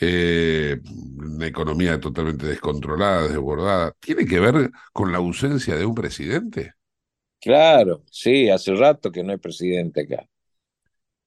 eh, 0.00 0.80
una 1.16 1.46
economía 1.46 2.00
totalmente 2.00 2.46
descontrolada, 2.46 3.28
desbordada, 3.28 3.92
¿tiene 4.00 4.26
que 4.26 4.40
ver 4.40 4.70
con 4.92 5.12
la 5.12 5.18
ausencia 5.18 5.76
de 5.76 5.86
un 5.86 5.94
presidente? 5.94 6.74
Claro, 7.40 8.02
sí, 8.10 8.48
hace 8.48 8.74
rato 8.74 9.12
que 9.12 9.22
no 9.22 9.32
hay 9.32 9.38
presidente 9.38 10.00
acá. 10.02 10.28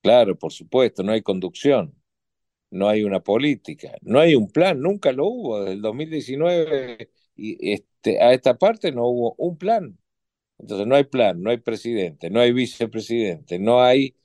Claro, 0.01 0.38
por 0.38 0.53
supuesto, 0.53 1.03
no 1.03 1.11
hay 1.11 1.22
conducción, 1.22 1.93
no 2.72 2.89
hay 2.89 3.03
una 3.03 3.22
política, 3.22 3.97
no 4.01 4.20
hay 4.20 4.36
un 4.36 4.51
plan, 4.51 4.82
nunca 4.82 5.11
lo 5.11 5.28
hubo. 5.28 5.59
Desde 5.61 5.74
el 5.74 5.82
2019 5.82 7.11
y 7.36 7.74
este, 7.74 8.22
a 8.22 8.34
esta 8.34 8.57
parte 8.57 8.91
no 8.91 9.07
hubo 9.07 9.36
un 9.38 9.57
plan. 9.57 9.97
Entonces 10.59 10.88
no 10.88 10.95
hay 10.95 11.05
plan, 11.05 11.41
no 11.43 11.51
hay 11.51 11.57
presidente, 11.59 12.30
no 12.32 12.41
hay 12.41 12.53
vicepresidente, 12.53 13.59
no 13.59 13.84
hay 13.84 14.15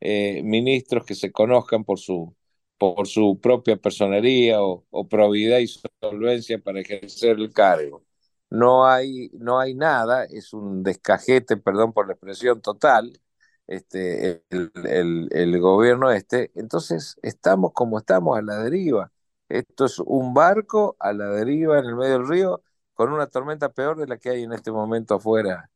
eh, 0.00 0.42
ministros 0.44 1.06
que 1.06 1.14
se 1.16 1.32
conozcan 1.32 1.84
por 1.84 1.98
su, 2.00 2.36
por 2.78 3.06
su 3.08 3.40
propia 3.40 3.76
personería 3.76 4.62
o, 4.62 4.86
o 4.90 5.34
y 5.34 5.66
solvencia 6.00 6.58
para 6.58 6.80
ejercer 6.80 7.38
el 7.38 7.52
cargo. 7.52 8.04
No 8.50 8.86
hay, 8.86 9.30
no 9.34 9.58
hay 9.60 9.74
nada, 9.74 10.24
es 10.24 10.52
un 10.54 10.82
descajete, 10.82 11.56
perdón 11.58 11.92
por 11.92 12.06
la 12.06 12.14
expresión 12.14 12.62
total, 12.62 13.20
este, 13.66 14.42
el, 14.50 14.70
el, 14.84 15.28
el 15.32 15.60
gobierno 15.60 16.10
este. 16.10 16.50
Entonces 16.54 17.16
estamos 17.22 17.72
como 17.74 17.98
estamos 17.98 18.38
a 18.38 18.42
la 18.42 18.58
deriva. 18.62 19.12
Esto 19.48 19.84
es 19.86 19.98
un 20.00 20.34
barco 20.34 20.96
a 21.00 21.12
la 21.12 21.26
deriva 21.30 21.78
en 21.78 21.86
el 21.86 21.96
medio 21.96 22.14
del 22.14 22.28
río 22.28 22.62
con 22.94 23.12
una 23.12 23.26
tormenta 23.26 23.68
peor 23.70 23.96
de 23.98 24.06
la 24.06 24.18
que 24.18 24.30
hay 24.30 24.42
en 24.44 24.52
este 24.52 24.72
momento 24.72 25.14
afuera 25.16 25.70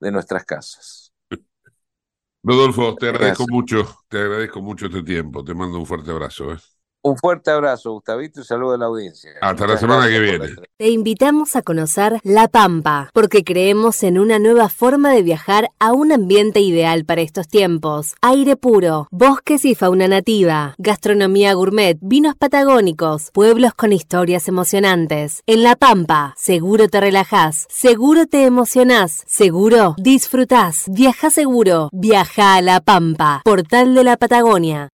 de 0.00 0.12
nuestras 0.12 0.44
casas. 0.44 1.12
Rodolfo, 2.46 2.96
te 2.96 3.08
agradezco 3.08 3.46
Gracias. 3.46 3.48
mucho, 3.48 3.98
te 4.08 4.18
agradezco 4.18 4.62
mucho 4.62 4.86
este 4.86 5.02
tiempo, 5.02 5.44
te 5.44 5.54
mando 5.54 5.78
un 5.78 5.84
fuerte 5.86 6.10
abrazo, 6.12 6.52
¿eh? 6.54 6.58
Un 7.02 7.16
fuerte 7.16 7.52
abrazo, 7.52 7.92
Gustavito, 7.92 8.40
y 8.40 8.44
saludo 8.44 8.74
a 8.74 8.78
la 8.78 8.86
audiencia. 8.86 9.30
Hasta 9.40 9.66
la 9.68 9.76
semana 9.76 10.08
que 10.08 10.14
la 10.14 10.18
viene. 10.18 10.56
Te 10.76 10.90
invitamos 10.90 11.54
a 11.54 11.62
conocer 11.62 12.18
La 12.24 12.48
Pampa, 12.48 13.10
porque 13.14 13.44
creemos 13.44 14.02
en 14.02 14.18
una 14.18 14.40
nueva 14.40 14.68
forma 14.68 15.12
de 15.12 15.22
viajar 15.22 15.70
a 15.78 15.92
un 15.92 16.10
ambiente 16.10 16.58
ideal 16.60 17.04
para 17.04 17.20
estos 17.20 17.46
tiempos. 17.46 18.14
Aire 18.22 18.56
puro, 18.56 19.06
bosques 19.12 19.64
y 19.64 19.76
fauna 19.76 20.08
nativa, 20.08 20.74
gastronomía 20.78 21.54
gourmet, 21.54 21.96
vinos 22.00 22.34
patagónicos, 22.34 23.30
pueblos 23.32 23.72
con 23.74 23.92
historias 23.92 24.48
emocionantes. 24.48 25.42
En 25.46 25.62
La 25.62 25.76
Pampa, 25.76 26.34
seguro 26.36 26.88
te 26.88 27.00
relajás, 27.00 27.66
seguro 27.68 28.26
te 28.26 28.44
emocionás, 28.46 29.22
seguro 29.26 29.94
disfrutás. 29.96 30.86
Viaja 30.88 31.30
seguro, 31.30 31.88
viaja 31.92 32.56
a 32.56 32.62
La 32.62 32.80
Pampa, 32.80 33.42
portal 33.44 33.94
de 33.94 34.02
la 34.02 34.16
Patagonia. 34.16 34.88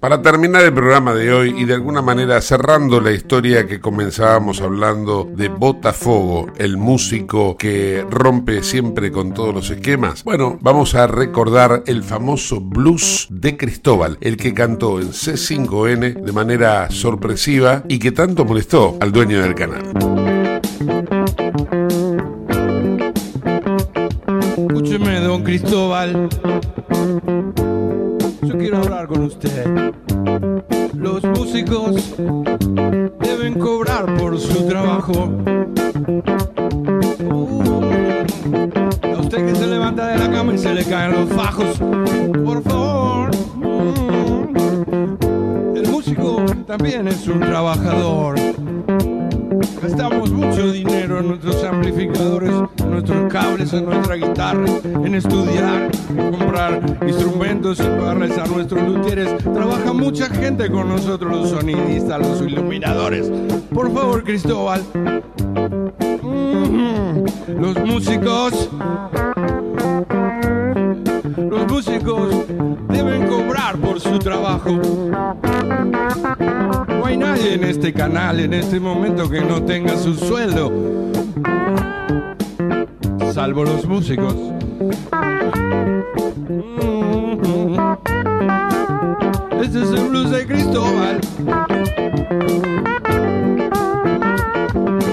Para 0.00 0.20
terminar 0.20 0.64
el 0.64 0.74
programa 0.74 1.14
de 1.14 1.32
hoy 1.32 1.54
y 1.56 1.64
de 1.64 1.74
alguna 1.74 2.02
manera 2.02 2.40
cerrando 2.40 3.00
la 3.00 3.12
historia 3.12 3.68
que 3.68 3.80
comenzábamos 3.80 4.60
hablando 4.60 5.30
de 5.32 5.48
Botafogo, 5.48 6.48
el 6.58 6.76
músico 6.76 7.56
que 7.56 8.04
rompe 8.10 8.64
siempre 8.64 9.12
con 9.12 9.32
todos 9.32 9.54
los 9.54 9.70
esquemas, 9.70 10.24
bueno, 10.24 10.58
vamos 10.60 10.96
a 10.96 11.06
recordar 11.06 11.84
el 11.86 12.02
famoso 12.02 12.60
blues 12.60 13.28
de 13.30 13.56
Cristóbal, 13.56 14.18
el 14.20 14.36
que 14.36 14.52
cantó 14.52 15.00
en 15.00 15.10
C5N 15.10 16.20
de 16.20 16.32
manera 16.32 16.90
sorpresiva 16.90 17.84
y 17.86 18.00
que 18.00 18.10
tanto 18.10 18.44
molestó 18.44 18.96
al 19.00 19.12
dueño 19.12 19.40
del 19.40 19.54
canal. 19.54 20.21
Cristóbal. 25.52 26.30
Yo 28.40 28.56
quiero 28.56 28.78
hablar 28.78 29.06
con 29.06 29.24
usted. 29.24 29.92
Los 30.94 31.22
músicos 31.24 32.16
deben 33.20 33.58
cobrar 33.58 34.16
por 34.16 34.40
su 34.40 34.66
trabajo. 34.66 35.28
Uh, 37.30 37.82
a 39.02 39.20
usted 39.20 39.46
que 39.46 39.54
se 39.54 39.66
levanta 39.66 40.06
de 40.06 40.20
la 40.20 40.30
cama 40.30 40.54
y 40.54 40.58
se 40.58 40.72
le 40.72 40.86
caen 40.86 41.12
los 41.12 41.28
fajos. 41.28 41.78
Por 42.46 42.62
favor. 42.62 43.30
Mm. 43.56 44.56
El 45.76 45.86
músico 45.90 46.46
también 46.66 47.08
es 47.08 47.28
un 47.28 47.40
trabajador. 47.40 48.36
Gastamos 49.82 50.30
mucho 50.30 50.70
dinero 50.70 51.18
en 51.18 51.28
nuestros 51.28 51.64
amplificadores, 51.64 52.52
en 52.78 52.90
nuestros 52.92 53.32
cables, 53.32 53.72
en 53.72 53.84
nuestra 53.84 54.14
guitarra, 54.14 54.64
en 54.84 55.14
estudiar, 55.16 55.90
en 56.16 56.30
comprar 56.30 56.80
instrumentos 57.04 57.80
y 57.80 57.82
pagarles 57.82 58.38
a 58.38 58.46
nuestros 58.46 58.80
luthieres. 58.88 59.36
Trabaja 59.38 59.92
mucha 59.92 60.26
gente 60.26 60.70
con 60.70 60.88
nosotros, 60.88 61.32
los 61.32 61.50
sonidistas, 61.50 62.20
los 62.20 62.40
iluminadores. 62.42 63.28
Por 63.74 63.92
favor, 63.92 64.22
Cristóbal. 64.22 64.84
Los 67.48 67.84
músicos. 67.84 68.70
Por 73.78 74.00
su 74.00 74.18
trabajo. 74.18 74.70
No 76.88 77.06
hay 77.06 77.16
nadie 77.16 77.54
en 77.54 77.64
este 77.64 77.92
canal 77.92 78.40
en 78.40 78.54
este 78.54 78.80
momento 78.80 79.28
que 79.28 79.40
no 79.40 79.62
tenga 79.62 79.96
su 79.96 80.14
sueldo. 80.14 80.72
Salvo 83.32 83.64
los 83.64 83.86
músicos. 83.86 84.34
Este 89.62 89.82
es 89.82 89.90
el 89.90 90.08
blues 90.08 90.30
de 90.30 90.46
Cristóbal. 90.46 91.20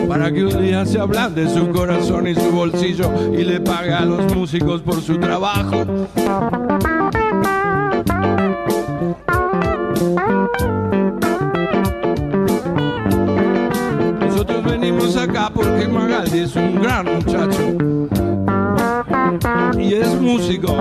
Para 0.07 0.32
que 0.32 0.43
un 0.43 0.62
día 0.62 0.86
se 0.86 0.99
ablande 0.99 1.47
su 1.47 1.70
corazón 1.70 2.28
y 2.28 2.36
su 2.36 2.51
bolsillo 2.51 3.12
y 3.32 3.43
le 3.43 3.62
pague 3.62 3.93
a 3.93 4.01
los 4.01 4.36
músicos 4.36 4.82
por 4.82 5.01
su 5.01 5.18
trabajo. 5.18 5.86
Nosotros 14.20 14.64
Nos 14.64 14.72
venimos 14.72 15.18
acá 15.18 15.51
porque 15.53 15.88
Magaldi 15.88 16.39
es 16.39 16.55
un 16.55 16.82
gran 16.82 17.05
muchacho 17.05 17.99
y 19.78 19.93
es 19.93 20.20
músico. 20.20 20.76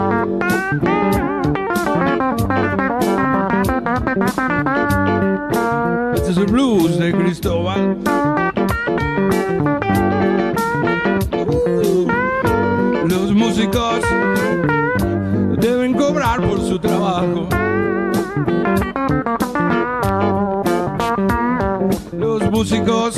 Este 6.14 6.30
es 6.30 6.36
el 6.36 6.46
blues 6.46 6.98
de 6.98 7.12
Cristóbal. 7.12 7.96
Uh, 11.32 12.08
los 13.06 13.32
músicos 13.32 13.97
músicos 22.58 23.14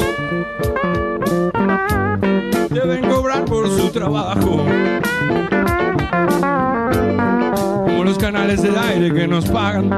deben 2.69 3.09
cobrar 3.09 3.43
por 3.47 3.67
su 3.71 3.89
trabajo. 3.89 4.67
Como 7.87 8.05
los 8.05 8.19
canales 8.19 8.61
del 8.61 8.77
aire 8.77 9.15
que 9.15 9.27
nos 9.27 9.47
pagan. 9.47 9.89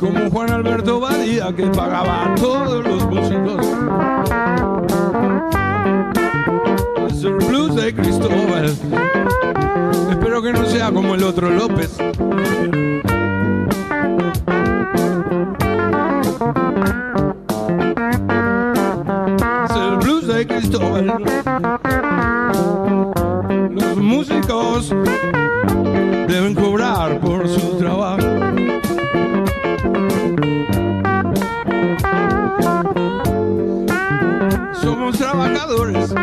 Como 0.00 0.28
Juan 0.28 0.50
Alberto 0.50 0.98
Badía 0.98 1.54
que 1.54 1.66
pagaba 1.68 2.32
a 2.32 2.34
todos 2.34 2.84
los 2.84 3.06
músicos. 3.06 3.64
Blues 7.46 7.76
de 7.76 7.94
Cristóbal. 7.94 8.76
Espero 10.10 10.42
que 10.42 10.52
no 10.52 10.66
sea 10.66 10.90
como 10.90 11.14
el 11.14 11.22
otro 11.22 11.48
López. 11.48 11.96
Deben 24.90 26.54
cobrar 26.54 27.18
por 27.20 27.48
su 27.48 27.76
trabajo. 27.78 28.18
Somos 34.80 35.18
trabajadores. 35.18 36.14